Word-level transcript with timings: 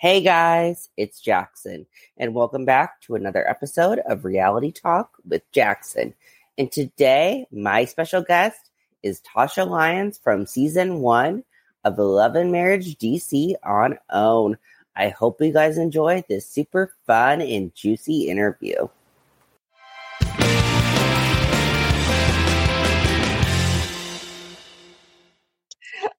Hey 0.00 0.20
guys, 0.20 0.90
it's 0.96 1.20
Jackson, 1.20 1.84
and 2.16 2.32
welcome 2.32 2.64
back 2.64 3.00
to 3.00 3.16
another 3.16 3.44
episode 3.50 3.98
of 4.06 4.24
Reality 4.24 4.70
Talk 4.70 5.10
with 5.26 5.42
Jackson. 5.50 6.14
And 6.56 6.70
today, 6.70 7.46
my 7.50 7.84
special 7.84 8.22
guest 8.22 8.70
is 9.02 9.20
Tasha 9.22 9.68
Lyons 9.68 10.20
from 10.22 10.46
season 10.46 11.00
one 11.00 11.42
of 11.82 11.98
Love 11.98 12.36
and 12.36 12.52
Marriage 12.52 12.96
DC 12.98 13.54
on 13.64 13.98
OWN. 14.08 14.56
I 14.94 15.08
hope 15.08 15.40
you 15.40 15.52
guys 15.52 15.78
enjoy 15.78 16.22
this 16.28 16.46
super 16.46 16.94
fun 17.04 17.40
and 17.40 17.74
juicy 17.74 18.28
interview. 18.28 18.86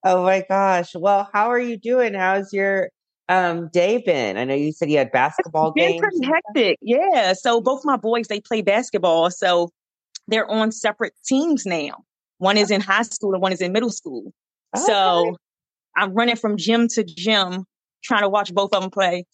Oh 0.04 0.24
my 0.26 0.44
gosh. 0.50 0.96
Well, 0.96 1.30
how 1.32 1.50
are 1.50 1.60
you 1.60 1.78
doing? 1.78 2.14
How's 2.14 2.52
your 2.52 2.90
um, 3.30 3.70
day 3.72 4.00
been? 4.00 4.38
I 4.38 4.44
know 4.44 4.56
you 4.56 4.74
said 4.74 4.90
you 4.90 4.98
had 4.98 5.12
basketball 5.12 5.72
it's 5.76 5.80
games. 5.80 6.02
Been 6.02 6.10
pretty 6.10 6.26
hectic. 6.26 6.80
Yeah. 6.82 7.34
So 7.34 7.62
both 7.62 7.86
my 7.86 7.96
boys, 7.96 8.28
they 8.28 8.42
play 8.42 8.62
basketball. 8.62 9.30
So 9.32 9.70
they're 10.28 10.50
on 10.50 10.72
separate 10.72 11.14
teams 11.26 11.66
now. 11.66 12.04
One 12.40 12.58
is 12.58 12.72
in 12.72 12.82
high 12.82 13.04
school 13.04 13.34
and 13.34 13.42
one 13.42 13.54
is 13.54 13.62
in 13.62 13.72
middle 13.72 13.92
school. 13.92 14.34
Okay. 14.76 14.86
So 14.86 15.38
I'm 15.96 16.14
running 16.14 16.36
from 16.36 16.58
gym 16.58 16.88
to 16.90 17.04
gym 17.04 17.66
trying 18.04 18.24
to 18.24 18.30
watch 18.30 18.54
both 18.54 18.74
of 18.74 18.82
them 18.82 18.92
play. 18.92 19.26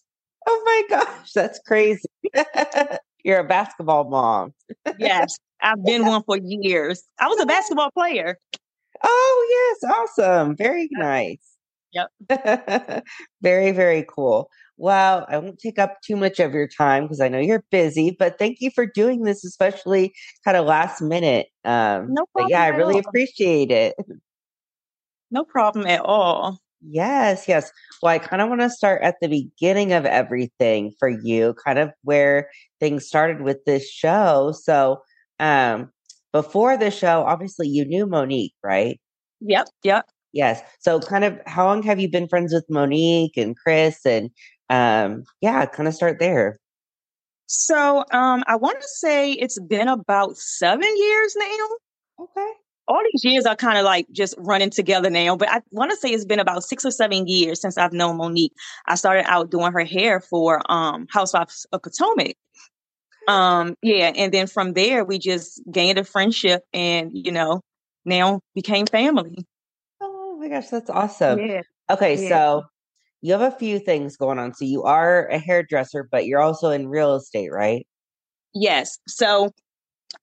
Oh 0.46 0.62
my 0.64 0.98
gosh, 0.98 1.32
that's 1.32 1.58
crazy. 1.66 2.08
You're 3.24 3.40
a 3.40 3.44
basketball 3.44 4.04
mom. 4.08 4.54
yes, 4.98 5.36
I've 5.60 5.84
been 5.84 6.06
one 6.06 6.22
for 6.22 6.36
years. 6.36 7.02
I 7.18 7.26
was 7.28 7.40
a 7.40 7.46
basketball 7.46 7.90
player. 7.90 8.38
Oh, 9.02 9.78
yes. 9.82 9.90
Awesome. 9.92 10.56
Very 10.56 10.88
nice. 10.92 11.55
Yep. 11.92 13.04
very, 13.42 13.72
very 13.72 14.04
cool. 14.08 14.50
Well, 14.78 15.24
I 15.28 15.38
won't 15.38 15.58
take 15.58 15.78
up 15.78 15.96
too 16.04 16.16
much 16.16 16.38
of 16.38 16.52
your 16.52 16.68
time 16.68 17.04
because 17.04 17.20
I 17.20 17.28
know 17.28 17.38
you're 17.38 17.64
busy, 17.70 18.14
but 18.18 18.38
thank 18.38 18.58
you 18.60 18.70
for 18.74 18.84
doing 18.84 19.22
this, 19.22 19.44
especially 19.44 20.12
kind 20.44 20.56
of 20.56 20.66
last 20.66 21.00
minute. 21.00 21.46
Um, 21.64 22.08
no 22.12 22.26
problem. 22.26 22.34
But 22.34 22.50
yeah, 22.50 22.62
I 22.62 22.68
really 22.68 22.94
all. 22.94 23.02
appreciate 23.06 23.70
it. 23.70 23.94
No 25.30 25.44
problem 25.44 25.86
at 25.86 26.00
all. 26.00 26.60
Yes, 26.82 27.48
yes. 27.48 27.72
Well, 28.02 28.14
I 28.14 28.18
kind 28.18 28.42
of 28.42 28.48
want 28.48 28.60
to 28.60 28.70
start 28.70 29.02
at 29.02 29.16
the 29.20 29.28
beginning 29.28 29.92
of 29.92 30.04
everything 30.04 30.92
for 30.98 31.08
you, 31.08 31.54
kind 31.64 31.78
of 31.78 31.90
where 32.02 32.48
things 32.78 33.08
started 33.08 33.42
with 33.42 33.64
this 33.64 33.90
show. 33.90 34.52
So, 34.52 35.02
um, 35.40 35.90
before 36.32 36.76
the 36.76 36.90
show, 36.90 37.24
obviously 37.26 37.66
you 37.66 37.84
knew 37.84 38.06
Monique, 38.06 38.54
right? 38.62 39.00
Yep, 39.40 39.68
yep. 39.82 40.06
Yes. 40.36 40.60
So 40.80 41.00
kind 41.00 41.24
of 41.24 41.40
how 41.46 41.64
long 41.64 41.82
have 41.84 41.98
you 41.98 42.10
been 42.10 42.28
friends 42.28 42.52
with 42.52 42.66
Monique 42.68 43.38
and 43.38 43.56
Chris 43.56 44.04
and 44.04 44.30
um 44.68 45.24
yeah, 45.40 45.64
kind 45.64 45.88
of 45.88 45.94
start 45.94 46.18
there. 46.18 46.58
So 47.46 48.04
um 48.12 48.44
I 48.46 48.56
want 48.56 48.78
to 48.82 48.88
say 48.88 49.32
it's 49.32 49.58
been 49.58 49.88
about 49.88 50.36
7 50.36 50.82
years 50.82 51.36
now. 51.38 52.24
Okay. 52.24 52.52
All 52.86 53.02
these 53.12 53.24
years 53.24 53.46
are 53.46 53.56
kind 53.56 53.78
of 53.78 53.84
like 53.84 54.06
just 54.12 54.34
running 54.36 54.68
together 54.70 55.08
now, 55.08 55.36
but 55.36 55.48
I 55.50 55.62
want 55.70 55.90
to 55.90 55.96
say 55.96 56.10
it's 56.10 56.26
been 56.26 56.38
about 56.38 56.64
6 56.64 56.84
or 56.84 56.90
7 56.90 57.26
years 57.26 57.62
since 57.62 57.78
I've 57.78 57.94
known 57.94 58.18
Monique. 58.18 58.52
I 58.86 58.94
started 58.96 59.24
out 59.28 59.50
doing 59.50 59.72
her 59.72 59.84
hair 59.84 60.20
for 60.20 60.60
um 60.70 61.06
Housewives 61.10 61.66
of 61.72 61.82
Potomac. 61.82 62.36
Um, 63.26 63.74
yeah, 63.82 64.12
and 64.14 64.32
then 64.34 64.46
from 64.48 64.74
there 64.74 65.02
we 65.02 65.18
just 65.18 65.62
gained 65.72 65.98
a 65.98 66.04
friendship 66.04 66.62
and, 66.74 67.10
you 67.14 67.32
know, 67.32 67.62
now 68.04 68.40
became 68.54 68.86
family. 68.86 69.46
Oh 70.46 70.48
my 70.48 70.54
gosh, 70.54 70.68
that's 70.68 70.90
awesome. 70.90 71.40
Yeah. 71.40 71.62
Okay, 71.90 72.16
yeah. 72.22 72.28
so 72.28 72.64
you 73.20 73.32
have 73.32 73.52
a 73.52 73.56
few 73.56 73.80
things 73.80 74.16
going 74.16 74.38
on. 74.38 74.54
So 74.54 74.64
you 74.64 74.84
are 74.84 75.26
a 75.26 75.38
hairdresser, 75.38 76.08
but 76.10 76.26
you're 76.26 76.40
also 76.40 76.70
in 76.70 76.88
real 76.88 77.16
estate, 77.16 77.50
right? 77.52 77.86
Yes. 78.54 78.98
So 79.08 79.50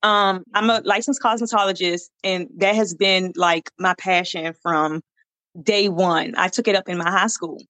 um 0.01 0.43
I'm 0.53 0.69
a 0.69 0.81
licensed 0.85 1.21
cosmetologist 1.21 2.03
and 2.23 2.47
that 2.57 2.75
has 2.75 2.93
been 2.93 3.33
like 3.35 3.69
my 3.77 3.95
passion 3.97 4.53
from 4.61 5.01
day 5.61 5.89
1. 5.89 6.35
I 6.37 6.47
took 6.47 6.67
it 6.67 6.75
up 6.75 6.87
in 6.87 6.97
my 6.97 7.11
high 7.11 7.27
school. 7.27 7.61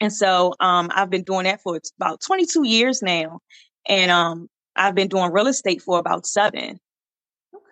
And 0.00 0.12
so 0.12 0.54
um 0.60 0.90
I've 0.94 1.10
been 1.10 1.24
doing 1.24 1.44
that 1.44 1.60
for 1.60 1.80
about 1.98 2.20
22 2.20 2.66
years 2.66 3.02
now. 3.02 3.40
And 3.88 4.12
um 4.12 4.48
I've 4.76 4.94
been 4.94 5.08
doing 5.08 5.32
real 5.32 5.48
estate 5.48 5.82
for 5.82 5.98
about 5.98 6.24
seven. 6.24 6.78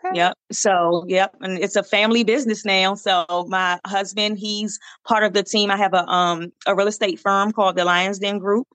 Okay. 0.08 0.16
Yep. 0.16 0.38
So, 0.52 1.04
yep. 1.08 1.34
And 1.41 1.58
it's 1.58 1.76
a 1.76 1.82
family 1.82 2.24
business 2.24 2.64
now. 2.64 2.94
So 2.94 3.46
my 3.48 3.78
husband, 3.86 4.38
he's 4.38 4.78
part 5.06 5.24
of 5.24 5.32
the 5.32 5.42
team. 5.42 5.70
I 5.70 5.76
have 5.76 5.94
a, 5.94 6.06
um, 6.06 6.52
a 6.66 6.74
real 6.74 6.88
estate 6.88 7.20
firm 7.20 7.52
called 7.52 7.76
the 7.76 7.84
Lions 7.84 8.19
Den 8.19 8.38
Group. 8.38 8.66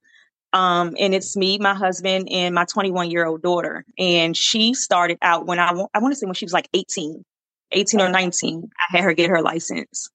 Um, 0.53 0.95
and 0.99 1.15
it's 1.15 1.35
me, 1.35 1.57
my 1.57 1.73
husband, 1.73 2.27
and 2.31 2.53
my 2.53 2.65
21 2.65 3.09
year 3.09 3.25
old 3.25 3.41
daughter. 3.41 3.83
And 3.97 4.37
she 4.37 4.73
started 4.73 5.17
out 5.21 5.47
when 5.47 5.59
I, 5.59 5.69
I 5.93 5.99
want 5.99 6.13
to 6.13 6.15
say 6.15 6.25
when 6.25 6.35
she 6.35 6.45
was 6.45 6.53
like 6.53 6.69
18, 6.73 7.23
18 7.71 8.01
or 8.01 8.09
19. 8.09 8.69
I 8.79 8.97
had 8.97 9.03
her 9.03 9.13
get 9.13 9.29
her 9.29 9.41
license. 9.41 10.09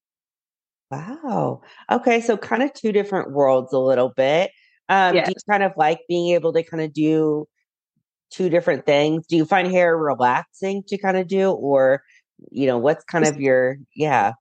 Wow. 0.90 1.62
Okay. 1.90 2.20
So 2.20 2.36
kind 2.36 2.62
of 2.62 2.72
two 2.72 2.92
different 2.92 3.32
worlds 3.32 3.72
a 3.72 3.78
little 3.78 4.12
bit. 4.16 4.52
Um, 4.88 5.16
yes. 5.16 5.26
do 5.26 5.32
you 5.32 5.52
kind 5.52 5.62
of 5.62 5.72
like 5.76 6.00
being 6.08 6.34
able 6.34 6.52
to 6.52 6.62
kind 6.62 6.82
of 6.82 6.92
do 6.92 7.46
two 8.30 8.48
different 8.48 8.86
things? 8.86 9.26
Do 9.26 9.36
you 9.36 9.44
find 9.44 9.70
hair 9.70 9.96
relaxing 9.96 10.82
to 10.88 10.98
kind 10.98 11.16
of 11.16 11.28
do, 11.28 11.50
or 11.50 12.02
you 12.50 12.66
know, 12.66 12.78
what's 12.78 13.04
kind 13.04 13.26
of 13.26 13.40
your 13.40 13.78
yeah? 13.94 14.32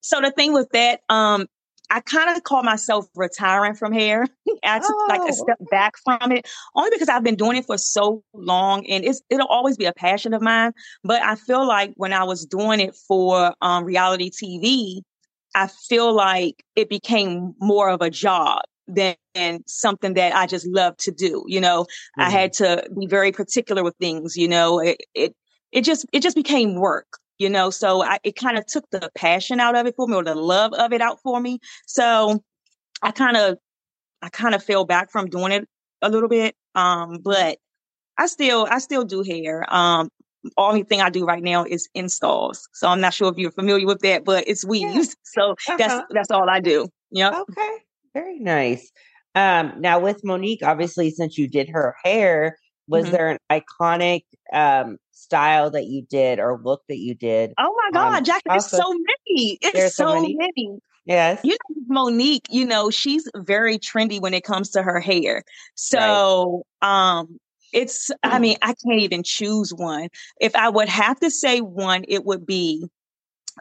So 0.00 0.20
the 0.20 0.30
thing 0.30 0.52
with 0.52 0.68
that, 0.70 1.00
um, 1.08 1.46
I 1.90 2.00
kind 2.00 2.34
of 2.34 2.42
call 2.42 2.62
myself 2.62 3.06
retiring 3.14 3.74
from 3.74 3.92
hair. 3.92 4.26
I 4.64 4.78
took 4.78 4.90
oh, 4.90 5.06
like 5.08 5.20
a 5.20 5.24
oh, 5.24 5.44
step 5.44 5.58
back 5.70 5.94
from 6.02 6.32
it, 6.32 6.48
only 6.74 6.90
because 6.90 7.08
I've 7.08 7.22
been 7.22 7.36
doing 7.36 7.56
it 7.56 7.66
for 7.66 7.78
so 7.78 8.22
long, 8.34 8.86
and 8.86 9.04
it's 9.04 9.22
it'll 9.30 9.46
always 9.46 9.76
be 9.76 9.84
a 9.84 9.92
passion 9.92 10.34
of 10.34 10.42
mine. 10.42 10.72
But 11.04 11.22
I 11.22 11.34
feel 11.34 11.66
like 11.66 11.92
when 11.96 12.12
I 12.12 12.24
was 12.24 12.46
doing 12.46 12.80
it 12.80 12.94
for 13.06 13.54
um, 13.60 13.84
reality 13.84 14.30
TV, 14.30 15.02
I 15.54 15.68
feel 15.68 16.14
like 16.14 16.64
it 16.76 16.88
became 16.88 17.54
more 17.60 17.90
of 17.90 18.00
a 18.00 18.10
job 18.10 18.62
than 18.94 19.62
something 19.66 20.14
that 20.14 20.34
I 20.34 20.46
just 20.46 20.66
love 20.66 20.96
to 20.98 21.10
do. 21.10 21.44
You 21.46 21.60
know, 21.60 21.82
mm-hmm. 21.84 22.22
I 22.22 22.30
had 22.30 22.52
to 22.54 22.88
be 22.98 23.06
very 23.06 23.32
particular 23.32 23.82
with 23.82 23.94
things, 23.96 24.36
you 24.36 24.48
know, 24.48 24.78
it, 24.80 24.98
it, 25.14 25.34
it 25.72 25.82
just, 25.82 26.06
it 26.12 26.22
just 26.22 26.36
became 26.36 26.74
work, 26.74 27.18
you 27.38 27.48
know, 27.48 27.70
so 27.70 28.02
I, 28.02 28.18
it 28.24 28.36
kind 28.36 28.58
of 28.58 28.66
took 28.66 28.84
the 28.90 29.10
passion 29.14 29.60
out 29.60 29.76
of 29.76 29.86
it 29.86 29.96
for 29.96 30.06
me 30.06 30.14
or 30.14 30.24
the 30.24 30.34
love 30.34 30.72
of 30.74 30.92
it 30.92 31.00
out 31.00 31.20
for 31.22 31.40
me. 31.40 31.58
So 31.86 32.42
I 33.02 33.10
kind 33.10 33.36
of, 33.36 33.58
I 34.20 34.28
kind 34.28 34.54
of 34.54 34.62
fell 34.62 34.84
back 34.84 35.10
from 35.10 35.28
doing 35.28 35.52
it 35.52 35.68
a 36.02 36.10
little 36.10 36.28
bit. 36.28 36.54
Um, 36.74 37.18
but 37.22 37.58
I 38.18 38.26
still, 38.26 38.66
I 38.70 38.78
still 38.78 39.04
do 39.04 39.22
hair. 39.22 39.64
Um, 39.72 40.08
only 40.56 40.82
thing 40.82 41.00
I 41.00 41.10
do 41.10 41.24
right 41.24 41.42
now 41.42 41.64
is 41.64 41.88
installs. 41.94 42.68
So 42.72 42.88
I'm 42.88 43.00
not 43.00 43.14
sure 43.14 43.30
if 43.30 43.38
you're 43.38 43.52
familiar 43.52 43.86
with 43.86 44.00
that, 44.00 44.24
but 44.24 44.44
it's 44.46 44.64
weaves. 44.64 45.08
Yeah. 45.08 45.14
So 45.24 45.52
uh-huh. 45.52 45.76
that's 45.78 46.02
that's 46.10 46.30
all 46.30 46.50
I 46.50 46.60
do. 46.60 46.88
Yeah. 47.10 47.30
Okay. 47.40 47.78
Very 48.14 48.38
nice. 48.38 48.90
Um, 49.34 49.74
now 49.78 49.98
with 49.98 50.24
Monique, 50.24 50.62
obviously, 50.62 51.10
since 51.10 51.38
you 51.38 51.48
did 51.48 51.70
her 51.70 51.96
hair, 52.04 52.58
was 52.86 53.04
mm-hmm. 53.04 53.12
there 53.12 53.28
an 53.30 53.38
iconic 53.50 54.24
um, 54.52 54.98
style 55.12 55.70
that 55.70 55.86
you 55.86 56.02
did 56.02 56.38
or 56.38 56.60
look 56.62 56.82
that 56.88 56.98
you 56.98 57.14
did? 57.14 57.52
Oh 57.58 57.74
my 57.76 57.90
God, 57.92 58.18
um, 58.18 58.24
Jack, 58.24 58.42
there's 58.44 58.68
so 58.68 58.92
many. 58.92 59.58
It's 59.62 59.96
so, 59.96 60.06
so 60.06 60.14
many. 60.20 60.36
many. 60.36 60.78
Yes. 61.04 61.40
You 61.42 61.52
know, 61.52 61.82
Monique, 61.88 62.46
you 62.50 62.64
know, 62.64 62.90
she's 62.90 63.28
very 63.34 63.78
trendy 63.78 64.20
when 64.20 64.34
it 64.34 64.44
comes 64.44 64.70
to 64.70 64.82
her 64.82 65.00
hair. 65.00 65.42
So, 65.74 66.64
right. 66.82 67.18
um, 67.18 67.40
it's, 67.72 68.10
I 68.22 68.38
mean, 68.38 68.56
I 68.62 68.74
can't 68.84 69.00
even 69.00 69.22
choose 69.22 69.72
one. 69.72 70.08
If 70.40 70.54
I 70.54 70.68
would 70.68 70.88
have 70.88 71.18
to 71.20 71.30
say 71.30 71.60
one, 71.60 72.04
it 72.06 72.24
would 72.24 72.46
be 72.46 72.86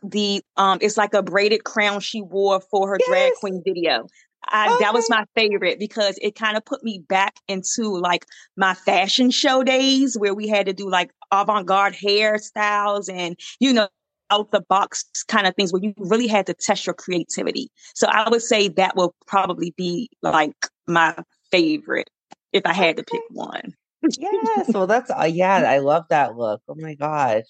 the 0.03 0.41
um 0.55 0.77
it's 0.81 0.95
like 0.95 1.13
a 1.13 1.21
braided 1.21 1.65
crown 1.65 1.99
she 1.99 2.21
wore 2.21 2.61
for 2.61 2.87
her 2.87 2.97
yes. 2.99 3.09
drag 3.09 3.31
queen 3.41 3.61
video. 3.65 4.07
I, 4.47 4.73
okay. 4.73 4.83
That 4.83 4.93
was 4.93 5.09
my 5.09 5.25
favorite 5.35 5.79
because 5.79 6.17
it 6.21 6.35
kind 6.35 6.57
of 6.57 6.65
put 6.65 6.83
me 6.83 7.03
back 7.07 7.35
into 7.47 7.83
like 7.83 8.25
my 8.57 8.73
fashion 8.73 9.31
show 9.31 9.63
days 9.63 10.17
where 10.17 10.33
we 10.33 10.47
had 10.47 10.65
to 10.65 10.73
do 10.73 10.89
like 10.89 11.11
avant 11.31 11.67
garde 11.67 11.93
hairstyles 11.93 13.09
and, 13.11 13.37
you 13.59 13.73
know, 13.73 13.87
out 14.29 14.51
the 14.51 14.61
box 14.61 15.05
kind 15.27 15.45
of 15.45 15.55
things 15.55 15.73
where 15.73 15.81
you 15.81 15.93
really 15.97 16.27
had 16.27 16.45
to 16.47 16.53
test 16.53 16.85
your 16.85 16.93
creativity. 16.93 17.69
So 17.93 18.07
I 18.07 18.29
would 18.29 18.41
say 18.41 18.69
that 18.69 18.95
will 18.95 19.13
probably 19.27 19.73
be 19.77 20.09
like 20.21 20.55
my 20.87 21.15
favorite 21.51 22.09
if 22.53 22.65
I 22.65 22.73
had 22.73 22.97
to 22.97 23.03
pick 23.03 23.21
one. 23.29 23.73
yes. 24.01 24.71
Well, 24.73 24.87
that's, 24.87 25.11
uh, 25.11 25.29
yeah, 25.31 25.55
I 25.67 25.79
love 25.79 26.05
that 26.09 26.35
look. 26.35 26.61
Oh 26.67 26.75
my 26.77 26.95
gosh. 26.95 27.43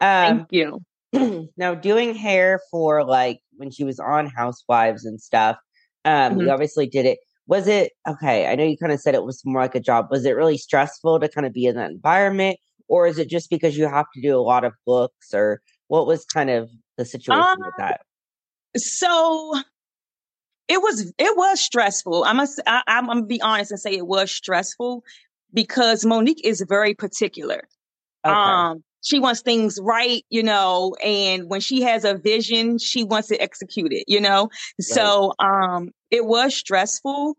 Um, 0.00 0.46
Thank 0.48 0.52
you. 0.52 0.80
now, 1.56 1.74
doing 1.74 2.14
hair 2.14 2.60
for 2.70 3.04
like 3.04 3.40
when 3.56 3.70
she 3.70 3.84
was 3.84 4.00
on 4.00 4.26
Housewives 4.26 5.04
and 5.04 5.20
stuff, 5.20 5.56
um, 6.04 6.32
mm-hmm. 6.32 6.40
You 6.42 6.50
obviously 6.50 6.86
did 6.86 7.06
it. 7.06 7.18
Was 7.46 7.68
it 7.68 7.92
okay? 8.08 8.46
I 8.46 8.54
know 8.54 8.64
you 8.64 8.78
kind 8.78 8.92
of 8.92 9.00
said 9.00 9.14
it 9.14 9.24
was 9.24 9.42
more 9.44 9.60
like 9.60 9.74
a 9.74 9.80
job. 9.80 10.08
Was 10.10 10.24
it 10.24 10.32
really 10.32 10.58
stressful 10.58 11.20
to 11.20 11.28
kind 11.28 11.46
of 11.46 11.52
be 11.52 11.66
in 11.66 11.76
that 11.76 11.90
environment, 11.90 12.58
or 12.88 13.06
is 13.06 13.18
it 13.18 13.28
just 13.28 13.50
because 13.50 13.76
you 13.76 13.88
have 13.88 14.06
to 14.14 14.22
do 14.22 14.38
a 14.38 14.40
lot 14.40 14.64
of 14.64 14.72
books, 14.86 15.34
or 15.34 15.60
what 15.88 16.06
was 16.06 16.24
kind 16.24 16.50
of 16.50 16.70
the 16.96 17.04
situation 17.04 17.42
um, 17.42 17.58
with 17.60 17.74
that? 17.78 18.00
So 18.76 19.60
it 20.68 20.80
was 20.80 21.12
it 21.18 21.36
was 21.36 21.60
stressful. 21.60 22.24
I 22.24 22.32
must 22.32 22.60
I, 22.66 22.82
I'm 22.86 23.06
gonna 23.06 23.24
be 23.24 23.42
honest 23.42 23.70
and 23.70 23.80
say 23.80 23.92
it 23.92 24.06
was 24.06 24.30
stressful 24.30 25.04
because 25.52 26.04
Monique 26.04 26.44
is 26.44 26.64
very 26.66 26.94
particular. 26.94 27.68
Okay. 28.24 28.34
Um, 28.34 28.82
she 29.04 29.20
wants 29.20 29.42
things 29.42 29.78
right, 29.80 30.24
you 30.30 30.42
know, 30.42 30.96
and 31.04 31.48
when 31.48 31.60
she 31.60 31.82
has 31.82 32.04
a 32.04 32.14
vision, 32.14 32.78
she 32.78 33.04
wants 33.04 33.28
to 33.28 33.36
execute 33.36 33.92
it, 33.92 34.04
you 34.08 34.20
know. 34.20 34.44
Right. 34.44 34.50
So 34.80 35.34
um, 35.38 35.90
it 36.10 36.24
was 36.24 36.56
stressful. 36.56 37.36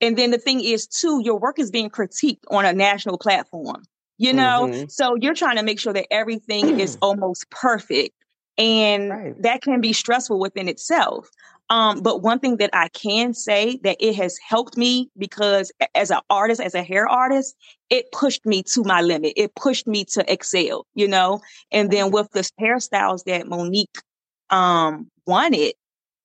And 0.00 0.16
then 0.16 0.30
the 0.30 0.38
thing 0.38 0.64
is, 0.64 0.86
too, 0.86 1.20
your 1.22 1.38
work 1.38 1.58
is 1.58 1.70
being 1.70 1.90
critiqued 1.90 2.42
on 2.50 2.64
a 2.64 2.72
national 2.72 3.18
platform, 3.18 3.84
you 4.16 4.32
know. 4.32 4.68
Mm-hmm. 4.68 4.88
So 4.88 5.14
you're 5.14 5.34
trying 5.34 5.56
to 5.56 5.62
make 5.62 5.78
sure 5.78 5.92
that 5.92 6.06
everything 6.10 6.80
is 6.80 6.96
almost 7.02 7.48
perfect, 7.50 8.16
and 8.56 9.10
right. 9.10 9.42
that 9.42 9.62
can 9.62 9.80
be 9.82 9.92
stressful 9.92 10.40
within 10.40 10.66
itself. 10.66 11.28
Um, 11.72 12.02
but 12.02 12.20
one 12.20 12.38
thing 12.38 12.58
that 12.58 12.68
I 12.74 12.88
can 12.88 13.32
say 13.32 13.80
that 13.82 13.96
it 13.98 14.14
has 14.16 14.36
helped 14.46 14.76
me 14.76 15.08
because 15.16 15.72
as 15.94 16.10
an 16.10 16.20
artist, 16.28 16.60
as 16.60 16.74
a 16.74 16.82
hair 16.82 17.08
artist, 17.08 17.56
it 17.88 18.12
pushed 18.12 18.44
me 18.44 18.62
to 18.74 18.84
my 18.84 19.00
limit. 19.00 19.32
It 19.36 19.54
pushed 19.54 19.86
me 19.86 20.04
to 20.12 20.30
excel, 20.30 20.86
you 20.94 21.08
know? 21.08 21.40
And 21.70 21.90
then 21.90 22.10
with 22.10 22.30
the 22.32 22.46
hairstyles 22.60 23.24
that 23.24 23.48
Monique 23.48 24.02
um 24.50 25.08
wanted, 25.26 25.72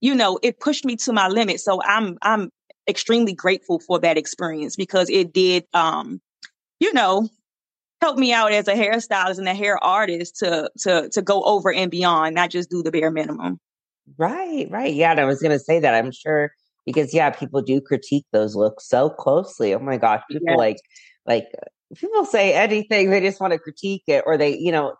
you 0.01 0.15
know, 0.15 0.37
it 0.43 0.59
pushed 0.59 0.83
me 0.83 0.97
to 0.97 1.13
my 1.13 1.29
limit. 1.29 1.61
So 1.61 1.81
I'm 1.81 2.17
I'm 2.21 2.49
extremely 2.89 3.33
grateful 3.33 3.79
for 3.79 3.99
that 3.99 4.17
experience 4.17 4.75
because 4.75 5.09
it 5.09 5.31
did 5.31 5.63
um, 5.73 6.19
you 6.81 6.91
know, 6.91 7.29
help 8.01 8.17
me 8.17 8.33
out 8.33 8.51
as 8.51 8.67
a 8.67 8.73
hairstylist 8.73 9.37
and 9.37 9.47
a 9.47 9.53
hair 9.53 9.81
artist 9.81 10.39
to 10.39 10.69
to 10.79 11.07
to 11.07 11.21
go 11.21 11.41
over 11.43 11.71
and 11.71 11.89
beyond, 11.89 12.35
not 12.35 12.49
just 12.49 12.69
do 12.69 12.83
the 12.83 12.91
bare 12.91 13.11
minimum. 13.11 13.61
Right, 14.17 14.67
right. 14.69 14.93
Yeah, 14.93 15.11
and 15.11 15.19
I 15.19 15.25
was 15.25 15.41
going 15.41 15.51
to 15.51 15.59
say 15.59 15.79
that. 15.79 15.93
I'm 15.93 16.11
sure 16.11 16.51
because 16.85 17.13
yeah, 17.13 17.29
people 17.29 17.61
do 17.61 17.81
critique 17.81 18.25
those 18.31 18.55
looks 18.55 18.87
so 18.87 19.09
closely. 19.09 19.73
Oh 19.73 19.79
my 19.79 19.97
gosh, 19.97 20.21
people 20.31 20.57
like 20.57 20.77
like 21.25 21.45
people 21.95 22.25
say 22.25 22.53
anything 22.53 23.09
they 23.09 23.19
just 23.19 23.41
want 23.41 23.53
to 23.53 23.59
critique 23.59 24.03
it 24.07 24.23
or 24.25 24.37
they, 24.37 24.57
you 24.57 24.71
know, 24.71 24.95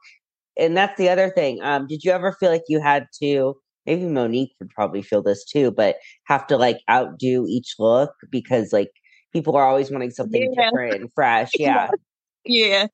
and 0.57 0.75
that's 0.75 0.98
the 0.98 1.09
other 1.09 1.30
thing. 1.30 1.59
Um 1.63 1.88
did 1.88 2.04
you 2.04 2.12
ever 2.12 2.33
feel 2.33 2.51
like 2.51 2.63
you 2.68 2.81
had 2.81 3.07
to 3.21 3.56
maybe 3.86 4.06
Monique 4.06 4.54
would 4.59 4.69
probably 4.69 5.01
feel 5.01 5.24
this 5.24 5.45
too, 5.45 5.71
but 5.71 5.95
have 6.25 6.45
to 6.48 6.57
like 6.57 6.80
outdo 6.92 7.45
each 7.48 7.75
look 7.80 8.12
because 8.30 8.74
like 8.74 8.92
people 9.31 9.56
are 9.56 9.65
always 9.65 9.89
wanting 9.89 10.12
something 10.12 10.54
yeah. 10.54 10.65
different 10.65 10.95
and 10.95 11.09
fresh. 11.15 11.51
Yeah. 11.59 11.89
yeah. 12.45 12.88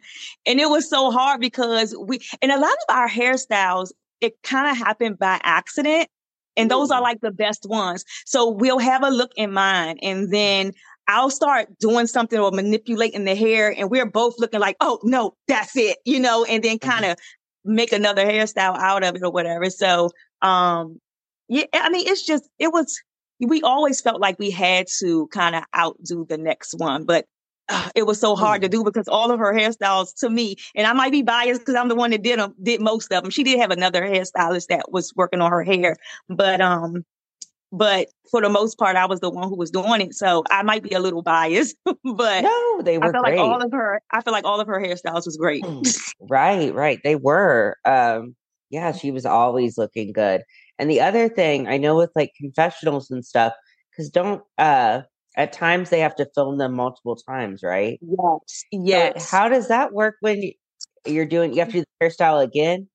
And 0.46 0.60
it 0.60 0.70
was 0.70 0.90
so 0.90 1.12
hard 1.12 1.42
because 1.42 1.96
we 2.00 2.20
and 2.42 2.52
a 2.52 2.60
lot 2.60 2.72
of 2.72 2.96
our 2.96 3.10
hairstyles 3.10 3.92
it 4.22 4.34
kind 4.44 4.70
of 4.70 4.78
happened 4.78 5.20
by 5.20 5.40
accident. 5.44 6.08
And 6.56 6.70
those 6.70 6.92
are 6.92 7.02
like 7.02 7.22
the 7.22 7.32
best 7.32 7.66
ones. 7.68 8.04
So 8.26 8.50
we'll 8.50 8.80
have 8.80 9.04
a 9.04 9.10
look 9.10 9.32
in 9.36 9.52
mind 9.52 10.00
and 10.04 10.32
then 10.32 10.74
I'll 11.08 11.32
start 11.32 11.68
doing 11.80 12.08
something 12.08 12.40
or 12.40 12.52
manipulating 12.52 13.26
the 13.26 13.36
hair 13.36 13.74
and 13.76 13.90
we're 13.90 14.06
both 14.06 14.36
looking 14.38 14.60
like, 14.60 14.78
oh 14.80 15.00
no, 15.04 15.36
that's 15.48 15.76
it, 15.76 15.98
you 16.06 16.20
know, 16.20 16.46
and 16.46 16.64
then 16.64 16.80
kind 16.80 17.06
of 17.06 17.18
mm-hmm. 17.18 17.76
make 17.76 17.92
another 17.92 18.24
hairstyle 18.26 18.78
out 18.78 19.04
of 19.04 19.16
it 19.16 19.24
or 19.24 19.32
whatever. 19.32 19.70
So, 19.70 20.12
um, 20.42 21.00
yeah, 21.50 21.66
I 21.74 21.90
mean, 21.90 22.08
it's 22.08 22.26
just, 22.26 22.48
it 22.60 22.72
was, 22.72 23.02
we 23.40 23.62
always 23.64 24.00
felt 24.00 24.22
like 24.22 24.40
we 24.40 24.52
had 24.52 24.88
to 25.00 25.28
kind 25.28 25.56
of 25.56 25.64
outdo 25.76 26.26
the 26.30 26.38
next 26.38 26.76
one, 26.78 27.04
but 27.04 27.26
uh, 27.70 27.90
it 27.96 28.06
was 28.06 28.20
so 28.20 28.36
hard 28.36 28.62
to 28.62 28.68
mm. 28.68 28.72
do 28.72 28.84
because 28.84 29.08
all 29.08 29.32
of 29.32 29.40
her 29.40 29.54
hairstyles 29.54 30.16
to 30.20 30.30
me, 30.30 30.56
and 30.76 30.86
I 30.86 30.94
might 30.94 31.12
be 31.12 31.22
biased 31.22 31.62
because 31.62 31.76
I'm 31.76 31.88
the 31.88 31.96
one 31.96 32.12
that 32.12 32.22
did 32.22 32.40
them, 32.40 32.54
did 32.62 32.82
most 32.82 33.12
of 33.12 33.24
them. 33.24 33.32
She 33.32 33.44
did 33.44 33.60
have 33.60 33.72
another 33.72 34.02
hairstylist 34.02 34.68
that 34.68 34.92
was 34.92 35.14
working 35.16 35.42
on 35.42 35.52
her 35.52 35.64
hair, 35.64 35.98
but 36.28 36.62
um, 36.62 37.06
but 37.72 38.10
for 38.30 38.42
the 38.42 38.50
most 38.50 38.78
part, 38.78 38.96
I 38.96 39.06
was 39.06 39.20
the 39.20 39.30
one 39.30 39.50
who 39.50 39.56
was 39.56 39.72
doing 39.72 40.02
it. 40.02 40.14
So 40.14 40.44
I 40.52 40.62
might 40.64 40.84
be 40.84 40.94
a 40.94 41.00
little 41.00 41.22
biased, 41.22 41.76
but 41.86 42.42
no, 42.42 42.82
they 42.82 42.98
were. 42.98 43.06
I 43.06 43.12
feel 43.12 43.22
like 43.22 43.40
all 43.40 43.62
of 43.62 43.72
her. 43.72 44.02
I 44.12 44.22
feel 44.22 44.34
like 44.34 44.46
all 44.46 44.60
of 44.60 44.68
her 44.68 44.80
hairstyles 44.80 45.26
was 45.26 45.38
great. 45.38 45.64
Mm. 45.64 46.14
right, 46.30 46.74
right, 46.74 47.00
they 47.04 47.16
were. 47.16 47.78
Um, 47.86 48.36
yeah, 48.70 48.92
she 48.92 49.12
was 49.12 49.26
always 49.26 49.78
looking 49.78 50.12
good. 50.12 50.44
And 50.80 50.90
the 50.90 51.02
other 51.02 51.30
thing 51.30 51.68
I 51.68 51.78
know 51.78 51.96
with 51.96 52.12
like 52.16 52.34
confessionals 52.38 53.10
and 53.10 53.26
stuff, 53.26 53.54
because 53.92 54.10
don't 54.10 54.44
uh 54.58 55.04
at 55.36 55.54
times 55.54 55.90
they 55.90 56.00
have 56.00 56.16
to 56.16 56.28
film 56.36 56.58
them 56.58 56.74
multiple 56.74 57.16
times, 57.16 57.64
right? 57.64 58.00
Yes. 58.02 58.64
Yes. 58.72 59.30
So 59.30 59.38
how 59.38 59.50
does 59.50 59.68
that 59.68 59.94
work 59.94 60.16
when 60.22 60.52
you're 61.06 61.26
doing 61.26 61.54
you 61.54 61.60
have 61.60 61.70
to 61.70 61.80
do 61.82 61.84
the 62.00 62.06
hairstyle 62.06 62.44
again? 62.44 62.88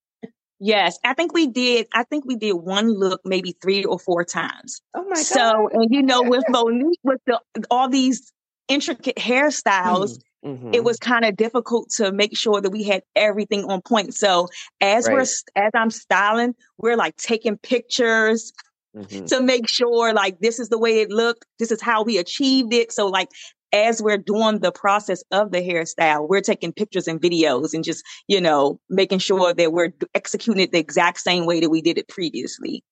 Yes, 0.59 0.99
I 1.05 1.13
think 1.13 1.33
we 1.33 1.47
did. 1.47 1.87
I 1.93 2.03
think 2.03 2.25
we 2.25 2.35
did 2.35 2.53
one 2.53 2.89
look 2.89 3.21
maybe 3.23 3.55
three 3.61 3.85
or 3.85 3.97
four 3.97 4.25
times. 4.25 4.81
Oh 4.93 5.03
my 5.03 5.15
god! 5.15 5.17
So, 5.17 5.69
and 5.71 5.87
you 5.89 6.01
know, 6.01 6.21
with 6.21 6.43
Monique, 6.49 6.99
with 7.01 7.21
the 7.25 7.39
all 7.71 7.87
these 7.87 8.33
intricate 8.67 9.15
hairstyles, 9.15 10.19
mm-hmm. 10.45 10.73
it 10.73 10.83
was 10.83 10.97
kind 10.97 11.23
of 11.23 11.37
difficult 11.37 11.91
to 11.91 12.11
make 12.11 12.37
sure 12.37 12.59
that 12.59 12.71
we 12.71 12.83
had 12.83 13.03
everything 13.15 13.63
on 13.71 13.81
point. 13.81 14.13
So, 14.15 14.49
as 14.81 15.07
right. 15.07 15.13
we're 15.13 15.21
as 15.21 15.71
I'm 15.73 15.91
styling, 15.91 16.55
we're 16.77 16.97
like 16.97 17.15
taking 17.15 17.55
pictures 17.57 18.51
mm-hmm. 18.95 19.25
to 19.25 19.41
make 19.41 19.67
sure 19.67 20.13
like 20.13 20.39
this 20.39 20.59
is 20.59 20.69
the 20.69 20.79
way 20.79 21.01
it 21.01 21.09
looked. 21.09 21.45
This 21.57 21.71
is 21.71 21.81
how 21.81 22.03
we 22.03 22.17
achieved 22.17 22.73
it. 22.73 22.91
So 22.91 23.07
like 23.07 23.29
as 23.71 24.01
we're 24.01 24.17
doing 24.17 24.59
the 24.59 24.71
process 24.71 25.23
of 25.31 25.51
the 25.51 25.59
hairstyle, 25.59 26.27
we're 26.27 26.41
taking 26.41 26.73
pictures 26.73 27.07
and 27.07 27.21
videos 27.21 27.73
and 27.73 27.83
just, 27.83 28.03
you 28.27 28.41
know, 28.41 28.79
making 28.89 29.19
sure 29.19 29.53
that 29.53 29.71
we're 29.71 29.93
executing 30.15 30.63
it 30.63 30.71
the 30.71 30.79
exact 30.79 31.19
same 31.19 31.45
way 31.45 31.59
that 31.59 31.69
we 31.69 31.81
did 31.81 31.97
it 31.97 32.07
previously. 32.07 32.83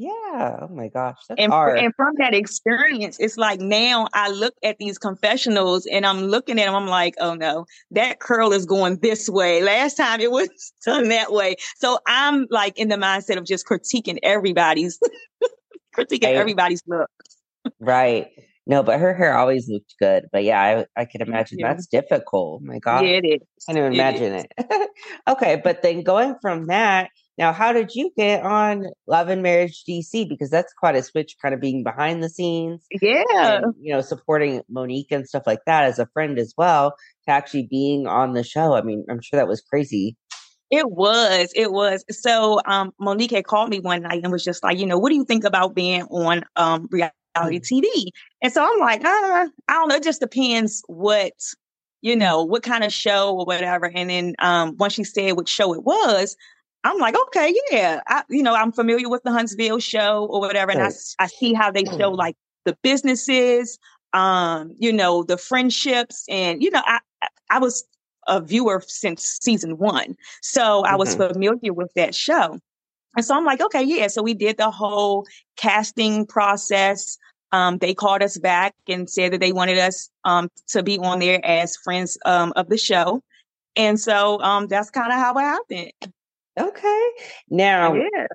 Yeah. 0.00 0.60
Oh 0.62 0.68
my 0.70 0.88
gosh. 0.88 1.18
and, 1.36 1.52
hard. 1.52 1.78
and 1.78 1.94
from 1.94 2.14
that 2.16 2.32
experience, 2.32 3.18
it's 3.20 3.36
like 3.36 3.60
now 3.60 4.08
I 4.14 4.30
look 4.30 4.54
at 4.64 4.78
these 4.78 4.96
confessionals 4.96 5.84
and 5.84 6.06
I'm 6.06 6.22
looking 6.22 6.58
at 6.58 6.64
them. 6.64 6.74
I'm 6.74 6.86
like, 6.86 7.16
oh 7.20 7.34
no, 7.34 7.66
that 7.90 8.18
curl 8.18 8.54
is 8.54 8.64
going 8.64 8.96
this 9.02 9.28
way. 9.28 9.62
Last 9.62 9.98
time 9.98 10.20
it 10.20 10.30
was 10.30 10.48
done 10.86 11.10
that 11.10 11.32
way. 11.32 11.56
So 11.76 11.98
I'm 12.06 12.46
like 12.48 12.78
in 12.78 12.88
the 12.88 12.96
mindset 12.96 13.36
of 13.36 13.44
just 13.44 13.66
critiquing 13.66 14.18
everybody's, 14.22 14.98
critiquing 15.94 16.24
right. 16.24 16.36
everybody's 16.36 16.82
look. 16.86 17.10
right. 17.78 18.28
No, 18.66 18.82
but 18.82 19.00
her 19.00 19.12
hair 19.12 19.36
always 19.36 19.68
looked 19.68 19.96
good. 20.00 20.28
But 20.32 20.44
yeah, 20.44 20.62
I, 20.62 21.00
I 21.02 21.04
could 21.04 21.20
imagine 21.20 21.58
yeah. 21.58 21.74
that's 21.74 21.86
difficult. 21.86 22.62
Oh 22.62 22.66
my 22.66 22.78
God. 22.78 23.04
Yeah, 23.04 23.18
it 23.22 23.26
is. 23.26 23.40
I 23.68 23.74
can 23.74 23.92
imagine 23.92 24.32
it. 24.32 24.46
it. 24.56 24.90
okay. 25.28 25.60
But 25.62 25.82
then 25.82 26.04
going 26.04 26.36
from 26.40 26.68
that, 26.68 27.10
now, 27.40 27.54
how 27.54 27.72
did 27.72 27.94
you 27.94 28.12
get 28.18 28.44
on 28.44 28.88
Love 29.06 29.30
and 29.30 29.42
Marriage 29.42 29.84
DC? 29.88 30.28
Because 30.28 30.50
that's 30.50 30.74
quite 30.74 30.94
a 30.94 31.02
switch, 31.02 31.36
kind 31.40 31.54
of 31.54 31.60
being 31.60 31.82
behind 31.82 32.22
the 32.22 32.28
scenes. 32.28 32.86
Yeah. 33.00 33.24
And, 33.62 33.74
you 33.80 33.94
know, 33.94 34.02
supporting 34.02 34.60
Monique 34.68 35.10
and 35.10 35.26
stuff 35.26 35.44
like 35.46 35.60
that 35.64 35.84
as 35.84 35.98
a 35.98 36.06
friend 36.12 36.38
as 36.38 36.52
well, 36.58 36.94
to 37.24 37.30
actually 37.30 37.66
being 37.70 38.06
on 38.06 38.34
the 38.34 38.44
show. 38.44 38.74
I 38.74 38.82
mean, 38.82 39.06
I'm 39.08 39.22
sure 39.22 39.38
that 39.38 39.48
was 39.48 39.62
crazy. 39.62 40.18
It 40.70 40.90
was, 40.90 41.50
it 41.56 41.72
was. 41.72 42.04
So, 42.10 42.60
um, 42.66 42.92
Monique 43.00 43.30
had 43.30 43.46
called 43.46 43.70
me 43.70 43.80
one 43.80 44.02
night 44.02 44.20
and 44.22 44.30
was 44.30 44.44
just 44.44 44.62
like, 44.62 44.78
you 44.78 44.84
know, 44.84 44.98
what 44.98 45.08
do 45.08 45.14
you 45.14 45.24
think 45.24 45.44
about 45.44 45.74
being 45.74 46.02
on 46.02 46.44
um 46.56 46.90
reality 46.92 47.08
mm. 47.34 47.60
TV? 47.62 48.10
And 48.42 48.52
so 48.52 48.70
I'm 48.70 48.80
like, 48.80 49.02
uh, 49.02 49.48
I 49.66 49.72
don't 49.72 49.88
know. 49.88 49.94
It 49.94 50.02
just 50.02 50.20
depends 50.20 50.82
what, 50.88 51.32
you 52.02 52.16
know, 52.16 52.44
what 52.44 52.62
kind 52.62 52.84
of 52.84 52.92
show 52.92 53.34
or 53.34 53.46
whatever. 53.46 53.90
And 53.92 54.10
then 54.10 54.34
um, 54.40 54.76
once 54.76 54.92
she 54.92 55.04
said 55.04 55.38
what 55.38 55.48
show 55.48 55.72
it 55.72 55.84
was, 55.84 56.36
I'm 56.84 56.98
like, 56.98 57.14
okay, 57.26 57.54
yeah, 57.70 58.00
I, 58.08 58.22
you 58.30 58.42
know, 58.42 58.54
I'm 58.54 58.72
familiar 58.72 59.08
with 59.08 59.22
the 59.22 59.32
Huntsville 59.32 59.80
show 59.80 60.26
or 60.30 60.40
whatever, 60.40 60.70
and 60.70 60.82
I, 60.82 60.90
I 61.18 61.26
see 61.26 61.52
how 61.52 61.70
they 61.70 61.84
show 61.84 62.10
like 62.10 62.36
the 62.64 62.76
businesses, 62.82 63.78
um, 64.12 64.74
you 64.78 64.92
know, 64.92 65.22
the 65.22 65.36
friendships, 65.36 66.24
and 66.28 66.62
you 66.62 66.70
know, 66.70 66.82
I 66.84 67.00
I 67.50 67.58
was 67.58 67.84
a 68.26 68.40
viewer 68.40 68.82
since 68.86 69.38
season 69.42 69.76
one, 69.76 70.16
so 70.40 70.82
I 70.84 70.96
was 70.96 71.14
mm-hmm. 71.14 71.34
familiar 71.34 71.74
with 71.74 71.92
that 71.96 72.14
show, 72.14 72.58
and 73.14 73.24
so 73.24 73.36
I'm 73.36 73.44
like, 73.44 73.60
okay, 73.60 73.82
yeah. 73.82 74.06
So 74.06 74.22
we 74.22 74.32
did 74.32 74.56
the 74.56 74.70
whole 74.70 75.26
casting 75.56 76.26
process. 76.26 77.18
Um, 77.52 77.78
they 77.78 77.92
called 77.92 78.22
us 78.22 78.38
back 78.38 78.74
and 78.88 79.10
said 79.10 79.32
that 79.32 79.40
they 79.40 79.52
wanted 79.52 79.76
us 79.76 80.08
um, 80.24 80.48
to 80.68 80.82
be 80.82 80.98
on 80.98 81.18
there 81.18 81.44
as 81.44 81.76
friends 81.76 82.16
um, 82.24 82.54
of 82.56 82.70
the 82.70 82.78
show, 82.78 83.22
and 83.76 84.00
so 84.00 84.40
um, 84.40 84.66
that's 84.66 84.88
kind 84.88 85.12
of 85.12 85.18
how 85.18 85.36
it 85.36 85.42
happened. 85.42 86.14
Okay. 86.60 87.08
Now, 87.48 87.94
yeah. 87.94 88.26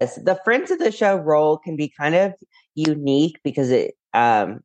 the 0.00 0.38
friends 0.44 0.70
of 0.70 0.78
the 0.78 0.92
show 0.92 1.16
role 1.16 1.58
can 1.58 1.76
be 1.76 1.92
kind 1.98 2.14
of 2.14 2.34
unique 2.74 3.38
because 3.44 3.70
it 3.70 3.94
um 4.14 4.60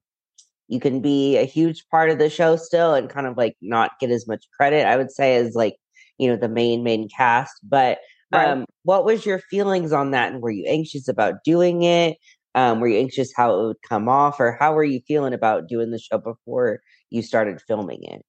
you 0.68 0.80
can 0.80 1.02
be 1.02 1.38
a 1.38 1.46
huge 1.46 1.86
part 1.90 2.10
of 2.10 2.20
the 2.20 2.30
show 2.30 2.56
still 2.56 2.94
and 2.94 3.10
kind 3.10 3.28
of 3.28 3.38
like 3.38 3.56
not 3.62 3.92
get 4.00 4.12
as 4.12 4.28
much 4.28 4.46
credit 4.56 4.86
i 4.86 4.96
would 4.98 5.12
say 5.12 5.36
as 5.36 5.56
like 5.56 5.76
you 6.18 6.28
know 6.28 6.36
the 6.36 6.50
main 6.50 6.84
main 6.84 7.08
cast 7.16 7.54
but 7.64 8.00
um 8.34 8.60
right. 8.60 8.68
what 8.84 9.06
was 9.06 9.26
your 9.26 9.40
feelings 9.40 9.92
on 9.92 10.12
that 10.12 10.32
and 10.32 10.42
were 10.42 10.52
you 10.52 10.66
anxious 10.68 11.08
about 11.08 11.36
doing 11.44 11.84
it 11.84 12.18
um 12.56 12.80
were 12.80 12.88
you 12.88 13.00
anxious 13.00 13.32
how 13.36 13.54
it 13.58 13.68
would 13.68 13.82
come 13.88 14.10
off 14.10 14.40
or 14.40 14.58
how 14.60 14.74
were 14.74 14.84
you 14.84 15.02
feeling 15.08 15.34
about 15.34 15.68
doing 15.68 15.92
the 15.92 16.00
show 16.00 16.18
before 16.18 16.80
you 17.10 17.22
started 17.22 17.62
filming 17.68 18.04
it 18.04 18.22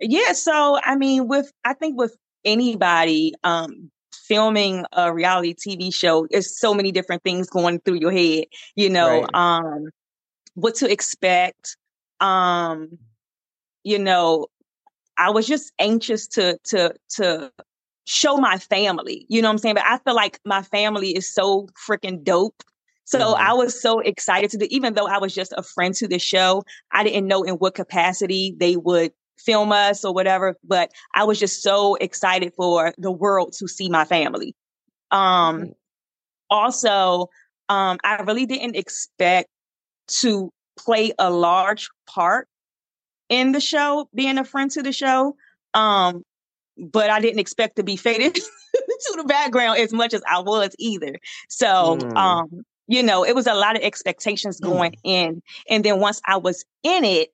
yeah 0.00 0.32
so 0.32 0.78
i 0.82 0.96
mean 0.96 1.28
with 1.28 1.50
i 1.64 1.72
think 1.72 1.98
with 1.98 2.16
anybody 2.44 3.32
um 3.44 3.90
filming 4.14 4.84
a 4.92 5.12
reality 5.12 5.54
TV 5.54 5.94
show, 5.94 6.26
there's 6.30 6.58
so 6.58 6.74
many 6.74 6.92
different 6.92 7.22
things 7.22 7.48
going 7.48 7.80
through 7.80 7.96
your 7.96 8.12
head, 8.12 8.44
you 8.76 8.90
know, 8.90 9.22
right. 9.22 9.34
um, 9.34 9.88
what 10.54 10.76
to 10.76 10.90
expect. 10.90 11.76
Um, 12.20 12.98
you 13.82 13.98
know, 13.98 14.46
I 15.18 15.30
was 15.30 15.46
just 15.46 15.72
anxious 15.78 16.26
to 16.28 16.58
to 16.64 16.94
to 17.16 17.52
show 18.06 18.36
my 18.36 18.58
family. 18.58 19.26
You 19.28 19.42
know 19.42 19.48
what 19.48 19.52
I'm 19.52 19.58
saying? 19.58 19.74
But 19.76 19.86
I 19.86 19.98
feel 19.98 20.14
like 20.14 20.38
my 20.44 20.62
family 20.62 21.10
is 21.10 21.32
so 21.32 21.68
freaking 21.88 22.22
dope. 22.22 22.62
So 23.04 23.18
mm-hmm. 23.18 23.42
I 23.42 23.52
was 23.52 23.80
so 23.80 24.00
excited 24.00 24.50
to 24.50 24.58
do, 24.58 24.66
even 24.70 24.94
though 24.94 25.06
I 25.06 25.18
was 25.18 25.34
just 25.34 25.52
a 25.56 25.62
friend 25.62 25.94
to 25.96 26.08
the 26.08 26.18
show, 26.18 26.64
I 26.90 27.04
didn't 27.04 27.26
know 27.26 27.42
in 27.42 27.54
what 27.56 27.74
capacity 27.74 28.54
they 28.58 28.76
would 28.76 29.12
film 29.38 29.72
us 29.72 30.04
or 30.04 30.14
whatever, 30.14 30.56
but 30.64 30.90
I 31.14 31.24
was 31.24 31.38
just 31.38 31.62
so 31.62 31.96
excited 31.96 32.52
for 32.56 32.94
the 32.98 33.10
world 33.10 33.54
to 33.58 33.68
see 33.68 33.88
my 33.88 34.04
family. 34.04 34.54
Um, 35.10 35.72
also, 36.50 37.28
um, 37.68 37.98
I 38.04 38.22
really 38.22 38.46
didn't 38.46 38.76
expect 38.76 39.48
to 40.20 40.52
play 40.78 41.12
a 41.18 41.30
large 41.30 41.88
part 42.06 42.48
in 43.28 43.52
the 43.52 43.60
show, 43.60 44.08
being 44.14 44.38
a 44.38 44.44
friend 44.44 44.70
to 44.72 44.82
the 44.82 44.92
show. 44.92 45.36
Um, 45.72 46.24
but 46.76 47.10
I 47.10 47.20
didn't 47.20 47.40
expect 47.40 47.76
to 47.76 47.82
be 47.82 47.96
faded 47.96 48.34
to 48.34 49.14
the 49.16 49.24
background 49.24 49.78
as 49.78 49.92
much 49.92 50.14
as 50.14 50.22
I 50.28 50.40
was 50.40 50.74
either. 50.78 51.18
So, 51.48 51.96
mm. 51.96 52.16
um, 52.16 52.64
you 52.86 53.02
know, 53.02 53.24
it 53.24 53.34
was 53.34 53.46
a 53.46 53.54
lot 53.54 53.76
of 53.76 53.82
expectations 53.82 54.60
going 54.60 54.92
mm. 54.92 54.98
in. 55.04 55.42
And 55.68 55.84
then 55.84 56.00
once 56.00 56.20
I 56.26 56.36
was 56.36 56.64
in 56.82 57.04
it, 57.04 57.30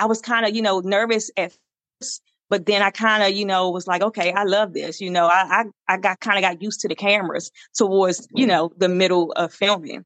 I 0.00 0.06
was 0.06 0.20
kind 0.20 0.46
of, 0.46 0.56
you 0.56 0.62
know, 0.62 0.80
nervous 0.80 1.30
at 1.36 1.52
first, 2.00 2.22
but 2.48 2.66
then 2.66 2.80
I 2.80 2.90
kind 2.90 3.22
of, 3.22 3.32
you 3.32 3.44
know, 3.44 3.70
was 3.70 3.86
like, 3.86 4.02
okay, 4.02 4.32
I 4.32 4.44
love 4.44 4.72
this. 4.72 5.00
You 5.00 5.10
know, 5.10 5.26
I, 5.26 5.62
I, 5.88 5.94
I 5.94 5.96
got 5.98 6.20
kind 6.20 6.38
of 6.38 6.42
got 6.42 6.62
used 6.62 6.80
to 6.80 6.88
the 6.88 6.94
cameras 6.94 7.50
towards, 7.76 8.26
you 8.34 8.46
know, 8.46 8.72
the 8.78 8.88
middle 8.88 9.32
of 9.32 9.52
filming. 9.52 10.04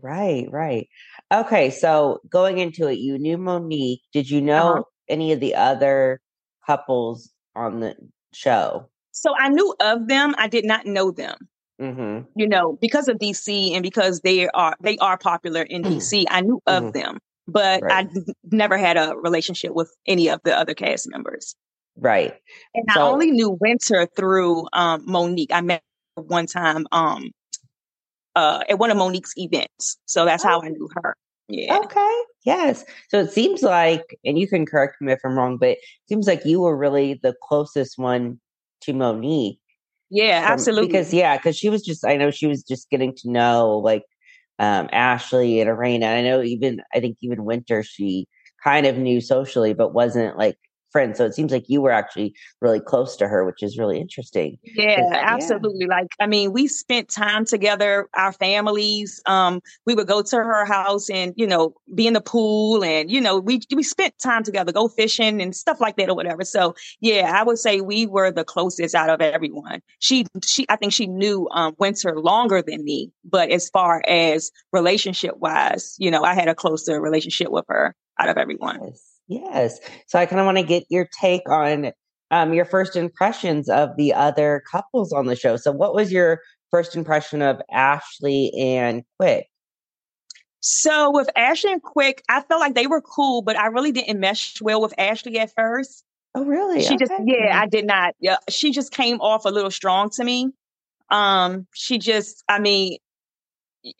Right, 0.00 0.46
right. 0.50 0.88
Okay. 1.32 1.70
So 1.70 2.20
going 2.28 2.58
into 2.58 2.88
it, 2.88 2.98
you 2.98 3.18
knew 3.18 3.36
Monique. 3.36 4.00
Did 4.12 4.30
you 4.30 4.40
know 4.40 4.72
uh-huh. 4.72 4.82
any 5.08 5.32
of 5.32 5.40
the 5.40 5.54
other 5.54 6.20
couples 6.66 7.30
on 7.54 7.80
the 7.80 7.94
show? 8.32 8.88
So 9.10 9.34
I 9.36 9.50
knew 9.50 9.74
of 9.80 10.08
them. 10.08 10.34
I 10.38 10.48
did 10.48 10.64
not 10.64 10.86
know 10.86 11.10
them. 11.10 11.36
Mm-hmm. 11.80 12.28
You 12.36 12.48
know, 12.48 12.78
because 12.80 13.08
of 13.08 13.18
DC 13.18 13.72
and 13.74 13.82
because 13.82 14.20
they 14.20 14.48
are 14.48 14.76
they 14.80 14.96
are 14.98 15.18
popular 15.18 15.62
in 15.62 15.82
DC, 15.82 16.24
I 16.30 16.40
knew 16.40 16.60
of 16.66 16.84
mm-hmm. 16.84 16.90
them, 16.92 17.18
but 17.48 17.82
right. 17.82 18.06
I 18.06 18.22
never 18.50 18.76
had 18.76 18.96
a 18.96 19.14
relationship 19.16 19.74
with 19.74 19.94
any 20.06 20.28
of 20.28 20.40
the 20.44 20.56
other 20.56 20.74
cast 20.74 21.10
members. 21.10 21.54
Right. 21.96 22.34
And 22.74 22.86
so, 22.92 23.00
I 23.00 23.10
only 23.10 23.30
knew 23.30 23.58
Winter 23.60 24.08
through 24.16 24.66
um, 24.72 25.02
Monique. 25.06 25.52
I 25.52 25.60
met 25.60 25.82
her 26.16 26.22
one 26.22 26.46
time 26.46 26.86
um, 26.92 27.30
uh, 28.34 28.64
at 28.68 28.78
one 28.78 28.90
of 28.90 28.96
Monique's 28.96 29.34
events, 29.36 29.98
so 30.06 30.24
that's 30.24 30.44
oh. 30.44 30.48
how 30.48 30.62
I 30.62 30.68
knew 30.68 30.88
her. 30.94 31.16
Yeah. 31.48 31.78
Okay. 31.84 32.18
Yes. 32.44 32.84
So 33.08 33.20
it 33.20 33.30
seems 33.30 33.62
like, 33.62 34.18
and 34.24 34.38
you 34.38 34.48
can 34.48 34.64
correct 34.64 35.00
me 35.00 35.12
if 35.12 35.20
I'm 35.24 35.36
wrong, 35.36 35.58
but 35.58 35.70
it 35.70 35.78
seems 36.08 36.26
like 36.26 36.46
you 36.46 36.60
were 36.60 36.76
really 36.76 37.20
the 37.22 37.34
closest 37.42 37.98
one 37.98 38.40
to 38.82 38.94
Monique. 38.94 39.58
Yeah, 40.10 40.42
from, 40.42 40.52
absolutely. 40.52 40.88
Because 40.88 41.12
yeah, 41.12 41.36
because 41.36 41.56
she 41.56 41.68
was 41.68 41.82
just 41.82 42.04
I 42.04 42.16
know 42.16 42.30
she 42.30 42.46
was 42.46 42.62
just 42.62 42.90
getting 42.90 43.14
to 43.16 43.30
know 43.30 43.78
like 43.78 44.02
um 44.62 44.88
Ashley 44.92 45.60
and 45.60 45.70
Erana. 45.70 46.06
I 46.16 46.22
know 46.22 46.42
even 46.42 46.82
I 46.94 47.00
think 47.00 47.18
even 47.22 47.44
Winter 47.44 47.84
she 47.84 48.28
kind 48.64 48.86
of 48.86 48.98
knew 48.98 49.20
socially, 49.20 49.74
but 49.74 49.94
wasn't 49.94 50.38
like 50.38 50.58
friends. 50.92 51.18
So 51.18 51.24
it 51.24 51.34
seems 51.34 51.50
like 51.50 51.68
you 51.68 51.80
were 51.80 51.90
actually 51.90 52.34
really 52.60 52.80
close 52.80 53.16
to 53.16 53.28
her, 53.28 53.44
which 53.44 53.62
is 53.62 53.78
really 53.78 53.98
interesting. 53.98 54.58
Yeah, 54.62 55.08
absolutely. 55.12 55.86
Yeah. 55.88 55.96
Like, 55.96 56.08
I 56.20 56.26
mean, 56.26 56.52
we 56.52 56.68
spent 56.68 57.08
time 57.08 57.44
together, 57.44 58.08
our 58.14 58.32
families. 58.32 59.20
Um, 59.26 59.60
we 59.86 59.94
would 59.94 60.06
go 60.06 60.22
to 60.22 60.36
her 60.36 60.64
house 60.64 61.10
and, 61.10 61.32
you 61.36 61.46
know, 61.46 61.74
be 61.94 62.06
in 62.06 62.12
the 62.12 62.20
pool 62.20 62.84
and, 62.84 63.10
you 63.10 63.20
know, 63.20 63.38
we 63.38 63.60
we 63.74 63.82
spent 63.82 64.14
time 64.18 64.44
together, 64.44 64.72
go 64.72 64.88
fishing 64.88 65.40
and 65.40 65.56
stuff 65.56 65.80
like 65.80 65.96
that 65.96 66.08
or 66.08 66.14
whatever. 66.14 66.44
So 66.44 66.74
yeah, 67.00 67.32
I 67.34 67.42
would 67.42 67.58
say 67.58 67.80
we 67.80 68.06
were 68.06 68.30
the 68.30 68.44
closest 68.44 68.94
out 68.94 69.10
of 69.10 69.20
everyone. 69.20 69.80
She 69.98 70.26
she 70.44 70.66
I 70.68 70.76
think 70.76 70.92
she 70.92 71.06
knew 71.06 71.48
um 71.52 71.74
Winter 71.78 72.20
longer 72.20 72.62
than 72.62 72.84
me, 72.84 73.10
but 73.24 73.50
as 73.50 73.68
far 73.70 74.02
as 74.06 74.50
relationship 74.72 75.36
wise, 75.38 75.96
you 75.98 76.10
know, 76.10 76.22
I 76.22 76.34
had 76.34 76.48
a 76.48 76.54
closer 76.54 77.00
relationship 77.00 77.50
with 77.50 77.64
her 77.68 77.94
out 78.18 78.28
of 78.28 78.36
everyone. 78.36 78.92
Yes. 79.28 79.78
So 80.06 80.18
I 80.18 80.26
kind 80.26 80.40
of 80.40 80.46
want 80.46 80.58
to 80.58 80.64
get 80.64 80.84
your 80.90 81.08
take 81.20 81.48
on 81.48 81.92
um, 82.32 82.54
your 82.54 82.64
first 82.64 82.96
impressions 82.96 83.68
of 83.68 83.90
the 83.96 84.14
other 84.14 84.62
couples 84.70 85.12
on 85.12 85.26
the 85.26 85.36
show. 85.36 85.56
So, 85.56 85.70
what 85.70 85.94
was 85.94 86.10
your 86.10 86.40
first 86.70 86.96
impression 86.96 87.42
of 87.42 87.60
Ashley 87.70 88.50
and 88.58 89.02
Quick? 89.20 89.46
So, 90.60 91.10
with 91.12 91.28
Ashley 91.36 91.72
and 91.72 91.82
Quick, 91.82 92.22
I 92.28 92.40
felt 92.40 92.60
like 92.60 92.74
they 92.74 92.86
were 92.86 93.02
cool, 93.02 93.42
but 93.42 93.56
I 93.56 93.66
really 93.66 93.92
didn't 93.92 94.18
mesh 94.18 94.60
well 94.62 94.80
with 94.80 94.94
Ashley 94.98 95.38
at 95.38 95.52
first. 95.54 96.04
Oh, 96.34 96.44
really? 96.44 96.80
She 96.80 96.94
okay. 96.94 97.04
just, 97.04 97.12
yeah, 97.26 97.60
I 97.60 97.66
did 97.66 97.84
not. 97.84 98.14
Yeah, 98.18 98.38
she 98.48 98.70
just 98.70 98.92
came 98.92 99.20
off 99.20 99.44
a 99.44 99.50
little 99.50 99.70
strong 99.70 100.08
to 100.10 100.24
me. 100.24 100.50
Um, 101.10 101.66
she 101.74 101.98
just, 101.98 102.42
I 102.48 102.58
mean, 102.58 102.96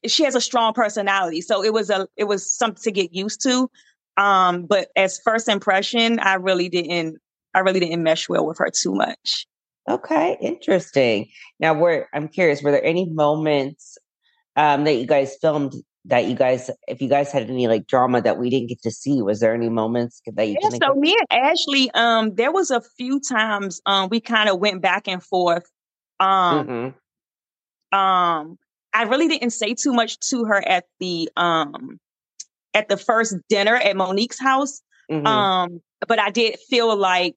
she 0.06 0.24
has 0.24 0.34
a 0.34 0.40
strong 0.40 0.72
personality, 0.72 1.42
so 1.42 1.62
it 1.62 1.74
was 1.74 1.90
a, 1.90 2.08
it 2.16 2.24
was 2.24 2.50
something 2.50 2.82
to 2.84 2.90
get 2.90 3.12
used 3.12 3.42
to. 3.42 3.68
Um, 4.16 4.66
but 4.66 4.88
as 4.96 5.20
first 5.24 5.48
impression, 5.48 6.18
I 6.18 6.34
really 6.34 6.68
didn't 6.68 7.18
I 7.54 7.60
really 7.60 7.80
didn't 7.80 8.02
mesh 8.02 8.28
well 8.28 8.46
with 8.46 8.58
her 8.58 8.70
too 8.70 8.94
much. 8.94 9.46
Okay, 9.88 10.36
interesting. 10.40 11.28
Now, 11.58 11.74
were 11.74 12.08
I'm 12.14 12.28
curious, 12.28 12.62
were 12.62 12.70
there 12.70 12.84
any 12.84 13.08
moments 13.10 13.98
um, 14.56 14.84
that 14.84 14.94
you 14.94 15.06
guys 15.06 15.36
filmed 15.40 15.74
that 16.04 16.26
you 16.26 16.34
guys, 16.34 16.68
if 16.88 17.00
you 17.00 17.08
guys 17.08 17.30
had 17.30 17.48
any 17.48 17.68
like 17.68 17.86
drama 17.86 18.20
that 18.22 18.38
we 18.38 18.50
didn't 18.50 18.68
get 18.68 18.82
to 18.82 18.90
see? 18.90 19.22
Was 19.22 19.40
there 19.40 19.54
any 19.54 19.68
moments 19.68 20.20
that 20.34 20.48
you? 20.48 20.56
Yeah, 20.60 20.70
so 20.82 20.94
me 20.94 21.16
and 21.18 21.42
Ashley, 21.44 21.90
um, 21.94 22.34
there 22.34 22.52
was 22.52 22.70
a 22.70 22.80
few 22.80 23.20
times 23.20 23.80
um 23.86 24.08
we 24.10 24.20
kind 24.20 24.48
of 24.48 24.58
went 24.58 24.82
back 24.82 25.08
and 25.08 25.22
forth. 25.22 25.68
Um, 26.20 26.66
mm-hmm. 26.66 27.98
um, 27.98 28.56
I 28.94 29.02
really 29.04 29.28
didn't 29.28 29.50
say 29.50 29.74
too 29.74 29.92
much 29.92 30.18
to 30.30 30.44
her 30.44 30.66
at 30.66 30.84
the 31.00 31.28
um 31.36 31.98
at 32.74 32.88
the 32.88 32.96
first 32.96 33.36
dinner 33.48 33.76
at 33.76 33.96
Monique's 33.96 34.38
house. 34.38 34.80
Mm-hmm. 35.10 35.26
Um, 35.26 35.80
but 36.06 36.18
I 36.18 36.30
did 36.30 36.58
feel 36.58 36.96
like 36.96 37.36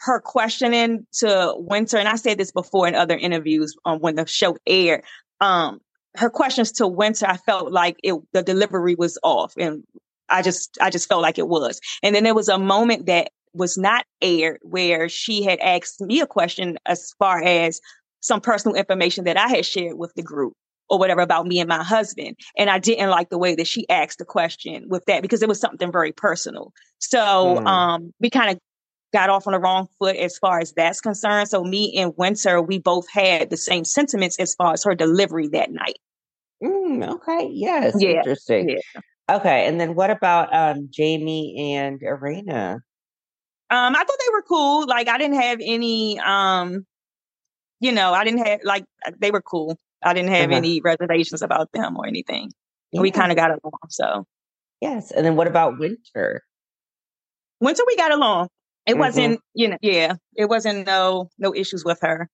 her 0.00 0.20
questioning 0.20 1.06
to 1.18 1.54
Winter, 1.56 1.98
and 1.98 2.08
I 2.08 2.16
said 2.16 2.38
this 2.38 2.52
before 2.52 2.88
in 2.88 2.94
other 2.94 3.16
interviews 3.16 3.74
um, 3.84 4.00
when 4.00 4.16
the 4.16 4.26
show 4.26 4.56
aired. 4.66 5.04
Um, 5.40 5.80
her 6.16 6.30
questions 6.30 6.72
to 6.72 6.86
Winter, 6.86 7.26
I 7.26 7.36
felt 7.36 7.70
like 7.70 7.96
it, 8.02 8.14
the 8.32 8.42
delivery 8.42 8.94
was 8.94 9.18
off, 9.22 9.54
and 9.58 9.84
I 10.28 10.42
just, 10.42 10.78
I 10.80 10.90
just 10.90 11.08
felt 11.08 11.22
like 11.22 11.38
it 11.38 11.48
was. 11.48 11.80
And 12.02 12.14
then 12.14 12.24
there 12.24 12.34
was 12.34 12.48
a 12.48 12.58
moment 12.58 13.06
that 13.06 13.30
was 13.52 13.76
not 13.76 14.04
aired 14.22 14.58
where 14.62 15.08
she 15.08 15.42
had 15.42 15.58
asked 15.60 16.00
me 16.00 16.20
a 16.20 16.26
question 16.26 16.78
as 16.86 17.12
far 17.18 17.42
as 17.42 17.80
some 18.20 18.40
personal 18.40 18.76
information 18.76 19.24
that 19.24 19.36
I 19.36 19.48
had 19.48 19.66
shared 19.66 19.98
with 19.98 20.12
the 20.14 20.22
group 20.22 20.54
or 20.90 20.98
whatever 20.98 21.22
about 21.22 21.46
me 21.46 21.60
and 21.60 21.68
my 21.68 21.82
husband. 21.82 22.36
And 22.58 22.68
I 22.68 22.78
didn't 22.78 23.08
like 23.08 23.30
the 23.30 23.38
way 23.38 23.54
that 23.54 23.66
she 23.66 23.88
asked 23.88 24.18
the 24.18 24.24
question 24.24 24.84
with 24.88 25.04
that 25.06 25.22
because 25.22 25.40
it 25.40 25.48
was 25.48 25.60
something 25.60 25.90
very 25.90 26.12
personal. 26.12 26.72
So 26.98 27.18
mm. 27.18 27.66
um, 27.66 28.12
we 28.20 28.28
kind 28.28 28.50
of 28.50 28.58
got 29.12 29.30
off 29.30 29.46
on 29.46 29.52
the 29.52 29.58
wrong 29.60 29.88
foot 29.98 30.16
as 30.16 30.36
far 30.36 30.60
as 30.60 30.72
that's 30.72 31.00
concerned. 31.00 31.48
So 31.48 31.64
me 31.64 31.96
and 31.96 32.12
Winter, 32.16 32.60
we 32.60 32.78
both 32.78 33.08
had 33.10 33.50
the 33.50 33.56
same 33.56 33.84
sentiments 33.84 34.38
as 34.38 34.54
far 34.54 34.72
as 34.72 34.84
her 34.84 34.94
delivery 34.94 35.48
that 35.48 35.70
night. 35.70 35.98
Mm, 36.62 37.08
okay. 37.14 37.48
Yes. 37.52 37.94
Yeah. 37.98 38.18
Interesting. 38.18 38.70
Yeah. 38.70 39.00
Okay. 39.30 39.66
And 39.66 39.80
then 39.80 39.94
what 39.94 40.10
about 40.10 40.52
um, 40.54 40.88
Jamie 40.90 41.74
and 41.74 42.00
Erana? 42.00 42.74
Um, 43.72 43.94
I 43.94 43.98
thought 43.98 44.18
they 44.26 44.32
were 44.32 44.42
cool. 44.42 44.86
Like 44.86 45.08
I 45.08 45.16
didn't 45.16 45.40
have 45.40 45.60
any 45.62 46.18
um, 46.18 46.84
you 47.80 47.92
know, 47.92 48.12
I 48.12 48.24
didn't 48.24 48.46
have 48.46 48.60
like 48.64 48.84
they 49.18 49.30
were 49.30 49.40
cool. 49.40 49.78
I 50.02 50.14
didn't 50.14 50.30
have 50.30 50.50
uh-huh. 50.50 50.56
any 50.56 50.80
reservations 50.80 51.42
about 51.42 51.70
them 51.72 51.96
or 51.96 52.06
anything. 52.06 52.50
Yeah. 52.92 53.00
We 53.00 53.10
kind 53.10 53.30
of 53.30 53.36
got 53.36 53.50
along. 53.50 53.78
So, 53.88 54.24
yes. 54.80 55.10
And 55.10 55.24
then 55.24 55.36
what 55.36 55.46
about 55.46 55.78
winter? 55.78 56.42
Winter, 57.60 57.82
we 57.86 57.96
got 57.96 58.12
along. 58.12 58.48
It 58.86 58.92
mm-hmm. 58.92 59.00
wasn't, 59.00 59.40
you 59.54 59.68
know, 59.68 59.76
yeah, 59.82 60.14
it 60.34 60.48
wasn't 60.48 60.86
no 60.86 61.28
no 61.38 61.54
issues 61.54 61.84
with 61.84 61.98
her. 62.02 62.28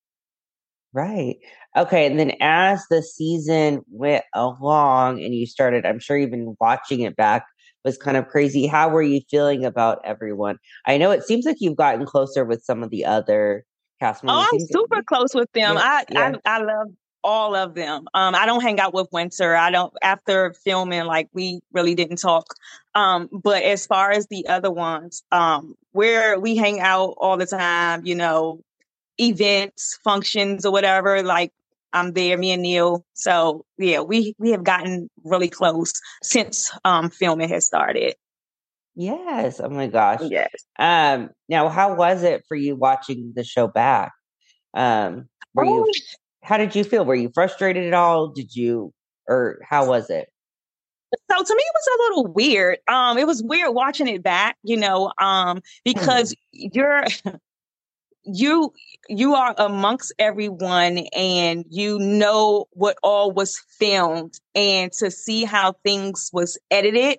Right. 0.93 1.37
Okay. 1.77 2.07
And 2.07 2.19
then 2.19 2.33
as 2.41 2.85
the 2.89 3.03
season 3.03 3.83
went 3.91 4.25
along 4.35 5.23
and 5.23 5.35
you 5.35 5.45
started, 5.45 5.85
I'm 5.85 5.99
sure 5.99 6.17
even 6.17 6.57
watching 6.59 7.01
it 7.01 7.17
back 7.17 7.45
was 7.85 7.99
kind 7.99 8.17
of 8.17 8.29
crazy. 8.29 8.67
How 8.67 8.89
were 8.89 9.03
you 9.03 9.21
feeling 9.31 9.65
about 9.65 9.99
everyone? 10.05 10.57
I 10.87 10.97
know 10.97 11.11
it 11.11 11.25
seems 11.25 11.45
like 11.45 11.57
you've 11.61 11.77
gotten 11.77 12.07
closer 12.07 12.45
with 12.45 12.63
some 12.63 12.83
of 12.83 12.91
the 12.91 13.05
other 13.05 13.65
cast 14.01 14.25
members. 14.25 14.47
Oh, 14.51 14.57
I'm 14.57 14.67
super 14.71 15.03
close 15.03 15.35
with 15.35 15.51
them. 15.53 15.75
Yeah, 15.75 15.83
I, 15.83 16.05
yeah. 16.09 16.33
I 16.47 16.57
I 16.57 16.59
love 16.59 16.89
all 17.27 17.57
of 17.57 17.75
them. 17.75 18.07
Um, 18.15 18.37
I 18.37 18.47
don't 18.47 18.63
hang 18.63 18.79
out 18.79 18.95
with 18.95 19.09
Winter. 19.11 19.57
I 19.57 19.73
don't 19.73 19.93
after 20.01 20.53
filming, 20.53 21.05
like 21.07 21.29
we 21.33 21.61
really 21.73 21.97
didn't 21.97 22.19
talk. 22.19 22.55
Um, 22.95 23.29
but 23.33 23.65
as 23.65 23.85
far 23.85 24.13
as 24.13 24.29
the 24.29 24.47
other 24.47 24.71
ones, 24.71 25.25
um, 25.33 25.75
where 25.91 26.39
we 26.39 26.57
hang 26.57 26.79
out 26.79 27.17
all 27.19 27.37
the 27.37 27.47
time, 27.47 28.07
you 28.07 28.15
know, 28.15 28.61
events, 29.19 29.99
functions, 30.05 30.65
or 30.65 30.71
whatever. 30.71 31.25
Like 31.25 31.53
I'm 31.93 32.13
there, 32.13 32.39
me 32.39 32.53
and 32.53 32.63
Neil. 32.63 33.05
So 33.15 33.65
yeah, 33.77 34.01
we 34.01 34.37
we 34.39 34.53
have 34.53 34.63
gotten 34.63 35.11
really 35.25 35.49
close 35.49 35.93
since 36.23 36.71
um 36.85 37.11
filming 37.11 37.49
has 37.49 37.67
started. 37.67 38.15
Yes. 38.95 39.61
Oh 39.61 39.69
my 39.69 39.89
gosh. 39.89 40.21
Yes. 40.23 40.55
Um, 40.79 41.31
now 41.49 41.69
how 41.71 41.97
was 41.97 42.23
it 42.23 42.45
for 42.47 42.57
you 42.57 42.77
watching 42.77 43.33
the 43.35 43.43
show 43.43 43.67
back? 43.67 44.13
Um, 44.75 45.29
were 45.55 45.65
you 45.65 45.85
Oh, 45.89 45.93
how 46.47 46.57
did 46.57 46.77
you 46.77 46.85
feel? 46.85 47.05
Were 47.05 47.17
you 47.17 47.31
frustrated 47.35 47.87
at 47.87 47.95
all? 47.95 48.29
Did 48.29 48.55
you 48.55 48.93
or 49.29 49.59
how 49.69 49.89
was 49.89 50.09
it? 50.11 50.29
So 51.31 51.43
to 51.43 51.55
me, 51.55 51.63
it 51.63 51.75
was 51.75 51.87
a 51.87 52.03
little 52.03 52.33
weird. 52.33 52.79
Um, 52.89 53.19
it 53.19 53.27
was 53.27 53.43
weird 53.43 53.75
watching 53.75 54.07
it 54.07 54.23
back, 54.23 54.57
you 54.63 54.77
know, 54.77 55.13
um, 55.19 55.61
because 55.85 56.35
you're 56.53 57.05
you 58.25 58.73
you 59.09 59.35
are 59.35 59.55
amongst 59.59 60.15
everyone 60.19 60.99
and 61.17 61.65
you 61.69 61.99
know 61.99 62.67
what 62.73 62.97
all 63.03 63.33
was 63.33 63.59
filmed 63.79 64.39
and 64.55 64.93
to 64.93 65.11
see 65.11 65.45
how 65.45 65.75
things 65.85 66.31
was 66.33 66.59
edited 66.71 67.19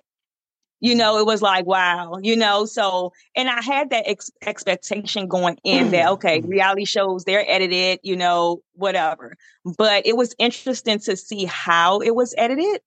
you 0.79 0.93
know 0.93 1.17
it 1.17 1.25
was 1.25 1.41
like 1.41 1.65
wow 1.65 2.17
you 2.21 2.35
know 2.35 2.65
so 2.65 3.11
and 3.35 3.49
i 3.49 3.61
had 3.61 3.89
that 3.89 4.07
ex- 4.07 4.31
expectation 4.45 5.27
going 5.27 5.57
in 5.63 5.91
that 5.91 6.09
okay 6.09 6.41
reality 6.41 6.85
shows 6.85 7.23
they're 7.23 7.49
edited 7.49 7.99
you 8.03 8.15
know 8.15 8.61
whatever. 8.77 9.35
But 9.77 10.05
it 10.05 10.15
was 10.15 10.35
interesting 10.39 10.99
to 10.99 11.17
see 11.17 11.45
how 11.45 11.99
it 11.99 12.15
was 12.15 12.33
edited. 12.37 12.81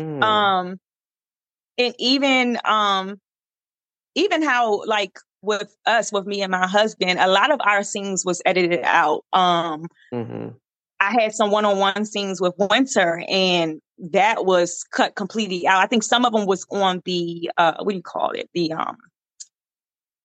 Mm, 0.00 0.22
um 0.22 0.80
and 1.76 1.94
even 1.98 2.58
um 2.64 3.20
even 4.14 4.42
how 4.42 4.84
like 4.86 5.18
with 5.42 5.74
us 5.84 6.12
with 6.12 6.26
me 6.26 6.40
and 6.40 6.50
my 6.50 6.66
husband 6.66 7.18
a 7.18 7.28
lot 7.28 7.50
of 7.50 7.60
our 7.62 7.82
scenes 7.82 8.24
was 8.24 8.40
edited 8.46 8.80
out. 8.84 9.24
Um 9.34 9.86
mhm. 10.14 10.54
i 11.00 11.12
had 11.12 11.34
some 11.34 11.50
one-on-one 11.50 12.06
scenes 12.06 12.40
with 12.40 12.54
winter 12.56 13.22
and 13.28 13.82
that 14.10 14.44
was 14.44 14.84
cut 14.90 15.14
completely 15.14 15.66
out 15.66 15.82
i 15.82 15.86
think 15.86 16.02
some 16.02 16.24
of 16.24 16.32
them 16.32 16.46
was 16.46 16.66
on 16.70 17.00
the 17.04 17.50
uh 17.56 17.74
what 17.82 17.92
do 17.92 17.96
you 17.96 18.02
call 18.02 18.30
it 18.30 18.50
the 18.54 18.72
um 18.72 18.96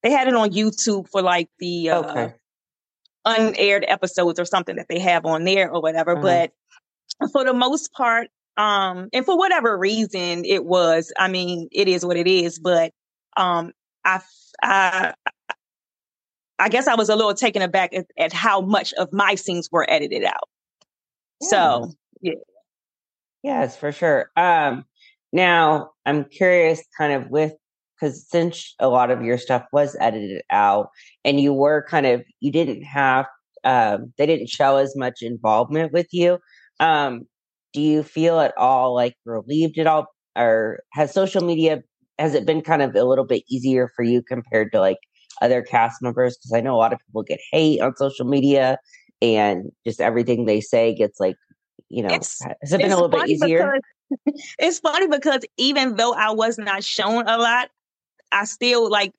they 0.03 0.11
had 0.11 0.27
it 0.27 0.33
on 0.33 0.49
youtube 0.51 1.07
for 1.09 1.21
like 1.21 1.49
the 1.59 1.89
uh 1.91 2.01
Okay. 2.01 2.33
unaired 3.27 3.85
episodes 3.87 4.39
or 4.39 4.45
something 4.45 4.77
that 4.77 4.87
they 4.89 4.99
have 4.99 5.25
on 5.25 5.43
there 5.43 5.69
or 5.69 5.81
whatever. 5.81 6.13
Uh-huh. 6.13 6.21
But 7.19 7.31
for 7.31 7.43
the 7.43 7.53
most 7.53 7.91
part, 7.91 8.29
um, 8.55 9.09
and 9.13 9.25
for 9.25 9.37
whatever 9.37 9.77
reason 9.77 10.45
it 10.45 10.65
was, 10.65 11.11
I 11.17 11.27
mean, 11.27 11.67
it 11.71 11.87
is 11.87 12.05
what 12.05 12.17
it 12.17 12.27
is. 12.27 12.57
But 12.59 12.91
um, 13.35 13.73
I, 14.05 14.21
I, 14.63 15.13
I 16.57 16.69
guess 16.69 16.87
I 16.87 16.95
was 16.95 17.09
a 17.09 17.15
little 17.15 17.33
taken 17.33 17.61
aback 17.61 17.93
at, 17.93 18.07
at 18.17 18.33
how 18.33 18.61
much 18.61 18.93
of 18.93 19.13
my 19.13 19.35
scenes 19.35 19.69
were 19.71 19.85
edited 19.89 20.23
out. 20.23 20.49
So 21.41 21.91
Yes, 23.47 23.77
for 23.77 23.91
sure. 23.91 24.29
Um, 24.35 24.85
now 25.31 25.91
I'm 26.05 26.25
curious, 26.25 26.81
kind 26.97 27.13
of 27.13 27.29
with 27.29 27.53
because 27.99 28.27
since 28.29 28.75
a 28.79 28.89
lot 28.89 29.09
of 29.11 29.23
your 29.23 29.37
stuff 29.37 29.65
was 29.71 29.95
edited 29.99 30.41
out, 30.51 30.89
and 31.25 31.39
you 31.39 31.53
were 31.53 31.85
kind 31.89 32.05
of 32.05 32.23
you 32.39 32.51
didn't 32.51 32.83
have 32.83 33.25
um, 33.63 34.13
they 34.17 34.25
didn't 34.25 34.49
show 34.49 34.77
as 34.77 34.95
much 34.95 35.21
involvement 35.21 35.91
with 35.93 36.07
you. 36.11 36.39
Um, 36.79 37.27
do 37.73 37.81
you 37.81 38.03
feel 38.03 38.39
at 38.39 38.53
all 38.57 38.93
like 38.95 39.15
relieved 39.25 39.77
at 39.79 39.87
all, 39.87 40.07
or 40.37 40.79
has 40.93 41.13
social 41.13 41.43
media 41.43 41.83
has 42.19 42.33
it 42.33 42.45
been 42.45 42.61
kind 42.61 42.81
of 42.81 42.95
a 42.95 43.03
little 43.05 43.25
bit 43.25 43.43
easier 43.49 43.89
for 43.95 44.03
you 44.03 44.21
compared 44.23 44.71
to 44.73 44.79
like 44.79 44.97
other 45.41 45.61
cast 45.61 46.01
members? 46.01 46.37
Because 46.37 46.53
I 46.53 46.61
know 46.61 46.75
a 46.75 46.77
lot 46.77 46.93
of 46.93 46.99
people 47.07 47.23
get 47.23 47.39
hate 47.51 47.81
on 47.81 47.95
social 47.97 48.25
media, 48.27 48.77
and 49.21 49.71
just 49.85 50.01
everything 50.01 50.45
they 50.45 50.61
say 50.61 50.93
gets 50.95 51.19
like 51.19 51.35
you 51.89 52.01
know 52.03 52.09
It's- 52.09 52.41
has 52.61 52.73
it 52.73 52.79
been 52.79 52.91
a 52.91 52.95
little 52.95 53.09
bit 53.09 53.29
easier? 53.29 53.73
because- 53.73 54.41
it's 54.59 54.79
funny 54.79 55.07
because 55.07 55.41
even 55.57 55.95
though 55.97 56.13
I 56.13 56.31
was 56.31 56.57
not 56.57 56.83
shown 56.83 57.27
a 57.27 57.37
lot, 57.37 57.69
I 58.31 58.45
still 58.45 58.89
like 58.89 59.13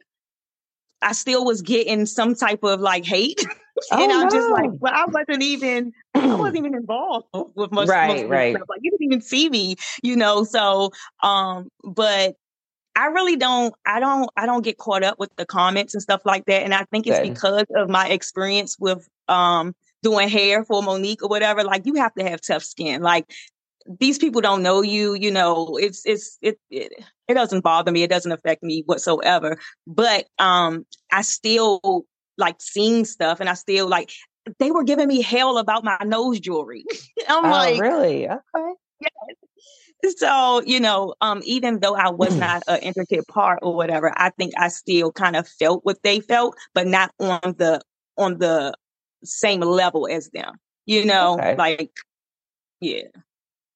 I 1.02 1.12
still 1.12 1.44
was 1.44 1.62
getting 1.62 2.06
some 2.06 2.34
type 2.34 2.62
of 2.64 2.80
like 2.80 3.04
hate. 3.04 3.40
and 3.92 4.10
Oh, 4.10 4.20
I'm 4.22 4.30
just 4.30 4.50
like, 4.50 4.70
no. 4.70 4.78
well, 4.80 4.92
I 4.94 5.04
wasn't 5.06 5.42
even 5.42 5.92
I 6.14 6.34
wasn't 6.34 6.56
even 6.58 6.74
involved 6.74 7.26
with 7.54 7.70
most, 7.70 7.88
Right, 7.88 8.22
this 8.22 8.30
right. 8.30 8.56
stuff. 8.56 8.68
Like 8.68 8.80
you 8.82 8.90
didn't 8.92 9.04
even 9.04 9.20
see 9.20 9.48
me, 9.50 9.76
you 10.02 10.16
know. 10.16 10.42
So 10.44 10.90
um, 11.22 11.68
but 11.84 12.34
I 12.96 13.06
really 13.06 13.36
don't 13.36 13.74
I 13.86 14.00
don't 14.00 14.28
I 14.36 14.46
don't 14.46 14.62
get 14.64 14.78
caught 14.78 15.04
up 15.04 15.18
with 15.20 15.30
the 15.36 15.46
comments 15.46 15.94
and 15.94 16.02
stuff 16.02 16.22
like 16.24 16.46
that. 16.46 16.62
And 16.62 16.74
I 16.74 16.84
think 16.90 17.06
it's 17.06 17.18
Good. 17.18 17.34
because 17.34 17.66
of 17.76 17.88
my 17.88 18.08
experience 18.08 18.76
with 18.80 19.06
um 19.28 19.74
doing 20.02 20.28
hair 20.28 20.64
for 20.64 20.82
Monique 20.82 21.22
or 21.22 21.28
whatever. 21.28 21.64
Like 21.64 21.86
you 21.86 21.94
have 21.94 22.14
to 22.14 22.24
have 22.24 22.40
tough 22.40 22.64
skin. 22.64 23.02
Like 23.02 23.30
these 24.00 24.18
people 24.18 24.40
don't 24.40 24.62
know 24.62 24.82
you, 24.82 25.14
you 25.14 25.30
know, 25.30 25.76
it's 25.76 26.02
it's 26.04 26.38
it 26.42 26.58
it, 26.70 26.92
it 27.26 27.34
doesn't 27.34 27.62
bother 27.62 27.90
me. 27.90 28.02
It 28.02 28.10
doesn't 28.10 28.32
affect 28.32 28.62
me 28.62 28.82
whatsoever. 28.86 29.58
But 29.86 30.26
um 30.38 30.86
I 31.10 31.22
still 31.22 32.04
like 32.36 32.56
seeing 32.60 33.04
stuff 33.04 33.40
and 33.40 33.48
I 33.48 33.54
still 33.54 33.88
like 33.88 34.12
they 34.58 34.70
were 34.70 34.84
giving 34.84 35.08
me 35.08 35.22
hell 35.22 35.58
about 35.58 35.84
my 35.84 35.98
nose 36.04 36.40
jewelry. 36.40 36.84
I'm 37.28 37.44
oh, 37.44 37.50
like, 37.50 37.80
really? 37.80 38.28
Okay. 38.28 38.72
Yes. 39.00 40.14
so 40.16 40.62
you 40.64 40.80
know 40.80 41.14
um 41.20 41.40
even 41.44 41.78
though 41.78 41.94
i 41.94 42.08
was 42.08 42.34
not 42.36 42.64
an 42.66 42.80
intricate 42.80 43.26
part 43.28 43.60
or 43.62 43.76
whatever 43.76 44.12
i 44.16 44.30
think 44.30 44.52
i 44.56 44.66
still 44.66 45.12
kind 45.12 45.36
of 45.36 45.46
felt 45.46 45.84
what 45.84 46.02
they 46.02 46.18
felt 46.18 46.56
but 46.74 46.88
not 46.88 47.12
on 47.20 47.54
the 47.58 47.80
on 48.16 48.38
the 48.38 48.74
same 49.24 49.60
level 49.60 50.08
as 50.10 50.30
them 50.30 50.54
you 50.86 51.04
know 51.04 51.34
Okay. 51.34 51.54
like 51.56 51.92
yeah 52.80 53.02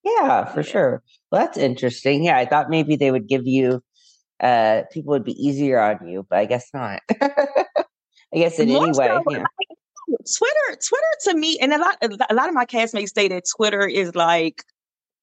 Yeah, 0.05 0.45
for 0.47 0.61
Yeah. 0.63 0.67
sure. 0.73 1.03
Well, 1.31 1.43
that's 1.43 1.59
interesting. 1.59 2.25
Yeah, 2.25 2.37
I 2.37 2.45
thought 2.47 2.71
maybe 2.71 2.97
they 2.97 3.11
would 3.11 3.29
give 3.29 3.47
you, 3.47 3.83
uh, 4.41 4.83
people 4.91 5.13
would 5.13 5.25
be 5.25 5.33
easier 5.41 5.79
on 5.81 6.07
you, 6.09 6.27
but 6.29 6.39
I 6.41 6.45
guess 6.47 6.69
not. 6.75 7.01
I 8.35 8.39
guess 8.39 8.59
in 8.59 8.69
More 8.69 8.83
any 8.83 8.93
way. 8.99 9.07
so, 9.07 9.23
Yeah. 9.29 9.45
twitter 10.09 10.79
twitter 10.89 11.15
to 11.25 11.35
me 11.37 11.59
and 11.61 11.73
a 11.73 11.79
lot 11.79 11.97
a 12.31 12.35
lot 12.35 12.49
of 12.49 12.55
my 12.55 12.65
castmates 12.67 13.15
say 13.15 13.29
that 13.29 13.45
twitter 13.57 13.87
is 13.87 14.15
like 14.15 14.63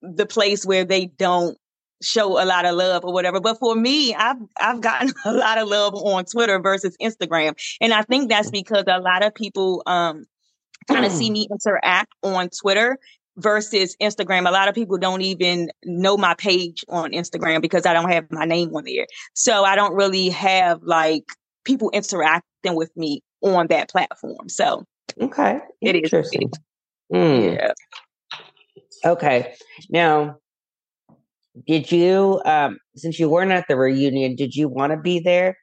the 0.02 0.26
place 0.26 0.66
where 0.66 0.86
they 0.86 1.06
don't 1.06 1.58
show 2.02 2.42
a 2.42 2.46
lot 2.46 2.66
of 2.66 2.76
love 2.76 3.04
or 3.04 3.14
whatever 3.14 3.40
but 3.40 3.58
for 3.60 3.76
me 3.76 4.14
i've 4.16 4.38
i've 4.60 4.82
gotten 4.82 5.12
a 5.26 5.34
lot 5.34 5.58
of 5.58 5.68
love 5.68 5.94
on 5.96 6.24
twitter 6.26 6.60
versus 6.60 6.96
instagram 7.02 7.54
and 7.82 7.94
i 7.94 8.02
think 8.04 8.30
that's 8.30 8.52
because 8.52 8.84
a 8.88 9.00
lot 9.00 9.24
of 9.24 9.34
people 9.34 9.84
um 9.86 10.26
kind 10.88 11.06
of 11.06 11.12
see 11.12 11.30
me 11.30 11.48
interact 11.52 12.12
on 12.24 12.50
twitter 12.50 12.98
versus 13.38 13.96
instagram 14.02 14.48
a 14.48 14.52
lot 14.52 14.68
of 14.68 14.76
people 14.76 14.98
don't 14.98 15.22
even 15.22 15.70
know 15.86 16.18
my 16.18 16.34
page 16.36 16.84
on 16.90 17.12
instagram 17.12 17.62
because 17.62 17.86
i 17.86 17.94
don't 17.94 18.10
have 18.10 18.26
my 18.32 18.46
name 18.46 18.74
on 18.76 18.84
there 18.86 19.06
so 19.34 19.64
i 19.64 19.76
don't 19.76 19.94
really 19.94 20.30
have 20.30 20.82
like 20.84 21.26
people 21.64 21.90
interacting 21.92 22.76
with 22.76 22.96
me 22.98 23.22
on 23.42 23.68
that 23.68 23.90
platform 23.90 24.50
so 24.50 24.86
Okay. 25.22 25.60
It 25.82 25.96
is. 25.96 26.04
Interesting. 26.04 26.52
Hmm. 27.12 27.18
yeah 27.18 27.74
Okay. 29.06 29.54
Now, 29.90 30.38
did 31.68 31.92
you, 31.92 32.42
um, 32.46 32.78
since 32.96 33.20
you 33.20 33.30
weren't 33.30 33.52
at 33.52 33.66
the 33.68 33.76
reunion, 33.78 34.36
did 34.36 34.56
you 34.56 34.68
want 34.70 34.92
to 34.92 34.98
be 34.98 35.20
there? 35.20 35.58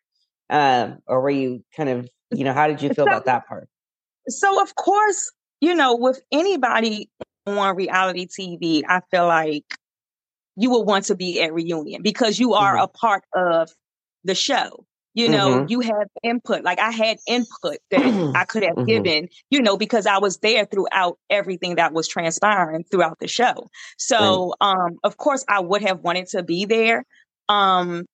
Um, 0.50 0.98
or 1.06 1.20
were 1.20 1.30
you 1.30 1.64
kind 1.76 1.88
of, 1.88 2.08
you 2.30 2.44
know, 2.44 2.52
how 2.52 2.66
did 2.66 2.82
you 2.82 2.88
feel 2.88 3.04
So- 3.06 3.10
about 3.10 3.24
that 3.26 3.46
part? 3.46 3.68
so 4.28 4.60
of 4.60 4.74
course 4.74 5.30
you 5.60 5.72
know 5.72 5.94
with 5.96 6.20
anybody 6.32 7.08
on 7.46 7.76
reality 7.76 8.26
tv 8.26 8.82
i 8.88 9.00
feel 9.08 9.26
like 9.28 9.62
you 10.56 10.68
will 10.68 10.84
want 10.84 11.04
to 11.04 11.14
be 11.14 11.40
at 11.40 11.52
reunion 11.54 12.02
because 12.02 12.40
you 12.40 12.52
are 12.52 12.74
Mhm. 12.74 12.82
a 12.82 12.88
part 12.88 13.22
of 13.36 13.70
the 14.24 14.34
show 14.34 14.84
you 15.16 15.28
know 15.28 15.64
you 15.66 15.80
have 15.80 16.08
input 16.22 16.64
like 16.64 16.78
i 16.80 16.92
had 16.92 17.18
input 17.26 17.78
that 17.90 18.14
i 18.34 18.44
could 18.44 18.62
have 18.64 18.78
Mhm. 18.78 18.86
given 18.86 19.28
you 19.50 19.62
know 19.62 19.76
because 19.78 20.06
i 20.06 20.18
was 20.18 20.38
there 20.38 20.66
throughout 20.66 21.18
everything 21.30 21.76
that 21.76 21.92
was 21.94 22.08
transpiring 22.08 22.84
throughout 22.84 23.18
the 23.20 23.28
show. 23.28 23.68
So 23.98 24.54
um 24.60 24.98
of 25.04 25.16
course 25.18 25.44
i 25.48 25.60
would 25.60 25.82
have 25.82 26.00
wanted 26.00 26.28
to 26.28 26.44
be 26.44 26.66
there 26.66 27.04
um 27.48 28.06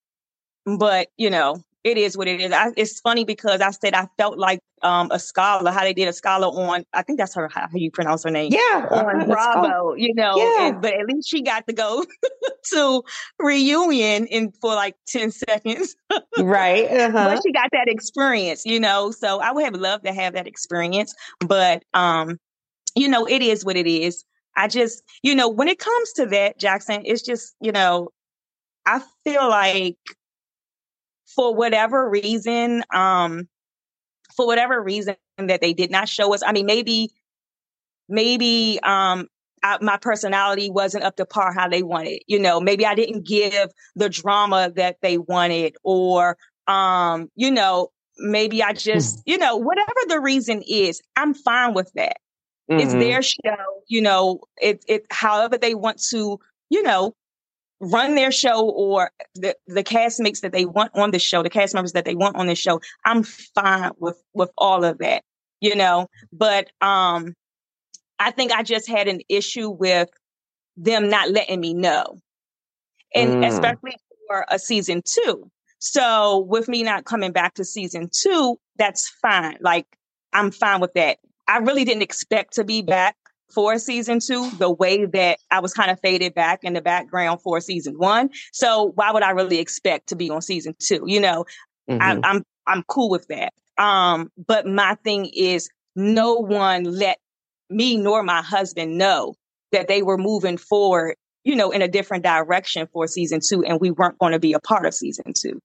but 0.78 1.08
you 1.18 1.30
know 1.30 1.62
it 1.84 1.98
is 1.98 2.16
what 2.16 2.28
it 2.28 2.40
is. 2.40 2.52
I, 2.52 2.70
it's 2.76 3.00
funny 3.00 3.24
because 3.24 3.60
I 3.60 3.70
said 3.72 3.94
I 3.94 4.06
felt 4.16 4.38
like 4.38 4.60
um, 4.82 5.10
Askale, 5.10 5.66
how 5.72 5.80
they 5.82 5.92
did 5.92 6.08
Askale 6.08 6.44
on, 6.56 6.84
I 6.92 7.02
think 7.02 7.18
that's 7.18 7.34
her, 7.34 7.48
how 7.48 7.68
you 7.72 7.90
pronounce 7.90 8.24
her 8.24 8.30
name. 8.30 8.52
Yeah. 8.52 8.86
On. 8.90 9.26
Bravo, 9.28 9.94
you 9.94 10.12
know, 10.14 10.36
Yeah. 10.36 10.68
and, 10.68 10.80
but 10.82 10.94
at 10.94 11.06
least 11.06 11.28
she 11.28 11.42
got 11.42 11.66
to 11.66 11.72
go 11.72 12.04
to 12.72 13.02
reunion 13.38 14.26
in 14.26 14.52
for 14.60 14.74
like 14.74 14.96
10 15.08 15.30
seconds, 15.48 15.96
Right. 16.38 16.86
Uh-huh. 16.90 17.12
but 17.34 17.42
she 17.44 17.52
got 17.52 17.68
that 17.72 17.88
experience, 17.88 18.64
you 18.64 18.80
know, 18.80 19.10
so 19.10 19.40
I 19.40 19.52
would 19.52 19.64
have 19.64 19.74
loved 19.74 20.04
to 20.04 20.12
have 20.12 20.34
that 20.34 20.46
experience, 20.46 21.14
but, 21.40 21.84
um, 21.94 22.38
you 22.94 23.08
know, 23.08 23.24
it 23.26 23.42
is 23.42 23.64
what 23.64 23.76
it 23.76 23.86
is. 23.86 24.24
I 24.56 24.68
just, 24.68 25.02
you 25.22 25.34
know, 25.34 25.48
when 25.48 25.68
it 25.68 25.78
comes 25.78 26.12
to 26.14 26.26
that, 26.26 26.58
Jackson, 26.58 27.02
it's 27.04 27.22
just, 27.22 27.54
you 27.60 27.72
know, 27.72 28.10
I 28.84 29.00
feel 29.24 29.48
like 29.48 29.96
for 31.34 31.54
whatever 31.54 32.08
reason, 32.08 32.82
um, 32.94 33.48
for 34.36 34.46
whatever 34.46 34.80
reason 34.82 35.16
that 35.38 35.60
they 35.60 35.72
did 35.72 35.90
not 35.90 36.08
show 36.08 36.32
us. 36.34 36.42
I 36.44 36.52
mean, 36.52 36.66
maybe, 36.66 37.10
maybe 38.08 38.80
um, 38.82 39.28
I, 39.62 39.78
my 39.80 39.96
personality 39.96 40.70
wasn't 40.70 41.04
up 41.04 41.16
to 41.16 41.26
par 41.26 41.52
how 41.52 41.68
they 41.68 41.82
wanted. 41.82 42.22
You 42.26 42.38
know, 42.38 42.60
maybe 42.60 42.86
I 42.86 42.94
didn't 42.94 43.26
give 43.26 43.70
the 43.94 44.08
drama 44.08 44.72
that 44.76 44.96
they 45.02 45.18
wanted, 45.18 45.76
or 45.82 46.36
um, 46.66 47.28
you 47.34 47.50
know, 47.50 47.88
maybe 48.18 48.62
I 48.62 48.72
just, 48.72 49.18
mm. 49.18 49.22
you 49.26 49.38
know, 49.38 49.56
whatever 49.56 49.92
the 50.08 50.20
reason 50.20 50.62
is, 50.66 51.00
I'm 51.16 51.34
fine 51.34 51.74
with 51.74 51.90
that. 51.94 52.18
Mm-hmm. 52.70 52.80
It's 52.80 52.92
their 52.92 53.22
show, 53.22 53.64
you 53.88 54.00
know, 54.00 54.40
it 54.60 54.84
it 54.88 55.06
however 55.10 55.58
they 55.58 55.74
want 55.74 56.00
to, 56.10 56.38
you 56.70 56.82
know, 56.82 57.14
run 57.82 58.14
their 58.14 58.30
show 58.30 58.70
or 58.70 59.10
the, 59.34 59.56
the 59.66 59.82
castmates 59.82 60.40
that 60.40 60.52
they 60.52 60.64
want 60.64 60.92
on 60.94 61.10
the 61.10 61.18
show, 61.18 61.42
the 61.42 61.50
cast 61.50 61.74
members 61.74 61.92
that 61.92 62.04
they 62.04 62.14
want 62.14 62.36
on 62.36 62.46
the 62.46 62.54
show, 62.54 62.80
I'm 63.04 63.24
fine 63.24 63.90
with 63.98 64.22
with 64.32 64.50
all 64.56 64.84
of 64.84 64.98
that, 64.98 65.24
you 65.60 65.74
know. 65.74 66.06
But 66.32 66.70
um 66.80 67.34
I 68.18 68.30
think 68.30 68.52
I 68.52 68.62
just 68.62 68.88
had 68.88 69.08
an 69.08 69.20
issue 69.28 69.68
with 69.68 70.08
them 70.76 71.08
not 71.08 71.30
letting 71.30 71.60
me 71.60 71.74
know. 71.74 72.18
And 73.14 73.42
mm. 73.42 73.48
especially 73.48 73.96
for 74.28 74.46
a 74.48 74.58
season 74.60 75.02
two. 75.04 75.50
So 75.80 76.38
with 76.38 76.68
me 76.68 76.84
not 76.84 77.04
coming 77.04 77.32
back 77.32 77.54
to 77.54 77.64
season 77.64 78.08
two, 78.12 78.60
that's 78.76 79.08
fine. 79.08 79.58
Like 79.60 79.86
I'm 80.32 80.52
fine 80.52 80.80
with 80.80 80.92
that. 80.94 81.18
I 81.48 81.58
really 81.58 81.84
didn't 81.84 82.02
expect 82.02 82.54
to 82.54 82.64
be 82.64 82.82
back 82.82 83.16
for 83.54 83.78
season 83.78 84.20
two, 84.20 84.50
the 84.58 84.70
way 84.70 85.04
that 85.06 85.38
I 85.50 85.60
was 85.60 85.74
kind 85.74 85.90
of 85.90 86.00
faded 86.00 86.34
back 86.34 86.64
in 86.64 86.72
the 86.72 86.82
background 86.82 87.40
for 87.42 87.60
season 87.60 87.98
one. 87.98 88.30
So 88.52 88.92
why 88.94 89.12
would 89.12 89.22
I 89.22 89.30
really 89.30 89.58
expect 89.58 90.08
to 90.08 90.16
be 90.16 90.30
on 90.30 90.42
season 90.42 90.74
two? 90.78 91.04
You 91.06 91.20
know, 91.20 91.44
mm-hmm. 91.88 92.00
I, 92.00 92.28
I'm 92.28 92.44
I'm 92.66 92.82
cool 92.84 93.10
with 93.10 93.26
that. 93.28 93.52
Um, 93.78 94.30
but 94.46 94.66
my 94.66 94.96
thing 95.02 95.30
is, 95.34 95.68
no 95.96 96.34
one 96.34 96.84
let 96.84 97.18
me 97.70 97.96
nor 97.96 98.22
my 98.22 98.42
husband 98.42 98.98
know 98.98 99.34
that 99.72 99.88
they 99.88 100.02
were 100.02 100.18
moving 100.18 100.58
forward, 100.58 101.16
you 101.44 101.56
know, 101.56 101.70
in 101.70 101.82
a 101.82 101.88
different 101.88 102.24
direction 102.24 102.86
for 102.92 103.06
season 103.06 103.40
two, 103.46 103.64
and 103.64 103.80
we 103.80 103.90
weren't 103.90 104.18
going 104.18 104.32
to 104.32 104.38
be 104.38 104.52
a 104.52 104.60
part 104.60 104.86
of 104.86 104.94
season 104.94 105.32
two. 105.34 105.60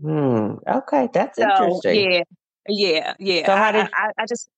Hmm. 0.00 0.54
Okay, 0.68 1.08
that's 1.12 1.38
so, 1.38 1.42
interesting. 1.42 2.12
Yeah, 2.12 2.22
yeah, 2.68 3.14
yeah. 3.18 3.46
So 3.46 3.56
how 3.56 3.72
did 3.72 3.86
I, 3.86 4.08
I, 4.08 4.10
I 4.18 4.26
just 4.26 4.48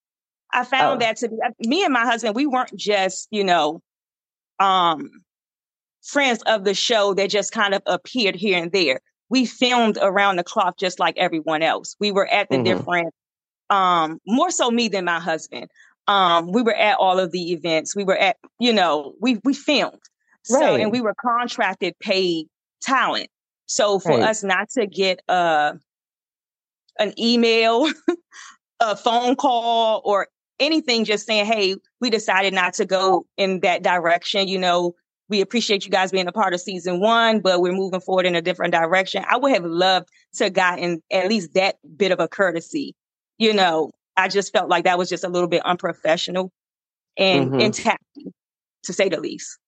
I 0.52 0.64
found 0.64 1.02
oh. 1.02 1.06
that 1.06 1.16
to 1.18 1.28
be 1.28 1.37
uh, 1.44 1.50
me 1.61 1.84
and 1.84 1.92
my 1.92 2.04
husband, 2.04 2.34
we 2.34 2.46
weren't 2.46 2.74
just, 2.76 3.28
you 3.30 3.44
know, 3.44 3.82
um, 4.58 5.11
friends 6.02 6.42
of 6.46 6.64
the 6.64 6.74
show 6.74 7.14
that 7.14 7.30
just 7.30 7.52
kind 7.52 7.74
of 7.74 7.82
appeared 7.87 8.34
here 8.34 8.61
and 8.61 8.72
there. 8.72 9.00
We 9.28 9.44
filmed 9.44 9.98
around 10.00 10.37
the 10.37 10.44
clock 10.44 10.78
just 10.78 10.98
like 10.98 11.16
everyone 11.18 11.62
else. 11.62 11.96
We 12.00 12.12
were 12.12 12.26
at 12.26 12.48
the 12.48 12.56
mm-hmm. 12.56 12.64
different, 12.64 13.14
um, 13.68 14.18
more 14.26 14.50
so 14.50 14.70
me 14.70 14.88
than 14.88 15.04
my 15.04 15.20
husband. 15.20 15.68
Um, 16.06 16.50
we 16.50 16.62
were 16.62 16.74
at 16.74 16.96
all 16.96 17.18
of 17.18 17.32
the 17.32 17.52
events. 17.52 17.94
We 17.94 18.04
were 18.04 18.16
at, 18.16 18.38
you 18.58 18.72
know, 18.72 19.14
we 19.20 19.38
we 19.44 19.52
filmed. 19.52 20.00
Right. 20.50 20.61
So 20.61 20.74
and 20.76 20.90
we 20.90 21.02
were 21.02 21.14
contracted 21.20 21.98
paid 22.00 22.46
talent. 22.80 23.28
So 23.66 23.98
for 23.98 24.12
right. 24.12 24.22
us 24.22 24.42
not 24.42 24.70
to 24.70 24.87
get 24.87 25.20
uh 25.28 25.74
an 26.98 27.12
email, 27.20 27.88
a 28.80 28.96
phone 28.96 29.37
call, 29.37 30.00
or 30.04 30.28
anything 30.60 31.04
just 31.04 31.26
saying, 31.26 31.46
hey, 31.46 31.76
we 32.00 32.10
decided 32.10 32.52
not 32.54 32.74
to 32.74 32.86
go 32.86 33.26
in 33.36 33.60
that 33.60 33.82
direction. 33.82 34.48
You 34.48 34.58
know, 34.58 34.94
we 35.28 35.40
appreciate 35.40 35.84
you 35.84 35.90
guys 35.90 36.10
being 36.10 36.26
a 36.26 36.32
part 36.32 36.54
of 36.54 36.60
season 36.60 37.00
one, 37.00 37.40
but 37.40 37.60
we're 37.60 37.72
moving 37.72 38.00
forward 38.00 38.26
in 38.26 38.34
a 38.34 38.42
different 38.42 38.72
direction. 38.72 39.24
I 39.28 39.36
would 39.36 39.52
have 39.52 39.64
loved 39.64 40.08
to 40.34 40.50
gotten 40.50 41.02
at 41.12 41.28
least 41.28 41.54
that 41.54 41.76
bit 41.96 42.12
of 42.12 42.20
a 42.20 42.28
courtesy. 42.28 42.94
You 43.38 43.52
know, 43.52 43.90
I 44.16 44.28
just 44.28 44.52
felt 44.52 44.68
like 44.68 44.84
that 44.84 44.98
was 44.98 45.08
just 45.08 45.24
a 45.24 45.28
little 45.28 45.48
bit 45.48 45.64
unprofessional 45.64 46.50
and 47.16 47.50
mm-hmm. 47.50 47.60
intact, 47.60 48.02
to 48.84 48.92
say 48.92 49.08
the 49.08 49.20
least. 49.20 49.58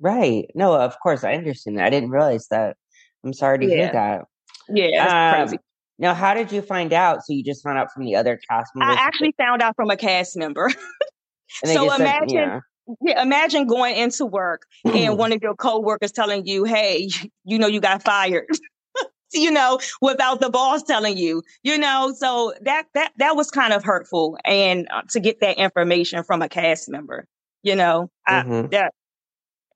Right. 0.00 0.46
No, 0.54 0.74
of 0.74 0.96
course 1.00 1.24
I 1.24 1.34
understand 1.34 1.78
that. 1.78 1.86
I 1.86 1.90
didn't 1.90 2.10
realize 2.10 2.48
that. 2.48 2.76
I'm 3.24 3.32
sorry 3.32 3.58
to 3.60 3.66
yeah. 3.66 3.76
hear 3.76 3.92
that. 3.92 4.24
Yeah, 4.68 5.32
um, 5.36 5.48
crazy. 5.48 5.58
Now, 5.98 6.14
how 6.14 6.34
did 6.34 6.50
you 6.50 6.62
find 6.62 6.92
out? 6.92 7.24
So 7.24 7.32
you 7.32 7.44
just 7.44 7.62
found 7.62 7.78
out 7.78 7.92
from 7.92 8.04
the 8.04 8.16
other 8.16 8.38
cast 8.48 8.72
members? 8.74 8.96
I 8.98 9.00
actually 9.00 9.34
found 9.38 9.62
out 9.62 9.76
from 9.76 9.90
a 9.90 9.96
cast 9.96 10.36
member. 10.36 10.70
so 11.64 11.92
imagine, 11.94 12.28
said, 12.28 12.30
yeah. 12.30 12.60
yeah. 13.00 13.22
imagine 13.22 13.66
going 13.66 13.96
into 13.96 14.26
work 14.26 14.62
and 14.84 15.16
one 15.18 15.32
of 15.32 15.42
your 15.42 15.54
coworkers 15.54 16.12
telling 16.12 16.46
you, 16.46 16.64
"Hey, 16.64 17.10
you 17.44 17.58
know 17.58 17.66
you 17.66 17.80
got 17.80 18.02
fired." 18.02 18.46
you 19.32 19.50
know, 19.50 19.78
without 20.00 20.40
the 20.40 20.50
boss 20.50 20.82
telling 20.82 21.16
you, 21.16 21.42
you 21.62 21.78
know, 21.78 22.12
so 22.16 22.54
that 22.62 22.86
that 22.94 23.12
that 23.18 23.36
was 23.36 23.50
kind 23.50 23.72
of 23.72 23.84
hurtful, 23.84 24.36
and 24.44 24.88
uh, 24.92 25.02
to 25.10 25.20
get 25.20 25.40
that 25.40 25.58
information 25.58 26.24
from 26.24 26.42
a 26.42 26.48
cast 26.48 26.88
member, 26.88 27.26
you 27.62 27.76
know, 27.76 28.10
mm-hmm. 28.28 28.52
I, 28.52 28.68
that 28.68 28.92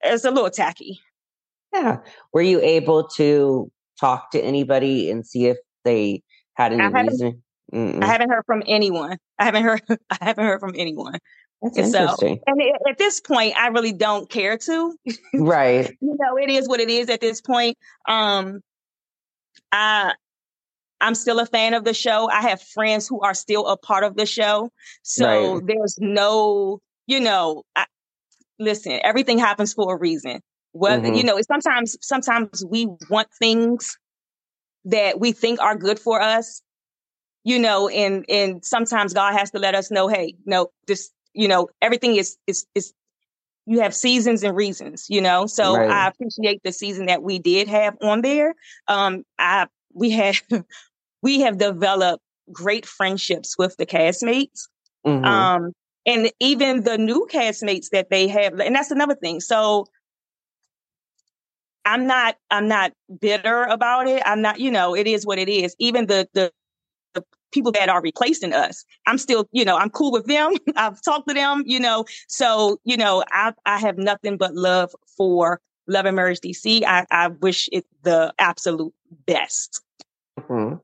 it's 0.03 0.25
a 0.25 0.31
little 0.31 0.51
tacky. 0.51 1.01
Yeah. 1.73 1.99
Were 2.33 2.43
you 2.43 2.61
able 2.61 3.09
to 3.17 3.71
talk 4.01 4.31
to 4.31 4.41
anybody 4.41 5.11
and 5.11 5.27
see 5.27 5.47
if 5.47 5.59
they 5.89 6.23
had 6.55 6.73
any 6.73 6.83
I 6.83 7.01
reason? 7.03 7.43
I 7.73 8.07
haven't 8.07 8.31
heard 8.31 8.45
from 8.47 8.63
anyone. 8.67 9.19
I 9.39 9.45
haven't 9.45 9.65
heard. 9.65 9.83
I 10.11 10.19
haven't 10.21 10.45
heard 10.45 10.61
from 10.61 10.75
anyone. 10.77 11.19
That's 11.63 11.77
and 11.77 11.87
interesting. 11.87 12.37
So, 12.37 12.43
and 12.47 12.63
at 12.89 12.99
this 12.99 13.21
point, 13.21 13.55
I 13.57 13.69
really 13.69 13.93
don't 13.93 14.31
care 14.31 14.59
to. 14.59 14.97
Right. 15.35 15.91
you 16.01 16.17
know, 16.19 16.37
it 16.37 16.51
is 16.51 16.69
what 16.69 16.81
it 16.81 16.89
is 16.89 17.11
at 17.11 17.21
this 17.21 17.41
point. 17.41 17.77
Um, 18.09 18.61
I 19.73 20.15
I'm 21.01 21.15
still 21.15 21.39
a 21.39 21.47
fan 21.47 21.75
of 21.75 21.85
the 21.85 21.95
show. 21.95 22.29
I 22.31 22.43
have 22.43 22.61
friends 22.61 23.07
who 23.07 23.21
are 23.21 23.35
still 23.35 23.67
a 23.67 23.77
part 23.77 24.05
of 24.05 24.17
the 24.17 24.27
show. 24.27 24.71
So 25.03 25.55
right. 25.55 25.67
there's 25.67 25.97
no, 26.01 26.81
you 27.07 27.21
know, 27.21 27.63
I, 27.77 27.87
listen, 28.59 28.99
everything 29.05 29.39
happens 29.39 29.75
for 29.75 29.95
a 29.95 29.99
reason. 29.99 30.41
Whether, 30.73 31.05
mm-hmm. 31.09 31.15
you 31.15 31.25
know, 31.25 31.41
sometimes, 31.41 31.97
sometimes 32.01 32.65
we 32.69 32.89
want 33.09 33.29
things 33.39 33.97
that 34.89 35.21
we 35.21 35.33
think 35.33 35.61
are 35.61 35.77
good 35.77 35.99
for 35.99 36.21
us, 36.21 36.63
you 37.45 37.59
know, 37.59 37.89
and, 37.89 38.25
and 38.29 38.65
sometimes 38.65 39.15
God 39.15 39.35
has 39.35 39.51
to 39.53 39.59
let 39.59 39.75
us 39.75 39.91
know, 39.91 40.09
hey, 40.09 40.35
no, 40.45 40.71
this, 40.87 41.11
you 41.35 41.49
know, 41.49 41.69
everything 41.81 42.17
is, 42.17 42.37
is, 42.47 42.67
is, 42.75 42.93
you 43.67 43.81
have 43.81 43.95
seasons 43.95 44.43
and 44.43 44.57
reasons, 44.57 45.07
you 45.11 45.21
know. 45.21 45.47
So 45.47 45.77
right. 45.77 45.91
I 45.91 46.09
appreciate 46.09 46.63
the 46.65 46.73
season 46.73 47.05
that 47.07 47.23
we 47.23 47.39
did 47.39 47.69
have 47.69 47.99
on 48.01 48.23
there. 48.23 48.55
Um, 48.89 49.25
I 49.39 49.67
we 49.93 50.11
had 50.11 50.37
we 51.23 51.41
have 51.41 51.59
developed 51.59 52.25
great 52.51 52.87
friendships 52.87 53.59
with 53.59 53.77
the 53.77 53.85
castmates. 53.85 54.69
Mm-hmm. 55.07 55.23
Um, 55.23 55.73
and 56.07 56.33
even 56.41 56.85
the 56.85 56.97
new 56.97 57.29
castmates 57.31 57.91
that 57.91 58.09
they 58.09 58.27
have, 58.29 58.59
and 58.59 58.75
that's 58.75 58.91
another 58.91 59.15
thing. 59.15 59.41
So 59.41 59.87
I'm 61.89 62.07
not 62.07 62.37
I'm 62.51 62.69
not 62.69 62.93
bitter 63.19 63.63
about 63.65 64.07
it. 64.07 64.23
I'm 64.27 64.43
not, 64.43 64.61
you 64.61 64.71
know, 64.71 64.95
it 64.95 65.07
is 65.07 65.25
what 65.25 65.39
it 65.39 65.49
is. 65.49 65.75
Even 65.79 66.07
the 66.07 66.29
the, 66.35 66.53
the 67.15 67.25
people 67.51 67.73
that 67.73 67.89
are 67.89 68.03
replacing 68.03 68.53
us, 68.53 68.85
I'm 69.07 69.17
still, 69.17 69.49
you 69.53 69.65
know, 69.65 69.77
I'm 69.77 69.89
cool 69.89 70.13
with 70.13 70.27
them. 70.27 70.53
I've 70.77 71.01
talked 71.01 71.29
to 71.29 71.35
them, 71.35 71.65
you 71.67 71.81
know. 71.81 72.05
So, 72.29 72.79
you 72.85 72.99
know, 72.99 73.25
I 73.33 73.55
I 73.65 73.79
have 73.79 73.97
nothing 73.97 74.37
but 74.37 74.55
love 74.55 74.95
for 75.17 75.61
Love 75.87 76.05
and 76.05 76.15
Marriage 76.15 76.41
DC. 76.41 76.85
I, 76.85 77.07
I 77.11 77.29
wish 77.29 77.71
it 77.73 77.87
the 78.03 78.35
absolute 78.39 78.93
best. 79.27 79.81
Mm-hmm. 80.39 80.77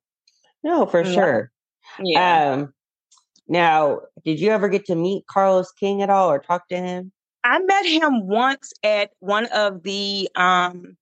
No, 0.63 0.87
for 0.87 1.05
yeah. 1.05 1.13
sure. 1.13 1.53
Yeah. 2.03 2.53
Um, 2.53 2.75
now, 3.47 4.01
did 4.25 4.41
you 4.41 4.51
ever 4.51 4.71
get 4.71 4.87
to 4.87 4.95
meet 4.95 5.27
Carlos 5.27 5.71
King 5.73 6.01
at 6.01 6.09
all 6.09 6.31
or 6.31 6.39
talk 6.39 6.67
to 6.69 6.77
him? 6.77 7.13
I 7.45 7.59
met 7.61 7.85
him 7.85 8.27
once 8.27 8.73
at 8.83 9.11
one 9.21 9.47
of 9.47 9.83
the 9.83 10.29
um 10.35 10.97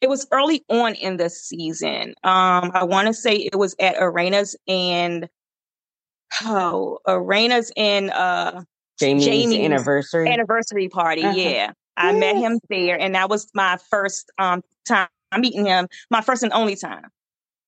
it 0.00 0.10
was 0.10 0.26
early 0.32 0.62
on 0.68 0.94
in 0.96 1.16
the 1.16 1.30
season. 1.30 2.14
Um 2.24 2.72
I 2.74 2.84
want 2.84 3.06
to 3.06 3.14
say 3.14 3.36
it 3.36 3.56
was 3.56 3.74
at 3.78 3.96
Erana's 3.96 4.56
and 4.66 5.28
oh, 6.42 6.98
Erana's 7.06 7.72
and 7.76 8.10
uh 8.10 8.62
Jamie's, 8.98 9.24
Jamie's 9.24 9.58
anniversary 9.58 10.28
anniversary 10.28 10.88
party. 10.88 11.22
Uh-huh. 11.22 11.36
Yeah. 11.36 11.72
I 11.96 12.10
yes. 12.10 12.20
met 12.20 12.36
him 12.36 12.58
there 12.68 12.98
and 12.98 13.14
that 13.14 13.30
was 13.30 13.48
my 13.54 13.78
first 13.88 14.30
um 14.38 14.62
time 14.84 15.08
meeting 15.38 15.66
him, 15.66 15.86
my 16.10 16.20
first 16.20 16.42
and 16.42 16.52
only 16.52 16.74
time. 16.74 17.06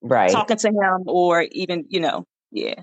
Right. 0.02 0.30
Talking 0.30 0.56
to 0.56 0.68
him 0.68 1.04
or 1.06 1.42
even, 1.52 1.84
you 1.88 2.00
know, 2.00 2.26
yeah. 2.50 2.82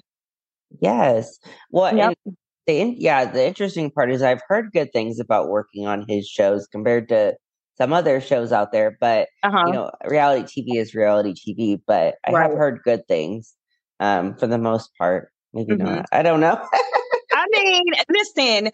Yes. 0.80 1.40
Well, 1.70 1.96
yep 1.96 2.18
the 2.68 2.96
yeah, 2.98 3.26
the 3.26 3.46
interesting 3.46 3.92
part 3.92 4.12
is 4.12 4.22
I've 4.22 4.42
heard 4.48 4.72
good 4.72 4.92
things 4.94 5.20
about 5.20 5.50
working 5.50 5.88
on 5.88 6.06
his 6.08 6.28
shows 6.28 6.68
compared 6.68 7.10
to 7.10 7.36
some 7.78 7.94
other 7.94 8.22
shows 8.22 8.52
out 8.52 8.72
there. 8.72 8.98
But 9.00 9.30
uh-huh. 9.44 9.64
you 9.68 9.74
know, 9.74 9.92
reality 10.06 10.62
TV 10.62 10.80
is 10.80 10.96
reality 10.96 11.34
TV. 11.34 11.82
But 11.86 12.16
I 12.26 12.32
right. 12.32 12.50
have 12.50 12.58
heard 12.58 12.82
good 12.84 13.08
things 13.08 13.54
um, 14.00 14.36
for 14.36 14.48
the 14.48 14.58
most 14.58 14.92
part. 14.98 15.30
Maybe 15.54 15.74
mm-hmm. 15.74 15.86
not. 15.86 16.06
I 16.12 16.24
don't 16.24 16.40
know. 16.40 16.60
I 17.34 17.46
mean, 17.52 17.84
listen, 18.10 18.70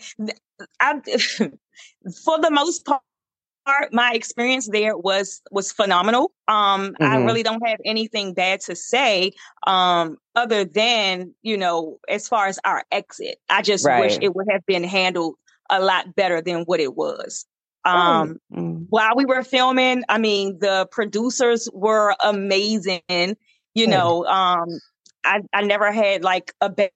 I, 0.80 1.00
for 2.24 2.40
the 2.40 2.52
most 2.52 2.86
part, 2.86 3.02
my 3.92 4.14
experience 4.14 4.70
there 4.70 4.98
was 4.98 5.42
was 5.52 5.72
phenomenal. 5.72 6.32
Um, 6.48 6.94
mm-hmm. 6.94 7.04
I 7.04 7.18
really 7.18 7.44
don't 7.44 7.66
have 7.68 7.80
anything 7.86 8.34
bad 8.34 8.62
to 8.62 8.76
say, 8.76 9.32
um, 9.66 10.18
other 10.36 10.66
than 10.66 11.34
you 11.42 11.58
know, 11.58 12.00
as 12.08 12.28
far 12.28 12.48
as 12.48 12.60
our 12.66 12.84
exit. 12.92 13.38
I 13.50 13.62
just 13.62 13.86
right. 13.86 14.02
wish 14.02 14.18
it 14.22 14.36
would 14.36 14.48
have 14.52 14.66
been 14.66 14.84
handled 14.84 15.36
a 15.70 15.80
lot 15.80 16.16
better 16.16 16.42
than 16.42 16.62
what 16.62 16.80
it 16.80 16.96
was. 16.96 17.46
Um, 17.86 18.40
mm-hmm. 18.54 18.84
while 18.90 19.16
we 19.16 19.26
were 19.26 19.44
filming, 19.44 20.04
I 20.10 20.18
mean, 20.18 20.60
the 20.60 20.88
producers 20.92 21.70
were 21.74 22.16
amazing. 22.24 23.02
You 23.10 23.88
know, 23.88 24.26
um, 24.26 24.68
I 25.24 25.42
I 25.54 25.62
never 25.64 25.92
had 25.92 26.24
like 26.24 26.54
a 26.62 26.70
bad 26.70 26.92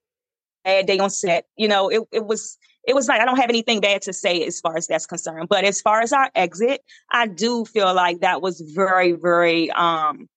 day 0.65 0.99
on 0.99 1.09
set. 1.09 1.45
You 1.55 1.67
know, 1.67 1.89
it 1.89 2.01
it 2.12 2.25
was 2.25 2.57
it 2.86 2.96
was 2.96 3.08
like 3.08 3.22
I 3.22 3.26
don't 3.26 3.38
have 3.38 3.50
anything 3.50 3.80
bad 3.80 4.02
to 4.04 4.13
say 4.13 4.43
as 4.46 4.60
far 4.60 4.78
as 4.78 4.88
that's 4.88 5.06
concerned. 5.06 5.48
But 5.50 5.63
as 5.63 5.82
far 5.82 6.02
as 6.02 6.12
our 6.12 6.30
exit, 6.36 6.82
I 7.12 7.28
do 7.28 7.65
feel 7.65 7.93
like 7.93 8.19
that 8.19 8.41
was 8.41 8.62
very, 8.76 9.13
very 9.13 9.72
um 9.72 10.28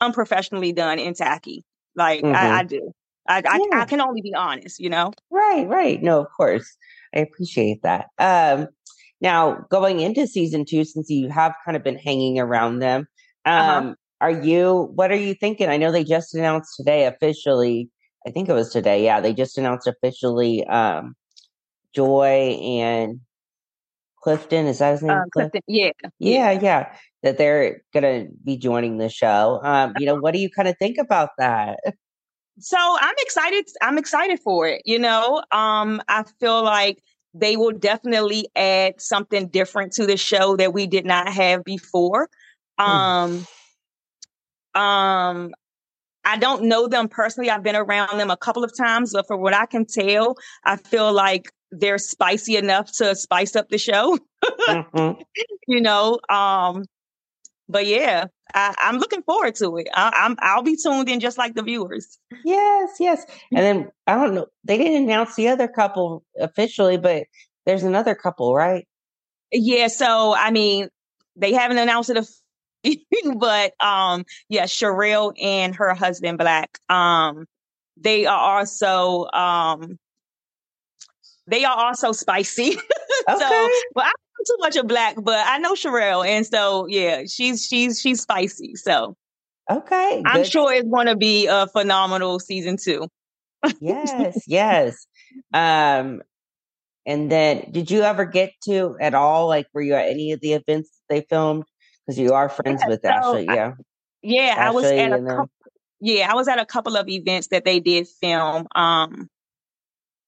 unprofessionally 0.00 0.72
done 0.72 0.98
and 0.98 1.16
tacky. 1.16 1.64
Like 1.94 2.22
mm-hmm. 2.22 2.34
I, 2.34 2.58
I, 2.58 2.62
do. 2.64 2.92
I, 3.26 3.38
yeah. 3.38 3.50
I, 3.50 3.82
I 3.82 3.84
can 3.86 4.00
only 4.00 4.20
be 4.20 4.34
honest, 4.34 4.78
you 4.78 4.90
know? 4.90 5.12
Right, 5.30 5.66
right. 5.66 6.02
No, 6.02 6.20
of 6.20 6.28
course. 6.36 6.76
I 7.14 7.20
appreciate 7.20 7.82
that. 7.82 8.06
Um 8.18 8.68
now 9.20 9.64
going 9.70 10.00
into 10.00 10.26
season 10.26 10.64
two, 10.64 10.84
since 10.84 11.08
you 11.10 11.28
have 11.30 11.54
kind 11.64 11.76
of 11.76 11.82
been 11.82 11.98
hanging 11.98 12.38
around 12.38 12.80
them, 12.80 13.06
uh-huh. 13.44 13.78
um, 13.78 13.86
uh-huh. 13.86 13.94
are 14.20 14.30
you 14.30 14.90
what 14.94 15.10
are 15.10 15.16
you 15.16 15.34
thinking? 15.34 15.68
I 15.68 15.76
know 15.76 15.90
they 15.90 16.04
just 16.04 16.34
announced 16.34 16.76
today 16.76 17.06
officially. 17.06 17.90
I 18.26 18.30
think 18.30 18.48
it 18.48 18.52
was 18.52 18.70
today. 18.70 19.04
Yeah, 19.04 19.20
they 19.20 19.32
just 19.32 19.58
announced 19.58 19.88
officially 19.88 20.64
um 20.66 21.16
Joy 21.96 22.58
and 22.60 23.20
Clifton. 24.22 24.66
Is 24.66 24.80
that 24.80 24.92
his 24.92 25.02
name? 25.02 25.16
Um, 25.16 25.30
Clifton. 25.32 25.62
Yeah. 25.66 25.90
yeah. 26.18 26.52
Yeah. 26.52 26.92
That 27.22 27.38
they're 27.38 27.82
gonna 27.94 28.26
be 28.44 28.58
joining 28.58 28.98
the 28.98 29.08
show. 29.08 29.60
Um, 29.64 29.94
you 29.98 30.06
know, 30.06 30.16
what 30.16 30.34
do 30.34 30.38
you 30.38 30.50
kind 30.50 30.68
of 30.68 30.76
think 30.78 30.98
about 30.98 31.30
that? 31.38 31.80
So 32.58 32.76
I'm 32.78 33.14
excited. 33.18 33.66
I'm 33.82 33.98
excited 33.98 34.40
for 34.40 34.68
it. 34.68 34.82
You 34.84 34.98
know, 34.98 35.42
um, 35.52 36.02
I 36.08 36.24
feel 36.38 36.62
like 36.62 37.02
they 37.34 37.56
will 37.56 37.72
definitely 37.72 38.48
add 38.54 39.00
something 39.00 39.48
different 39.48 39.92
to 39.94 40.06
the 40.06 40.16
show 40.16 40.56
that 40.56 40.72
we 40.72 40.86
did 40.86 41.04
not 41.04 41.28
have 41.28 41.64
before. 41.64 42.28
Hmm. 42.78 42.90
Um, 42.90 43.46
um, 44.74 45.54
I 46.24 46.38
don't 46.38 46.64
know 46.64 46.88
them 46.88 47.08
personally. 47.08 47.50
I've 47.50 47.62
been 47.62 47.76
around 47.76 48.18
them 48.18 48.30
a 48.30 48.36
couple 48.36 48.64
of 48.64 48.76
times, 48.76 49.12
but 49.12 49.26
from 49.26 49.40
what 49.40 49.54
I 49.54 49.66
can 49.66 49.86
tell, 49.86 50.36
I 50.64 50.76
feel 50.76 51.12
like 51.12 51.52
they're 51.80 51.98
spicy 51.98 52.56
enough 52.56 52.92
to 52.98 53.14
spice 53.14 53.56
up 53.56 53.68
the 53.68 53.78
show. 53.78 54.18
mm-hmm. 54.44 55.20
You 55.66 55.80
know, 55.80 56.18
um, 56.28 56.84
but 57.68 57.86
yeah, 57.86 58.26
I, 58.54 58.74
am 58.84 58.98
looking 58.98 59.22
forward 59.22 59.54
to 59.56 59.76
it. 59.76 59.88
I, 59.92 60.12
am 60.24 60.36
I'll 60.40 60.62
be 60.62 60.76
tuned 60.76 61.08
in 61.08 61.20
just 61.20 61.38
like 61.38 61.54
the 61.54 61.62
viewers. 61.62 62.18
Yes, 62.44 62.96
yes. 63.00 63.24
And 63.52 63.64
then 63.64 63.90
I 64.06 64.14
don't 64.14 64.34
know. 64.34 64.46
They 64.64 64.78
didn't 64.78 65.04
announce 65.04 65.34
the 65.34 65.48
other 65.48 65.68
couple 65.68 66.24
officially, 66.38 66.96
but 66.96 67.24
there's 67.64 67.82
another 67.82 68.14
couple, 68.14 68.54
right? 68.54 68.86
Yeah. 69.52 69.88
So 69.88 70.34
I 70.36 70.50
mean, 70.50 70.88
they 71.34 71.52
haven't 71.52 71.78
announced 71.78 72.10
it, 72.10 72.98
but 73.36 73.72
um, 73.84 74.24
yeah, 74.48 74.64
Sherelle 74.64 75.32
and 75.40 75.74
her 75.74 75.94
husband 75.94 76.38
Black. 76.38 76.78
Um, 76.88 77.46
they 77.96 78.26
are 78.26 78.58
also 78.58 79.26
um 79.32 79.98
they 81.46 81.64
are 81.64 81.76
also 81.76 82.12
spicy. 82.12 82.78
Okay. 83.28 83.38
so, 83.40 83.68
well, 83.96 84.04
I 84.04 84.12
don't 84.12 84.46
too 84.46 84.56
much 84.60 84.76
of 84.76 84.86
black, 84.86 85.16
but 85.20 85.44
I 85.44 85.58
know 85.58 85.72
Sherelle, 85.72 86.24
and 86.24 86.46
so 86.46 86.86
yeah, 86.86 87.22
she's 87.26 87.66
she's 87.66 88.00
she's 88.00 88.20
spicy. 88.20 88.76
So, 88.76 89.16
okay, 89.68 90.22
I'm 90.24 90.44
sure 90.44 90.72
it's 90.72 90.88
going 90.88 91.06
to 91.06 91.16
be 91.16 91.46
a 91.46 91.66
phenomenal 91.66 92.38
season 92.38 92.76
two. 92.76 93.08
yes, 93.80 94.42
yes. 94.46 95.06
Um, 95.52 96.22
and 97.04 97.32
then, 97.32 97.68
did 97.70 97.90
you 97.90 98.02
ever 98.02 98.26
get 98.26 98.52
to 98.64 98.96
at 99.00 99.14
all? 99.14 99.48
Like, 99.48 99.66
were 99.72 99.82
you 99.82 99.94
at 99.94 100.08
any 100.08 100.32
of 100.32 100.40
the 100.40 100.52
events 100.52 100.90
they 101.08 101.22
filmed? 101.22 101.64
Because 102.06 102.18
you 102.18 102.32
are 102.34 102.48
friends 102.48 102.82
yeah, 102.82 102.88
with 102.88 103.02
so 103.02 103.08
Ashley, 103.08 103.44
yeah. 103.46 103.68
I, 103.68 103.82
yeah, 104.22 104.54
Ashley 104.56 104.62
I 104.66 104.70
was 104.70 104.84
at 104.84 105.12
a 105.12 105.22
couple. 105.24 105.50
Yeah, 106.00 106.30
I 106.30 106.34
was 106.34 106.48
at 106.48 106.58
a 106.60 106.66
couple 106.66 106.96
of 106.96 107.08
events 107.08 107.48
that 107.48 107.64
they 107.64 107.80
did 107.80 108.06
film. 108.20 108.66
Um, 108.74 109.28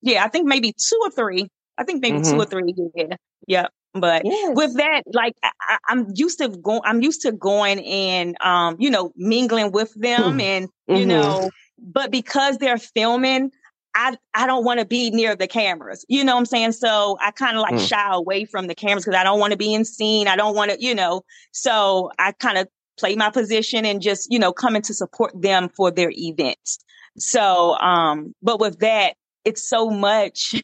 yeah, 0.03 0.25
I 0.25 0.29
think 0.29 0.47
maybe 0.47 0.73
two 0.73 0.99
or 1.03 1.11
three. 1.11 1.49
I 1.77 1.85
think 1.85 2.03
maybe 2.03 2.19
mm-hmm. 2.19 2.33
two 2.33 2.41
or 2.41 2.45
three. 2.45 2.75
Yeah, 2.95 3.17
yeah. 3.47 3.67
But 3.95 4.23
yes. 4.25 4.57
with 4.57 4.77
that, 4.77 5.03
like 5.13 5.35
I, 5.43 5.79
am 5.89 6.09
used 6.15 6.39
to 6.39 6.49
going, 6.49 6.81
I'm 6.85 7.01
used 7.01 7.23
to 7.23 7.33
going 7.33 7.81
and 7.81 8.37
um, 8.41 8.77
you 8.79 8.91
know, 8.91 9.13
mingling 9.17 9.73
with 9.73 9.93
them, 9.95 10.21
mm-hmm. 10.21 10.41
and 10.41 10.69
you 10.87 10.95
mm-hmm. 10.95 11.09
know, 11.09 11.51
but 11.79 12.11
because 12.11 12.59
they're 12.59 12.79
filming, 12.79 13.51
I 13.95 14.17
I 14.35 14.47
don't 14.47 14.65
want 14.65 14.81
to 14.81 14.87
be 14.87 15.11
near 15.11 15.35
the 15.35 15.49
cameras. 15.49 16.05
You 16.09 16.25
know 16.25 16.35
what 16.35 16.41
I'm 16.41 16.47
saying? 16.47 16.73
So 16.73 17.17
I 17.21 17.31
kind 17.31 17.57
of 17.57 17.63
like 17.63 17.75
mm. 17.75 17.89
shy 17.89 18.11
away 18.13 18.45
from 18.45 18.67
the 18.67 18.75
cameras 18.75 19.05
because 19.05 19.19
I 19.19 19.25
don't 19.25 19.41
want 19.41 19.53
to 19.53 19.59
be 19.59 19.73
in 19.73 19.85
scene. 19.85 20.29
I 20.29 20.37
don't 20.37 20.55
want 20.55 20.71
to, 20.71 20.77
you 20.81 20.95
know. 20.95 21.23
So 21.53 22.11
I 22.19 22.33
kind 22.33 22.59
of 22.59 22.69
play 22.99 23.17
my 23.17 23.31
position 23.31 23.85
and 23.85 24.03
just 24.03 24.31
you 24.31 24.39
know 24.39 24.53
coming 24.53 24.83
to 24.83 24.95
support 24.95 25.33
them 25.41 25.69
for 25.71 25.91
their 25.91 26.13
events. 26.15 26.79
So, 27.17 27.77
um, 27.79 28.35
but 28.43 28.61
with 28.61 28.79
that, 28.81 29.15
it's 29.49 29.67
so 29.67 29.89
much 29.89 30.63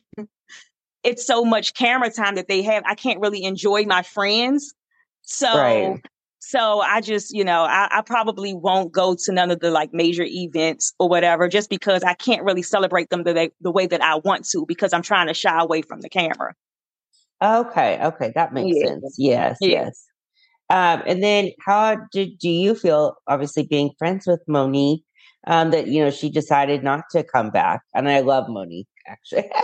it's 1.02 1.26
so 1.26 1.42
much 1.42 1.72
camera 1.72 2.10
time 2.10 2.34
that 2.34 2.48
they 2.48 2.62
have 2.62 2.82
i 2.86 2.94
can't 2.94 3.18
really 3.18 3.42
enjoy 3.44 3.84
my 3.84 4.02
friends 4.02 4.74
so 5.22 5.56
right. 5.56 6.02
so 6.38 6.80
i 6.80 7.00
just 7.00 7.34
you 7.34 7.44
know 7.44 7.62
I, 7.62 7.88
I, 7.90 8.02
probably 8.02 8.52
won't 8.52 8.92
go 8.92 9.16
to 9.24 9.32
none 9.32 9.50
of 9.50 9.60
the 9.60 9.70
like 9.70 9.94
major 9.94 10.24
events 10.26 10.92
or 10.98 11.08
whatever 11.08 11.48
just 11.48 11.70
because 11.70 12.04
i 12.04 12.12
can't 12.12 12.42
really 12.42 12.62
celebrate 12.62 13.08
them 13.08 13.24
the, 13.24 13.50
the 13.62 13.70
way 13.70 13.86
that 13.86 14.02
i 14.02 14.16
want 14.16 14.46
to 14.50 14.66
because 14.68 14.92
i'm 14.92 15.02
trying 15.02 15.28
to 15.28 15.34
shy 15.34 15.58
away 15.58 15.80
from 15.80 16.02
the 16.02 16.10
camera 16.10 16.54
okay 17.42 17.98
okay 18.04 18.32
that 18.34 18.52
makes 18.52 18.76
yeah. 18.76 18.86
sense 18.86 19.14
yes 19.18 19.56
yeah. 19.60 19.68
yes 19.68 20.06
um, 20.70 21.02
and 21.06 21.22
then 21.22 21.50
how 21.64 21.96
did 22.12 22.38
do 22.38 22.48
you 22.48 22.74
feel 22.74 23.16
obviously 23.26 23.64
being 23.64 23.90
friends 23.98 24.26
with 24.26 24.40
monique 24.46 25.04
um, 25.46 25.70
that 25.70 25.86
you 25.86 26.04
know 26.04 26.10
she 26.10 26.30
decided 26.30 26.82
not 26.82 27.04
to 27.10 27.22
come 27.22 27.50
back. 27.50 27.82
And 27.94 28.08
I 28.08 28.20
love 28.20 28.48
Monique 28.48 28.88
actually. 29.06 29.50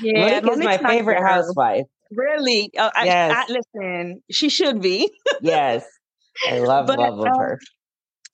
Yeah, 0.00 0.40
Monique 0.40 0.68
is 0.68 0.80
my 0.82 0.90
favorite 0.90 1.20
housewife. 1.20 1.86
Really? 2.12 2.70
Uh, 2.78 2.90
yes. 3.04 3.34
I, 3.34 3.40
I, 3.40 3.46
listen, 3.48 4.22
she 4.30 4.48
should 4.48 4.80
be. 4.80 5.10
yes, 5.40 5.84
I 6.48 6.58
love 6.60 6.86
but, 6.86 6.98
love 6.98 7.26
her. 7.26 7.58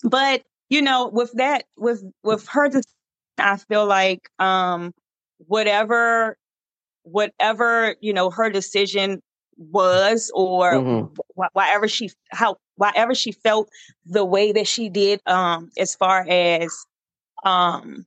But 0.02 0.42
you 0.68 0.82
know, 0.82 1.08
with 1.08 1.32
that, 1.34 1.64
with 1.78 2.04
with 2.22 2.46
her, 2.48 2.70
I 3.38 3.56
feel 3.56 3.86
like 3.86 4.28
um, 4.38 4.92
whatever, 5.38 6.36
whatever 7.02 7.96
you 8.00 8.12
know, 8.12 8.30
her 8.30 8.50
decision 8.50 9.22
was 9.56 10.30
or 10.34 10.74
mm-hmm. 10.74 11.14
wh- 11.40 11.54
whatever 11.56 11.88
she 11.88 12.10
how 12.30 12.56
whatever 12.76 13.14
she 13.14 13.32
felt 13.32 13.68
the 14.06 14.24
way 14.24 14.52
that 14.52 14.66
she 14.66 14.88
did 14.88 15.20
um 15.26 15.70
as 15.78 15.94
far 15.94 16.26
as 16.28 16.74
um 17.44 18.06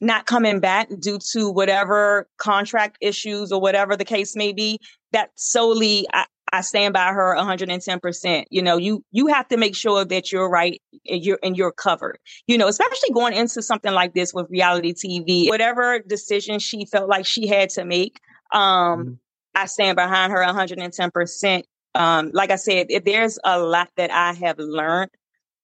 not 0.00 0.26
coming 0.26 0.60
back 0.60 0.88
due 0.98 1.18
to 1.32 1.50
whatever 1.50 2.26
contract 2.38 2.96
issues 3.00 3.52
or 3.52 3.60
whatever 3.60 3.96
the 3.96 4.04
case 4.04 4.34
may 4.34 4.52
be 4.52 4.78
that 5.12 5.30
solely 5.34 6.06
I, 6.12 6.24
I 6.52 6.62
stand 6.62 6.94
by 6.94 7.12
her 7.12 7.36
110%. 7.36 8.44
You 8.50 8.62
know, 8.62 8.76
you 8.76 9.04
you 9.12 9.28
have 9.28 9.48
to 9.48 9.56
make 9.56 9.76
sure 9.76 10.04
that 10.04 10.32
you're 10.32 10.48
right 10.48 10.80
and 11.06 11.24
you're 11.24 11.38
and 11.42 11.56
you're 11.56 11.72
covered. 11.72 12.18
You 12.46 12.58
know, 12.58 12.68
especially 12.68 13.10
going 13.14 13.34
into 13.34 13.62
something 13.62 13.92
like 13.92 14.14
this 14.14 14.34
with 14.34 14.50
reality 14.50 14.92
TV. 14.92 15.48
Whatever 15.48 16.00
decision 16.00 16.58
she 16.58 16.86
felt 16.86 17.08
like 17.08 17.26
she 17.26 17.46
had 17.46 17.70
to 17.70 17.84
make, 17.84 18.18
um, 18.52 18.60
mm-hmm. 18.60 19.12
I 19.54 19.66
stand 19.66 19.96
behind 19.96 20.32
her 20.32 20.44
110%. 20.44 21.62
Um, 21.94 22.30
like 22.32 22.50
I 22.50 22.56
said, 22.56 22.88
there's 23.04 23.38
a 23.42 23.58
lot 23.58 23.90
that 23.96 24.10
I 24.10 24.32
have 24.34 24.58
learned 24.58 25.10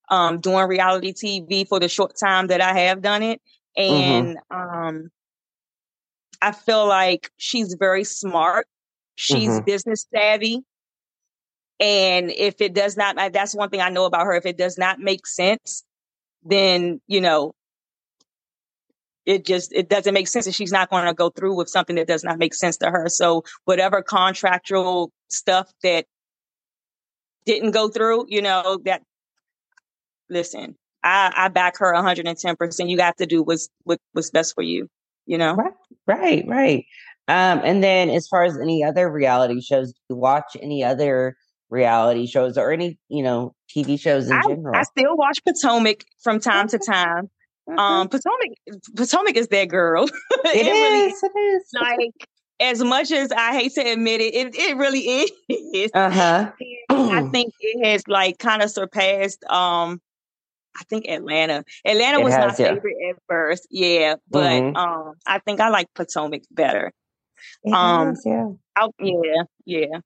um, 0.08 0.40
doing 0.40 0.66
reality 0.68 1.12
TV 1.12 1.66
for 1.68 1.80
the 1.80 1.88
short 1.88 2.14
time 2.18 2.48
that 2.48 2.60
I 2.60 2.78
have 2.80 3.02
done 3.02 3.22
it. 3.22 3.40
Mm-hmm. 3.78 3.94
And 3.94 4.38
mm-hmm. 4.52 4.86
um, 4.86 5.10
I 6.42 6.52
feel 6.52 6.86
like 6.86 7.30
she's 7.36 7.74
very 7.78 8.04
smart. 8.04 8.66
She's 9.14 9.50
mm-hmm. 9.50 9.64
business 9.64 10.06
savvy. 10.14 10.62
And 11.78 12.30
if 12.30 12.60
it 12.60 12.74
does 12.74 12.96
not, 12.96 13.16
that's 13.32 13.54
one 13.54 13.68
thing 13.68 13.80
I 13.80 13.90
know 13.90 14.06
about 14.06 14.26
her. 14.26 14.34
If 14.34 14.46
it 14.46 14.56
does 14.56 14.78
not 14.78 14.98
make 14.98 15.26
sense, 15.26 15.84
then, 16.42 17.00
you 17.06 17.20
know, 17.20 17.54
it 19.26 19.44
just 19.44 19.72
it 19.72 19.88
doesn't 19.88 20.14
make 20.14 20.28
sense 20.28 20.46
and 20.46 20.54
she's 20.54 20.72
not 20.72 20.88
going 20.88 21.04
to 21.04 21.12
go 21.12 21.30
through 21.30 21.56
with 21.56 21.68
something 21.68 21.96
that 21.96 22.06
does 22.06 22.22
not 22.22 22.38
make 22.38 22.54
sense 22.54 22.76
to 22.76 22.88
her 22.88 23.08
so 23.08 23.42
whatever 23.64 24.00
contractual 24.00 25.10
stuff 25.28 25.68
that 25.82 26.06
didn't 27.46 27.70
go 27.70 27.88
through 27.88 28.26
you 28.28 28.42
know 28.42 28.78
that 28.84 29.02
listen 30.28 30.76
i 31.02 31.32
i 31.36 31.48
back 31.48 31.78
her 31.78 31.94
110% 31.94 32.90
you 32.90 32.96
got 32.96 33.16
to 33.16 33.26
do 33.26 33.42
what's 33.42 33.68
what, 33.84 33.98
what's 34.12 34.30
best 34.30 34.54
for 34.54 34.62
you 34.62 34.88
you 35.26 35.38
know 35.38 35.54
right 35.54 35.72
right 36.06 36.44
right 36.46 36.84
um 37.28 37.60
and 37.64 37.82
then 37.82 38.10
as 38.10 38.28
far 38.28 38.44
as 38.44 38.58
any 38.58 38.84
other 38.84 39.10
reality 39.10 39.60
shows 39.60 39.92
do 39.92 39.98
you 40.10 40.16
watch 40.16 40.56
any 40.60 40.84
other 40.84 41.36
reality 41.70 42.26
shows 42.26 42.56
or 42.56 42.72
any, 42.72 42.98
you 43.08 43.22
know, 43.22 43.54
TV 43.74 43.98
shows 43.98 44.28
in 44.28 44.36
I, 44.36 44.42
general? 44.42 44.76
I 44.76 44.82
still 44.82 45.16
watch 45.16 45.38
Potomac 45.44 46.04
from 46.22 46.40
time 46.40 46.68
to 46.68 46.78
time. 46.78 47.30
Mhm. 47.68 47.78
Um, 47.78 48.08
Potomac, 48.08 48.50
Potomac 48.96 49.36
is 49.36 49.48
that 49.48 49.68
girl. 49.68 50.04
it 50.44 50.66
really. 50.66 51.10
It 51.10 51.38
is. 51.38 51.64
like 51.74 52.28
as 52.60 52.82
much 52.82 53.10
as 53.12 53.30
I 53.32 53.52
hate 53.58 53.74
to 53.74 53.80
admit 53.82 54.20
it, 54.20 54.34
it, 54.34 54.54
it 54.54 54.76
really 54.76 55.00
is. 55.00 55.30
Uh 55.94 56.10
huh. 56.10 56.52
I 56.90 57.22
think 57.32 57.52
it 57.60 57.86
has 57.86 58.02
like 58.08 58.38
kind 58.38 58.62
of 58.62 58.70
surpassed 58.70 59.44
um 59.44 60.00
I 60.78 60.84
think 60.90 61.06
Atlanta. 61.08 61.64
Atlanta 61.84 62.20
It 62.20 62.24
was 62.24 62.34
has, 62.34 62.58
my 62.58 62.64
yeah. 62.64 62.74
favorite 62.74 62.96
at 63.10 63.16
first, 63.28 63.66
yeah, 63.70 64.16
but 64.30 64.62
Mhm. 64.62 64.76
um 64.76 65.14
I 65.26 65.38
think 65.40 65.60
I 65.60 65.68
like 65.68 65.88
Potomac 65.94 66.42
better. 66.50 66.92
It 67.64 67.74
Um, 67.74 68.10
is, 68.12 68.22
yeah. 68.26 68.46
I, 68.76 68.88
yeah, 68.98 69.42
yeah. 69.64 70.00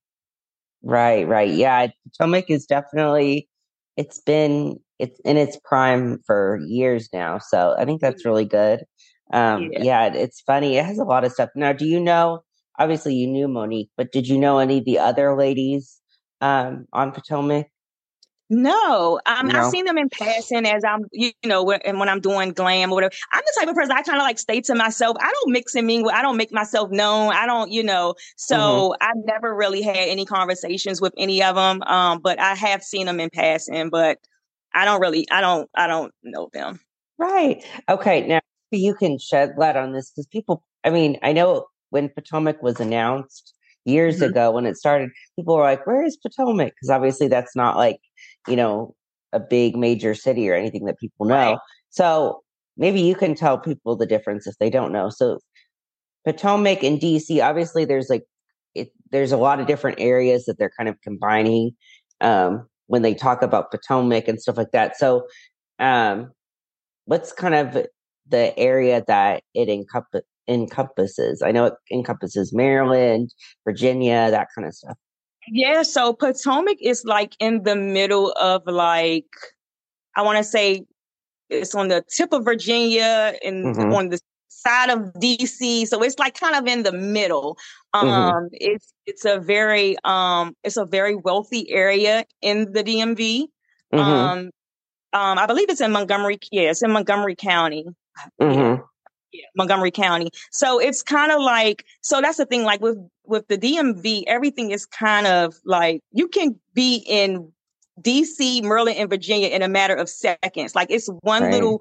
Right, 0.82 1.26
right. 1.26 1.50
Yeah, 1.50 1.88
Potomac 2.06 2.50
is 2.50 2.66
definitely 2.66 3.48
it's 3.96 4.20
been 4.20 4.78
it's 4.98 5.18
in 5.24 5.36
its 5.36 5.58
prime 5.64 6.20
for 6.26 6.58
years 6.66 7.08
now. 7.12 7.38
So 7.38 7.74
I 7.78 7.84
think 7.84 8.00
that's 8.00 8.24
really 8.24 8.44
good. 8.44 8.84
Um 9.32 9.70
Yeah. 9.72 9.78
yeah, 9.78 10.06
it's 10.14 10.40
funny. 10.40 10.76
It 10.76 10.84
has 10.84 10.98
a 10.98 11.04
lot 11.04 11.24
of 11.24 11.32
stuff. 11.32 11.50
Now, 11.54 11.72
do 11.72 11.86
you 11.86 12.00
know 12.00 12.42
obviously 12.78 13.14
you 13.14 13.26
knew 13.26 13.48
Monique, 13.48 13.90
but 13.96 14.12
did 14.12 14.28
you 14.28 14.38
know 14.38 14.58
any 14.58 14.78
of 14.78 14.84
the 14.84 14.98
other 14.98 15.36
ladies 15.36 16.00
um 16.40 16.86
on 16.92 17.12
Potomac? 17.12 17.66
No, 18.52 19.20
um, 19.26 19.48
No. 19.48 19.58
I've 19.60 19.70
seen 19.70 19.84
them 19.84 19.96
in 19.96 20.08
passing 20.10 20.66
as 20.66 20.82
I'm, 20.84 21.04
you 21.12 21.30
know, 21.44 21.62
when, 21.62 21.80
and 21.82 22.00
when 22.00 22.08
I'm 22.08 22.20
doing 22.20 22.52
glam 22.52 22.90
or 22.90 22.96
whatever. 22.96 23.14
I'm 23.32 23.42
the 23.46 23.60
type 23.60 23.68
of 23.68 23.76
person 23.76 23.92
I 23.92 24.02
kind 24.02 24.18
of 24.18 24.24
like 24.24 24.40
stay 24.40 24.60
to 24.62 24.74
myself. 24.74 25.16
I 25.20 25.30
don't 25.32 25.52
mix 25.52 25.76
and 25.76 25.86
mingle. 25.86 26.10
I 26.10 26.20
don't 26.20 26.36
make 26.36 26.52
myself 26.52 26.90
known. 26.90 27.32
I 27.32 27.46
don't, 27.46 27.70
you 27.70 27.84
know. 27.84 28.16
So 28.36 28.56
Mm-hmm. 28.56 28.92
I've 29.00 29.24
never 29.24 29.54
really 29.54 29.82
had 29.82 29.96
any 29.96 30.24
conversations 30.24 31.00
with 31.00 31.14
any 31.16 31.42
of 31.44 31.54
them. 31.54 31.82
Um, 31.84 32.18
but 32.20 32.40
I 32.40 32.54
have 32.56 32.82
seen 32.82 33.06
them 33.06 33.20
in 33.20 33.30
passing. 33.30 33.88
But 33.88 34.18
I 34.74 34.84
don't 34.84 35.00
really, 35.00 35.28
I 35.30 35.40
don't, 35.40 35.70
I 35.76 35.86
don't 35.86 36.12
know 36.24 36.50
them. 36.52 36.80
Right. 37.18 37.62
Okay. 37.88 38.26
Now 38.26 38.40
you 38.78 38.94
can 38.94 39.18
shed 39.18 39.54
light 39.56 39.76
on 39.76 39.92
this 39.92 40.10
because 40.10 40.26
people, 40.26 40.62
I 40.84 40.90
mean, 40.90 41.18
I 41.22 41.32
know 41.32 41.66
when 41.90 42.08
Potomac 42.08 42.62
was 42.62 42.80
announced 42.80 43.54
years 43.84 44.20
Mhm. 44.20 44.30
ago 44.30 44.50
when 44.52 44.66
it 44.66 44.76
started, 44.76 45.10
people 45.36 45.56
were 45.56 45.62
like, 45.62 45.86
where 45.86 46.04
is 46.04 46.16
Potomac? 46.16 46.72
Because 46.74 46.90
obviously 46.90 47.28
that's 47.28 47.56
not 47.56 47.76
like, 47.76 47.98
you 48.46 48.56
know, 48.56 48.94
a 49.32 49.40
big 49.40 49.76
major 49.76 50.14
city 50.14 50.48
or 50.50 50.54
anything 50.54 50.84
that 50.84 50.98
people 50.98 51.26
know. 51.26 51.52
Right. 51.52 51.58
So 51.90 52.42
maybe 52.76 53.00
you 53.00 53.14
can 53.14 53.34
tell 53.34 53.58
people 53.58 53.96
the 53.96 54.06
difference 54.06 54.46
if 54.46 54.56
they 54.58 54.70
don't 54.70 54.92
know. 54.92 55.08
So 55.10 55.38
Potomac 56.24 56.82
and 56.82 57.00
DC, 57.00 57.40
obviously 57.42 57.84
there's 57.84 58.10
like, 58.10 58.24
it, 58.74 58.92
there's 59.10 59.32
a 59.32 59.36
lot 59.36 59.60
of 59.60 59.66
different 59.66 59.98
areas 60.00 60.44
that 60.44 60.58
they're 60.58 60.70
kind 60.76 60.88
of 60.88 61.00
combining 61.02 61.72
um, 62.20 62.66
when 62.86 63.02
they 63.02 63.14
talk 63.14 63.42
about 63.42 63.70
Potomac 63.70 64.28
and 64.28 64.40
stuff 64.40 64.56
like 64.56 64.72
that. 64.72 64.96
So, 64.96 65.26
um, 65.78 66.30
what's 67.06 67.32
kind 67.32 67.54
of 67.54 67.86
the 68.30 68.56
area 68.58 69.02
that 69.06 69.42
it 69.54 69.68
encomp- 69.68 70.22
encompasses? 70.48 71.42
I 71.42 71.52
know 71.52 71.66
it 71.66 71.74
encompasses 71.90 72.52
Maryland, 72.52 73.34
Virginia, 73.64 74.30
that 74.30 74.48
kind 74.54 74.66
of 74.66 74.74
stuff. 74.74 74.96
Yeah. 75.48 75.82
So 75.82 76.12
Potomac 76.12 76.76
is 76.80 77.04
like 77.04 77.34
in 77.40 77.62
the 77.62 77.76
middle 77.76 78.32
of 78.32 78.62
like, 78.66 79.26
I 80.16 80.22
want 80.22 80.38
to 80.38 80.44
say 80.44 80.84
it's 81.48 81.74
on 81.74 81.88
the 81.88 82.04
tip 82.16 82.32
of 82.32 82.44
Virginia 82.44 83.34
and 83.44 83.74
Mhm. 83.74 83.94
on 83.96 84.08
the 84.10 84.20
side 84.48 84.90
of 84.90 85.12
DC. 85.20 85.86
So 85.86 86.02
it's 86.02 86.18
like 86.18 86.38
kind 86.38 86.54
of 86.54 86.66
in 86.66 86.82
the 86.82 86.92
middle. 86.92 87.56
Um, 87.94 88.08
Mhm. 88.08 88.48
it's, 88.52 88.92
it's 89.06 89.24
a 89.24 89.38
very, 89.40 89.96
um, 90.04 90.54
it's 90.62 90.76
a 90.76 90.84
very 90.84 91.16
wealthy 91.16 91.70
area 91.70 92.24
in 92.42 92.72
the 92.72 92.84
DMV. 92.84 93.46
Mhm, 93.92 93.98
Um, 94.00 94.50
um, 95.12 95.38
I 95.38 95.46
believe 95.46 95.70
it's 95.70 95.80
in 95.80 95.90
Montgomery. 95.90 96.38
Yeah, 96.52 96.70
it's 96.70 96.82
in 96.82 96.92
Montgomery 96.92 97.34
County. 97.34 97.86
Mhm, 98.40 98.82
Yeah, 99.32 99.46
Montgomery 99.56 99.90
County. 99.90 100.30
So 100.50 100.80
it's 100.80 101.02
kind 101.02 101.30
of 101.32 101.40
like 101.40 101.84
so 102.02 102.20
that's 102.20 102.38
the 102.38 102.46
thing 102.46 102.64
like 102.64 102.80
with 102.80 102.98
with 103.24 103.46
the 103.48 103.58
DMV 103.58 104.24
everything 104.26 104.70
is 104.70 104.86
kind 104.86 105.26
of 105.26 105.54
like 105.64 106.00
you 106.12 106.28
can 106.28 106.58
be 106.74 107.04
in 107.06 107.52
DC, 108.00 108.62
Maryland 108.62 108.96
and 108.98 109.10
Virginia 109.10 109.48
in 109.48 109.62
a 109.62 109.68
matter 109.68 109.94
of 109.94 110.08
seconds. 110.08 110.74
Like 110.74 110.90
it's 110.90 111.08
one 111.22 111.44
Right. 111.44 111.50
little 111.50 111.80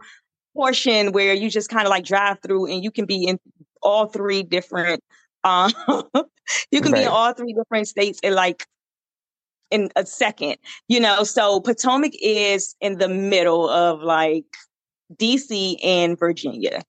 portion 0.56 1.12
where 1.12 1.34
you 1.34 1.50
just 1.50 1.70
kind 1.70 1.86
of 1.86 1.90
like 1.90 2.04
drive 2.06 2.40
through 2.42 2.68
and 2.72 2.84
you 2.84 2.92
can 2.92 3.06
be 3.06 3.26
in 3.26 3.40
all 3.82 4.08
three 4.08 4.44
different 4.44 5.02
um 5.46 5.72
you 6.72 6.82
can 6.82 6.94
be 6.94 7.04
in 7.04 7.08
all 7.08 7.34
three 7.34 7.54
different 7.54 7.88
states 7.88 8.20
in 8.24 8.36
like 8.36 8.66
in 9.72 9.90
a 9.96 10.06
second. 10.06 10.58
You 10.88 11.00
know, 11.00 11.24
so 11.24 11.60
Potomac 11.62 12.14
is 12.22 12.76
in 12.82 12.98
the 12.98 13.08
middle 13.10 13.70
of 13.70 14.02
like 14.02 14.46
DC 15.16 15.78
and 15.84 16.18
Virginia. 16.18 16.82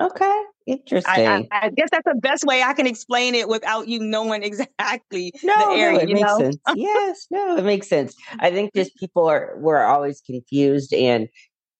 Okay. 0.00 0.42
Interesting. 0.66 1.26
I, 1.26 1.48
I, 1.50 1.66
I 1.66 1.70
guess 1.70 1.88
that's 1.90 2.04
the 2.04 2.18
best 2.20 2.44
way 2.44 2.62
I 2.62 2.72
can 2.74 2.86
explain 2.86 3.34
it 3.34 3.48
without 3.48 3.88
you 3.88 3.98
knowing 3.98 4.42
exactly 4.44 5.32
no, 5.42 5.54
the 5.56 5.80
area. 5.80 5.98
no, 5.98 6.02
it 6.04 6.08
makes 6.08 6.20
know? 6.20 6.38
sense. 6.38 6.56
yes, 6.74 7.26
no, 7.30 7.56
it 7.56 7.64
makes 7.64 7.88
sense. 7.88 8.14
I 8.38 8.50
think 8.50 8.74
just 8.74 8.94
people 8.96 9.26
are 9.26 9.54
were 9.58 9.82
always 9.82 10.20
confused, 10.20 10.92
and 10.92 11.28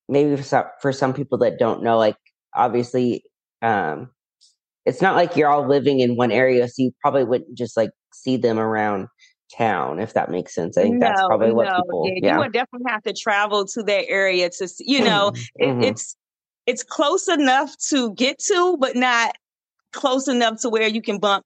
maybe 0.09 0.35
for 0.37 0.43
some 0.43 0.65
for 0.81 0.93
some 0.93 1.13
people 1.13 1.39
that 1.39 1.59
don't 1.59 1.83
know, 1.83 1.99
like 1.99 2.17
obviously, 2.55 3.25
um, 3.63 4.11
it's 4.87 5.03
not 5.03 5.15
like 5.15 5.37
you're 5.37 5.51
all 5.51 5.69
living 5.69 6.01
in 6.01 6.17
one 6.17 6.33
area, 6.33 6.67
so 6.67 6.83
you 6.83 6.93
probably 7.03 7.25
wouldn't 7.25 7.57
just 7.57 7.77
like 7.77 7.91
see 8.15 8.39
them 8.39 8.59
around 8.59 9.09
town, 9.57 9.99
if 10.01 10.15
that 10.15 10.31
makes 10.31 10.55
sense. 10.55 10.77
I 10.79 10.83
think 10.83 11.01
that's 11.01 11.23
probably 11.23 11.53
what 11.53 11.67
no, 11.67 11.83
people. 11.83 12.11
yeah, 12.15 12.21
Yeah, 12.23 12.33
you 12.35 12.39
would 12.41 12.53
definitely 12.53 12.91
have 12.91 13.03
to 13.05 13.13
travel 13.13 13.65
to 13.67 13.83
that 13.85 14.09
area 14.09 14.51
to, 14.51 14.69
see, 14.69 14.85
you 14.87 15.03
know, 15.05 15.33
it, 15.57 15.69
Mhm. 15.69 15.85
it's 15.85 16.17
it's 16.67 16.83
close 16.85 17.29
enough 17.29 17.77
to 17.89 18.13
get 18.15 18.39
to, 18.41 18.77
but 18.79 18.95
not 18.95 19.37
close 19.93 20.29
enough 20.29 20.61
to 20.63 20.69
where 20.69 20.87
you 20.89 21.01
can 21.01 21.19
bump 21.19 21.45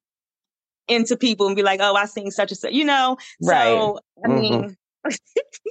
into 0.88 1.16
people 1.16 1.46
and 1.46 1.54
be 1.56 1.62
like, 1.62 1.80
"Oh, 1.80 1.94
I 1.94 2.06
seen 2.06 2.30
such 2.30 2.50
and 2.50 2.58
such," 2.58 2.72
you 2.72 2.84
know. 2.84 3.16
Right. 3.40 3.78
So, 3.78 3.98
I 4.24 4.28
Mhm. 4.28 4.40
mean, 4.40 4.76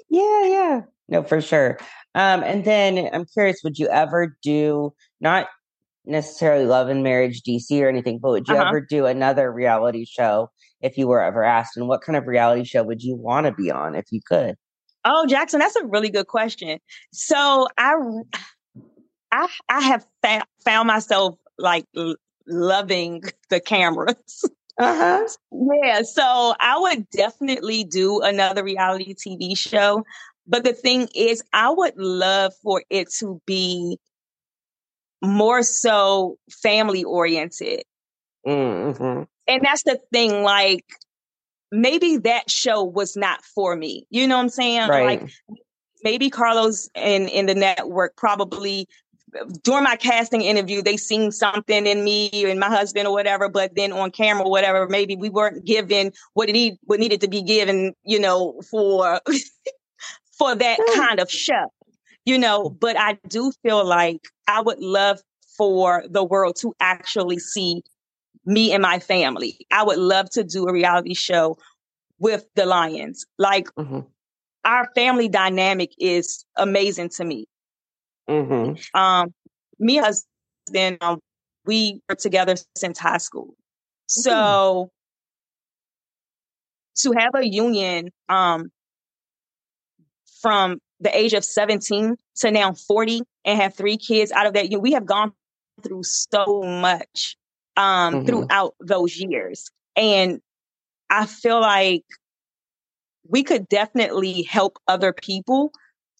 Yeah, 0.10 0.44
yeah. 0.46 0.82
No, 1.10 1.24
for 1.24 1.42
sure. 1.42 1.78
Um, 2.16 2.44
and 2.44 2.64
then 2.66 3.10
I'm 3.14 3.26
curious, 3.26 3.62
would 3.64 3.80
you 3.80 3.88
ever 3.90 4.38
do 4.42 4.94
not 5.20 5.48
necessarily 6.12 6.66
Love 6.66 6.90
and 6.90 7.04
Marriage 7.04 7.42
DC 7.42 7.82
or 7.82 7.90
anything, 7.90 8.20
but 8.20 8.32
would 8.32 8.48
you 8.48 8.56
Uh-huh. 8.56 8.68
ever 8.68 8.82
do 8.82 9.06
another 9.06 9.52
reality 9.52 10.06
show 10.06 10.50
if 10.82 10.98
you 10.98 11.08
were 11.08 11.22
ever 11.22 11.44
asked? 11.44 11.78
And 11.78 11.88
what 11.88 12.02
kind 12.02 12.16
of 12.18 12.28
reality 12.28 12.64
show 12.64 12.84
would 12.84 13.02
you 13.02 13.16
want 13.16 13.46
to 13.48 13.52
be 13.54 13.72
on 13.72 13.96
if 13.96 14.06
you 14.12 14.20
could? 14.26 14.56
Oh, 15.06 15.26
Jackson, 15.26 15.60
that's 15.60 15.76
a 15.76 15.86
really 15.86 16.10
good 16.10 16.28
question. 16.28 16.80
So 17.12 17.68
I, 17.78 17.96
I, 19.32 19.48
I 19.70 19.82
have 19.82 20.06
fa- 20.22 20.46
found 20.64 20.88
myself 20.88 21.38
like 21.58 21.86
l- 21.96 22.16
loving 22.48 23.24
the 23.50 23.60
cameras. 23.60 24.50
Uh-huh. 24.78 25.28
yeah, 25.52 26.02
so 26.02 26.56
I 26.60 26.78
would 26.80 27.10
definitely 27.10 27.84
do 27.84 28.22
another 28.22 28.64
reality 28.64 29.14
TV 29.14 29.58
show. 29.58 30.04
But 30.48 30.64
the 30.64 30.74
thing 30.74 31.08
is, 31.16 31.44
I 31.54 31.70
would 31.70 31.96
love 31.98 32.54
for 32.64 32.84
it 32.90 33.12
to 33.20 33.40
be 33.46 34.00
more 35.22 35.64
so 35.64 36.38
family 36.50 37.04
oriented. 37.04 37.84
Mm-hmm. 38.46 39.24
And 39.48 39.62
that's 39.64 39.84
the 39.84 40.00
thing, 40.12 40.44
like, 40.44 40.86
maybe 41.72 42.18
that 42.18 42.50
show 42.50 42.84
was 42.84 43.16
not 43.16 43.44
for 43.44 43.76
me. 43.76 44.06
You 44.10 44.28
know 44.28 44.38
what 44.38 44.44
I'm 44.44 44.50
saying? 44.50 44.90
Right. 44.90 45.22
Like, 45.22 45.32
maybe 46.04 46.30
Carlos 46.30 46.90
and 46.96 47.30
in 47.30 47.46
the 47.46 47.56
network 47.56 48.16
probably 48.16 48.88
during 49.64 49.84
my 49.84 49.96
casting 49.96 50.42
interview 50.42 50.82
they 50.82 50.98
seen 50.98 51.32
something 51.32 51.88
in 51.88 52.04
me 52.04 52.30
and 52.50 52.60
my 52.60 52.68
husband 52.68 53.08
or 53.08 53.14
whatever 53.14 53.48
but 53.48 53.74
then 53.76 53.92
on 53.92 54.12
camera 54.12 54.44
or 54.44 54.52
whatever 54.52 54.88
maybe 54.90 55.16
we 55.16 55.30
weren't 55.30 55.66
given 55.66 56.12
what 56.34 56.50
it 56.50 56.54
need 56.54 56.76
what 56.84 57.00
needed 57.00 57.22
to 57.22 57.28
be 57.28 57.42
given 57.42 57.94
you 58.04 58.20
know 58.20 58.62
for 58.70 59.22
for 60.38 60.56
that 60.56 60.78
kind 60.96 61.20
of 61.20 61.32
show 61.32 61.72
you 62.26 62.38
know 62.38 62.70
but 62.70 62.98
i 63.00 63.18
do 63.28 63.52
feel 63.64 63.86
like 63.86 64.22
i 64.52 64.62
would 64.62 64.80
love 64.80 65.20
for 65.58 66.04
the 66.10 66.24
world 66.24 66.56
to 66.56 66.74
actually 66.80 67.40
see 67.40 67.82
me 68.46 68.72
and 68.74 68.82
my 68.82 69.00
family 69.00 69.58
i 69.72 69.84
would 69.84 69.98
love 69.98 70.30
to 70.30 70.44
do 70.44 70.68
a 70.68 70.74
reality 70.74 71.14
show 71.14 71.58
with 72.20 72.46
the 72.56 72.66
Lyons 72.66 73.26
like 73.40 73.68
Mhm. 73.76 74.06
our 74.64 74.88
family 74.94 75.28
dynamic 75.28 75.92
is 75.98 76.46
amazing 76.56 77.10
to 77.18 77.26
me. 77.26 77.48
Mm-hmm. 78.30 79.00
Um, 79.00 79.34
me 79.80 79.98
and 79.98 80.06
husband, 80.06 80.98
um, 81.02 81.20
we 81.66 82.02
were 82.08 82.16
together 82.16 82.56
since 82.78 83.00
high 83.00 83.18
school. 83.18 83.56
So 84.08 84.92
to 86.98 87.12
have 87.18 87.32
a 87.34 87.48
union 87.48 88.10
um, 88.30 88.72
from 90.42 90.80
the 91.02 91.16
age 91.18 91.34
of 91.34 91.44
17 91.44 92.16
to 92.38 92.52
now 92.52 92.74
40 92.74 93.22
and 93.44 93.60
have 93.60 93.74
three 93.74 93.98
kids 93.98 94.32
out 94.32 94.46
of 94.46 94.54
that, 94.54 94.70
we 94.80 94.94
have 94.94 95.06
gone 95.06 95.34
through 95.84 96.04
so 96.04 96.62
much 96.64 97.36
um, 97.76 98.16
Mhm. 98.16 98.28
throughout 98.28 98.76
those 98.80 99.18
years. 99.18 99.70
And 99.96 100.42
I 101.10 101.26
feel 101.26 101.60
like 101.60 102.06
we 103.28 103.44
could 103.44 103.68
definitely 103.68 104.44
help 104.44 104.78
other 104.88 105.14
people. 105.14 105.72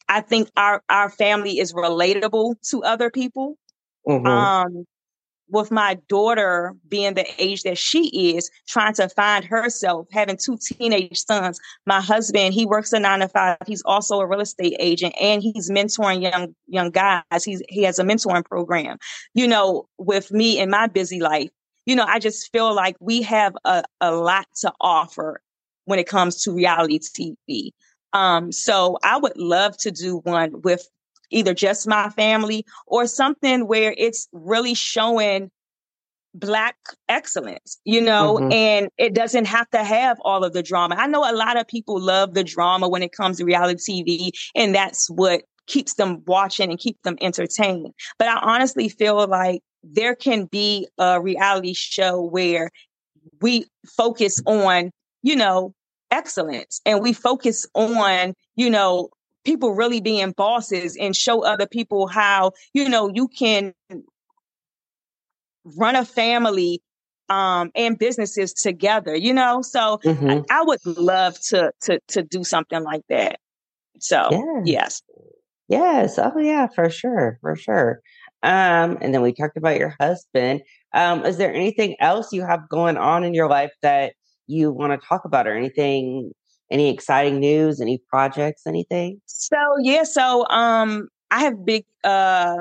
I 0.10 0.22
think 0.22 0.50
our 0.58 0.84
our 0.90 1.10
family 1.10 1.60
is 1.60 1.74
relatable 1.74 2.56
to 2.70 2.84
other 2.84 3.10
people. 3.10 3.58
Mm-hmm. 4.08 4.28
Um, 4.28 4.86
with 5.52 5.70
my 5.70 5.96
daughter 6.08 6.74
being 6.88 7.14
the 7.14 7.26
age 7.38 7.64
that 7.64 7.78
she 7.78 8.36
is, 8.36 8.50
trying 8.68 8.94
to 8.96 9.10
find 9.10 9.46
herself, 9.46 10.08
having 10.12 10.38
two 10.38 10.58
teenage 10.58 11.24
sons. 11.24 11.60
My 11.86 12.02
husband, 12.02 12.54
he 12.54 12.66
works 12.66 12.94
a 12.94 13.00
nine 13.00 13.20
to 13.20 13.28
five. 13.28 13.58
He's 13.68 13.84
also 13.84 14.20
a 14.20 14.26
real 14.26 14.40
estate 14.40 14.78
agent 14.80 15.14
and 15.20 15.44
he's 15.44 15.70
mentoring 15.70 16.22
young 16.22 16.56
young 16.68 16.90
guys. 16.90 17.44
He's 17.44 17.62
he 17.70 17.84
has 17.84 18.00
a 18.00 18.04
mentoring 18.04 18.46
program. 18.46 18.98
You 19.34 19.48
know, 19.48 19.88
with 19.98 20.32
me 20.32 20.58
in 20.58 20.70
my 20.70 20.88
busy 20.88 21.20
life, 21.20 21.50
you 21.86 21.96
know, 21.96 22.06
I 22.06 22.20
just 22.20 22.52
feel 22.52 22.74
like 22.74 22.96
we 23.00 23.22
have 23.24 23.56
a, 23.66 23.84
a 24.00 24.16
lot 24.16 24.48
to 24.62 24.72
offer 24.80 25.42
when 25.86 26.00
it 26.00 26.08
comes 26.08 26.44
to 26.44 26.54
reality 26.54 27.00
TV. 27.00 27.72
Um, 28.14 28.52
so 28.52 28.98
I 29.04 29.18
would 29.18 29.38
love 29.38 29.78
to 29.80 29.92
do 29.92 30.18
one 30.18 30.62
with 30.62 30.88
either 31.32 31.54
just 31.54 31.88
my 31.88 32.10
family 32.10 32.66
or 32.88 33.08
something 33.08 33.68
where 33.68 33.94
it's 33.98 34.28
really 34.32 34.74
showing 34.74 35.50
black 36.34 36.76
excellence, 37.10 37.80
you 37.84 38.02
know, 38.02 38.38
mm-hmm. 38.38 38.52
and 38.52 38.90
it 38.98 39.14
doesn't 39.14 39.46
have 39.46 39.70
to 39.72 39.84
have 39.84 40.18
all 40.22 40.44
of 40.44 40.54
the 40.54 40.64
drama. 40.64 40.96
I 40.98 41.08
know 41.08 41.30
a 41.30 41.36
lot 41.36 41.58
of 41.58 41.68
people 41.68 42.00
love 42.00 42.34
the 42.34 42.44
drama 42.44 42.88
when 42.88 43.04
it 43.04 43.12
comes 43.12 43.38
to 43.38 43.46
reality 43.46 44.04
TV, 44.04 44.32
and 44.56 44.74
that's 44.74 45.10
what 45.10 45.44
keeps 45.68 45.96
them 45.96 46.24
watching 46.26 46.70
and 46.70 46.80
keep 46.80 47.02
them 47.04 47.18
entertained. 47.22 47.94
But 48.18 48.28
I 48.28 48.38
honestly 48.38 48.90
feel 48.90 49.28
like 49.28 49.62
there 49.84 50.16
can 50.16 50.46
be 50.46 50.88
a 50.98 51.22
reality 51.22 51.74
show 51.74 52.22
where 52.22 52.72
we 53.42 53.66
focus 53.98 54.42
on, 54.46 54.92
you 55.22 55.36
know, 55.36 55.74
excellence 56.12 56.82
and 56.86 57.02
we 57.02 57.14
focus 57.14 57.66
on, 57.74 58.34
you 58.56 58.70
know, 58.70 59.10
people 59.44 59.74
really 59.74 60.02
being 60.02 60.32
bosses 60.32 60.98
and 60.98 61.16
show 61.16 61.44
other 61.44 61.68
people 61.68 62.08
how, 62.08 62.52
you 62.74 62.88
know, 62.90 63.12
you 63.14 63.28
can 63.28 63.74
run 65.78 65.96
a 65.96 66.06
family 66.06 66.82
um, 67.30 67.72
and 67.76 67.98
businesses 67.98 68.54
together, 68.54 69.16
you 69.16 69.34
know? 69.34 69.62
So 69.62 70.00
mm-hmm. 70.04 70.30
I, 70.30 70.44
I, 70.50 70.64
would 70.64 70.86
love 70.86 71.40
to, 71.50 71.72
to, 71.84 72.00
to 72.10 72.24
do 72.24 72.44
something 72.44 72.84
like 72.84 73.04
that. 73.10 73.40
So 74.00 74.28
yeah. 74.32 74.62
yes. 74.66 75.02
Yes. 75.70 76.20
Oh 76.20 76.38
yeah, 76.40 76.68
for 76.68 76.90
sure. 76.90 77.38
For 77.40 77.56
sure. 77.56 78.02
Um, 78.44 78.98
and 79.00 79.14
then 79.14 79.22
we 79.22 79.34
talked 79.34 79.56
about 79.56 79.78
your 79.78 79.96
husband. 80.00 80.62
Um, 80.94 81.26
is 81.26 81.38
there 81.38 81.54
anything 81.54 81.96
else 82.00 82.34
you 82.34 82.46
have 82.46 82.68
going 82.68 82.98
on 82.98 83.24
in 83.24 83.34
your 83.34 83.48
life 83.48 83.72
that 83.82 84.14
you 84.48 84.72
want 84.72 85.00
to 85.00 85.08
talk 85.08 85.24
about 85.24 85.48
or 85.48 85.56
anything 85.56 86.32
any 86.72 86.90
exciting 86.90 87.40
news? 87.40 87.82
Any 87.82 88.00
projects? 88.10 88.66
Anything? 88.66 89.22
So 89.26 89.58
yeah 89.82 90.04
so 90.04 90.48
um 90.50 91.10
i 91.30 91.42
have 91.42 91.66
big 91.66 91.86
uh 92.04 92.58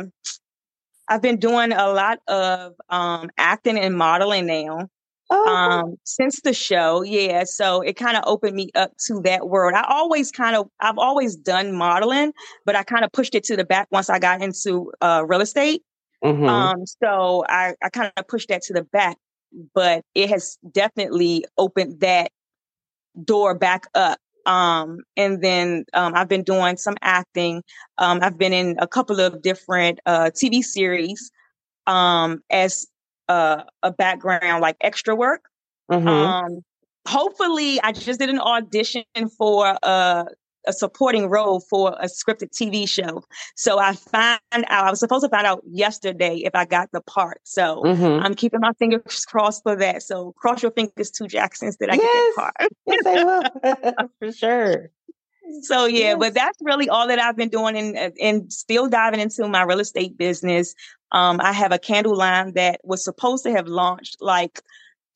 i've 1.09 1.23
been 1.23 1.39
doing 1.39 1.73
a 1.73 1.89
lot 1.93 2.19
of 2.29 2.75
um 2.89 3.31
acting 3.39 3.79
and 3.79 3.97
modeling 3.97 4.47
now 4.47 4.89
oh. 5.31 5.49
um 5.49 5.97
since 6.05 6.41
the 6.43 6.53
show 6.53 7.03
yeah 7.03 7.45
so 7.45 7.81
it 7.81 7.95
kind 7.97 8.17
of 8.17 8.25
opened 8.27 8.57
me 8.57 8.71
up 8.75 8.93
to 9.07 9.21
that 9.23 9.49
world. 9.49 9.75
I 9.75 9.85
always 9.89 10.31
kind 10.31 10.57
of 10.57 10.69
i've 10.81 10.99
always 10.99 11.37
done 11.37 11.75
modeling 11.75 12.33
but 12.65 12.77
i 12.77 12.83
kind 12.83 13.05
of 13.05 13.13
pushed 13.13 13.35
it 13.35 13.45
to 13.45 13.57
the 13.57 13.65
back 13.65 13.89
once 13.91 14.11
i 14.11 14.19
got 14.19 14.43
into 14.43 14.93
uh 15.01 15.25
real 15.27 15.41
estate. 15.41 15.83
Mm-hmm. 16.25 16.45
um 16.45 16.87
so 17.03 17.45
i 17.49 17.75
i 17.83 17.89
kind 17.89 18.13
of 18.17 18.29
pushed 18.29 18.49
that 18.49 18.63
to 18.63 18.75
the 18.75 18.83
back 18.83 19.17
but 19.75 20.05
it 20.15 20.29
has 20.31 20.59
definitely 20.71 21.45
opened 21.57 22.01
that 22.01 22.31
door 23.25 23.55
back 23.55 23.87
up. 23.95 24.19
Um, 24.47 25.01
and 25.17 25.43
then 25.43 25.85
um, 25.93 26.15
I've 26.15 26.29
been 26.29 26.43
doing 26.43 26.77
some 26.77 26.97
acting. 27.03 27.63
Um, 27.99 28.21
I've 28.23 28.39
been 28.39 28.53
in 28.53 28.77
a 28.79 28.87
couple 28.87 29.21
of 29.21 29.43
different 29.43 30.01
uh, 30.07 30.31
TV 30.35 30.63
series 30.63 31.31
um, 31.87 32.43
as 32.51 32.87
uh, 33.29 33.65
a 33.83 33.93
background, 33.93 34.63
like 34.63 34.77
extra 34.81 35.15
work. 35.15 35.45
Mm-hmm. 35.91 36.09
Um, 36.09 36.63
hopefully, 37.07 37.81
I 37.83 37.93
just 37.93 38.19
did 38.19 38.31
an 38.31 38.41
audition 38.41 39.05
for 39.37 39.79
uh, 39.83 40.25
a 40.67 40.73
supporting 40.73 41.29
role 41.29 41.61
for 41.61 41.97
a 42.01 42.07
scripted 42.07 42.51
TV 42.51 42.89
show. 42.89 43.25
So 43.57 43.79
I 43.79 43.95
find 43.95 44.41
out 44.53 44.65
I 44.69 44.91
was 44.91 45.01
supposed 45.01 45.25
to 45.25 45.29
find 45.29 45.47
out 45.47 45.63
yesterday 45.69 46.37
if 46.45 46.55
I 46.55 46.65
got 46.65 46.91
the 46.93 47.01
part. 47.01 47.41
So 47.45 47.83
mm-hmm. 47.83 48.25
I'm 48.25 48.35
keeping 48.35 48.61
my 48.61 48.73
fingers 48.75 49.25
crossed 49.25 49.63
for 49.63 49.77
that. 49.77 50.03
So 50.03 50.33
cross 50.33 50.63
your 50.63 50.73
fingers 50.73 51.11
to 51.13 51.27
Jackson's 51.27 51.77
that 51.79 51.91
I 51.91 51.95
yes. 51.95 52.03
get 52.03 52.13
that 52.13 52.35
part. 52.37 52.73
yes, 52.87 53.07
I 53.07 53.95
will 53.95 54.09
for 54.19 54.33
sure. 54.33 54.91
So 55.63 55.87
yeah, 55.87 56.11
yes. 56.11 56.17
but 56.19 56.35
that's 56.35 56.59
really 56.63 56.89
all 56.89 57.09
that 57.09 57.19
I've 57.19 57.37
been 57.37 57.49
doing 57.49 57.77
and 57.77 58.13
and 58.21 58.53
still 58.53 58.89
diving 58.89 59.21
into 59.21 59.49
my 59.49 59.63
real 59.63 59.81
estate 59.81 60.17
business. 60.17 60.75
Um, 61.13 61.41
I 61.41 61.53
have 61.53 61.73
a 61.73 61.79
candle 61.79 62.17
line 62.17 62.53
that 62.55 62.81
was 62.85 63.03
supposed 63.03 63.43
to 63.45 63.51
have 63.53 63.67
launched 63.67 64.19
like 64.21 64.61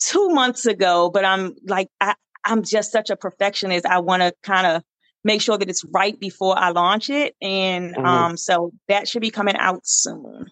two 0.01 0.31
months 0.31 0.67
ago, 0.67 1.11
but 1.13 1.25
I'm 1.25 1.55
like 1.67 1.89
I, 2.01 2.15
I'm 2.45 2.63
just 2.63 2.91
such 2.91 3.11
a 3.11 3.17
perfectionist. 3.17 3.87
I 3.87 4.01
want 4.01 4.23
to 4.23 4.35
kind 4.43 4.67
of 4.67 4.83
make 5.25 5.41
sure 5.41 5.59
that 5.59 5.69
it's 5.69 5.85
right 5.93 6.19
before 6.21 6.57
I 6.59 6.71
launch 6.71 7.11
it. 7.11 7.35
And 7.43 7.95
mm-hmm. 7.95 8.07
um, 8.07 8.37
so 8.37 8.73
that 8.89 9.09
should 9.09 9.23
be 9.23 9.31
coming 9.31 9.57
out 9.57 9.81
soon. 9.85 10.47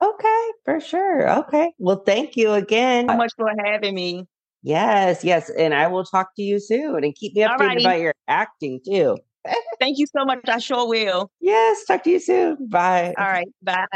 Okay, 0.00 0.46
for 0.64 0.78
sure. 0.80 1.38
Okay. 1.40 1.72
Well, 1.78 2.02
thank 2.06 2.36
you 2.36 2.52
again. 2.52 3.08
so 3.08 3.16
much 3.16 3.32
for 3.36 3.50
having 3.64 3.94
me. 3.94 4.26
Yes, 4.62 5.24
yes. 5.24 5.50
And 5.50 5.74
I 5.74 5.88
will 5.88 6.04
talk 6.04 6.36
to 6.36 6.42
you 6.42 6.60
soon 6.60 7.02
and 7.02 7.14
keep 7.14 7.34
me 7.34 7.42
updated 7.42 7.80
about 7.80 8.00
your 8.00 8.14
acting 8.28 8.80
too. 8.84 9.16
thank 9.80 9.98
you 9.98 10.06
so 10.06 10.24
much. 10.24 10.40
I 10.46 10.58
sure 10.58 10.88
will. 10.88 11.30
Yes. 11.40 11.84
Talk 11.84 12.04
to 12.04 12.10
you 12.10 12.20
soon. 12.20 12.68
Bye. 12.68 13.14
All 13.16 13.26
right. 13.26 13.48
Bye. 13.62 13.88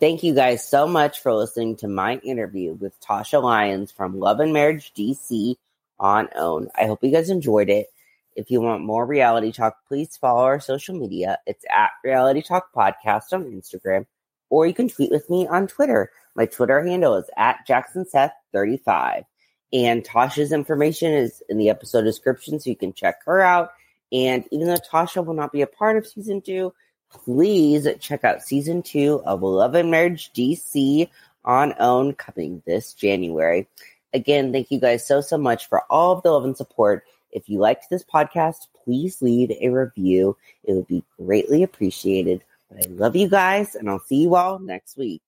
Thank 0.00 0.22
you 0.22 0.34
guys 0.34 0.66
so 0.66 0.86
much 0.86 1.20
for 1.20 1.34
listening 1.34 1.76
to 1.76 1.86
my 1.86 2.16
interview 2.24 2.72
with 2.72 2.98
Tasha 3.02 3.42
Lyons 3.42 3.92
from 3.92 4.18
Love 4.18 4.40
and 4.40 4.50
Marriage 4.50 4.94
DC 4.94 5.56
on 5.98 6.26
OWN. 6.34 6.68
I 6.74 6.86
hope 6.86 7.04
you 7.04 7.10
guys 7.10 7.28
enjoyed 7.28 7.68
it. 7.68 7.88
If 8.34 8.50
you 8.50 8.62
want 8.62 8.82
more 8.82 9.04
reality 9.04 9.52
talk, 9.52 9.76
please 9.86 10.16
follow 10.16 10.40
our 10.40 10.58
social 10.58 10.94
media. 10.94 11.36
It's 11.46 11.66
at 11.70 11.90
Reality 12.02 12.40
Talk 12.40 12.72
Podcast 12.74 13.34
on 13.34 13.44
Instagram, 13.44 14.06
or 14.48 14.66
you 14.66 14.72
can 14.72 14.88
tweet 14.88 15.10
with 15.10 15.28
me 15.28 15.46
on 15.46 15.66
Twitter. 15.66 16.10
My 16.34 16.46
Twitter 16.46 16.82
handle 16.82 17.16
is 17.16 17.28
at 17.36 17.68
JacksonSeth35. 17.68 19.26
And 19.74 20.02
Tasha's 20.02 20.50
information 20.50 21.12
is 21.12 21.42
in 21.50 21.58
the 21.58 21.68
episode 21.68 22.04
description, 22.04 22.58
so 22.58 22.70
you 22.70 22.76
can 22.76 22.94
check 22.94 23.22
her 23.26 23.42
out. 23.42 23.72
And 24.10 24.46
even 24.50 24.66
though 24.66 24.76
Tasha 24.76 25.22
will 25.22 25.34
not 25.34 25.52
be 25.52 25.60
a 25.60 25.66
part 25.66 25.98
of 25.98 26.06
season 26.06 26.40
two, 26.40 26.72
please 27.10 27.86
check 28.00 28.24
out 28.24 28.42
season 28.42 28.82
two 28.82 29.22
of 29.24 29.42
Love 29.42 29.74
and 29.74 29.90
Marriage 29.90 30.32
DC 30.32 31.08
on 31.44 31.74
OWN 31.78 32.14
coming 32.14 32.62
this 32.66 32.94
January. 32.94 33.68
Again, 34.12 34.52
thank 34.52 34.70
you 34.70 34.80
guys 34.80 35.06
so, 35.06 35.20
so 35.20 35.38
much 35.38 35.68
for 35.68 35.82
all 35.90 36.12
of 36.12 36.22
the 36.22 36.30
love 36.30 36.44
and 36.44 36.56
support. 36.56 37.04
If 37.32 37.48
you 37.48 37.58
liked 37.58 37.90
this 37.90 38.04
podcast, 38.04 38.66
please 38.84 39.22
leave 39.22 39.50
a 39.50 39.68
review. 39.68 40.36
It 40.64 40.72
would 40.72 40.88
be 40.88 41.04
greatly 41.16 41.62
appreciated. 41.62 42.42
But 42.68 42.86
I 42.86 42.88
love 42.90 43.16
you 43.16 43.28
guys, 43.28 43.74
and 43.74 43.88
I'll 43.88 44.00
see 44.00 44.22
you 44.22 44.34
all 44.34 44.58
next 44.58 44.96
week. 44.96 45.22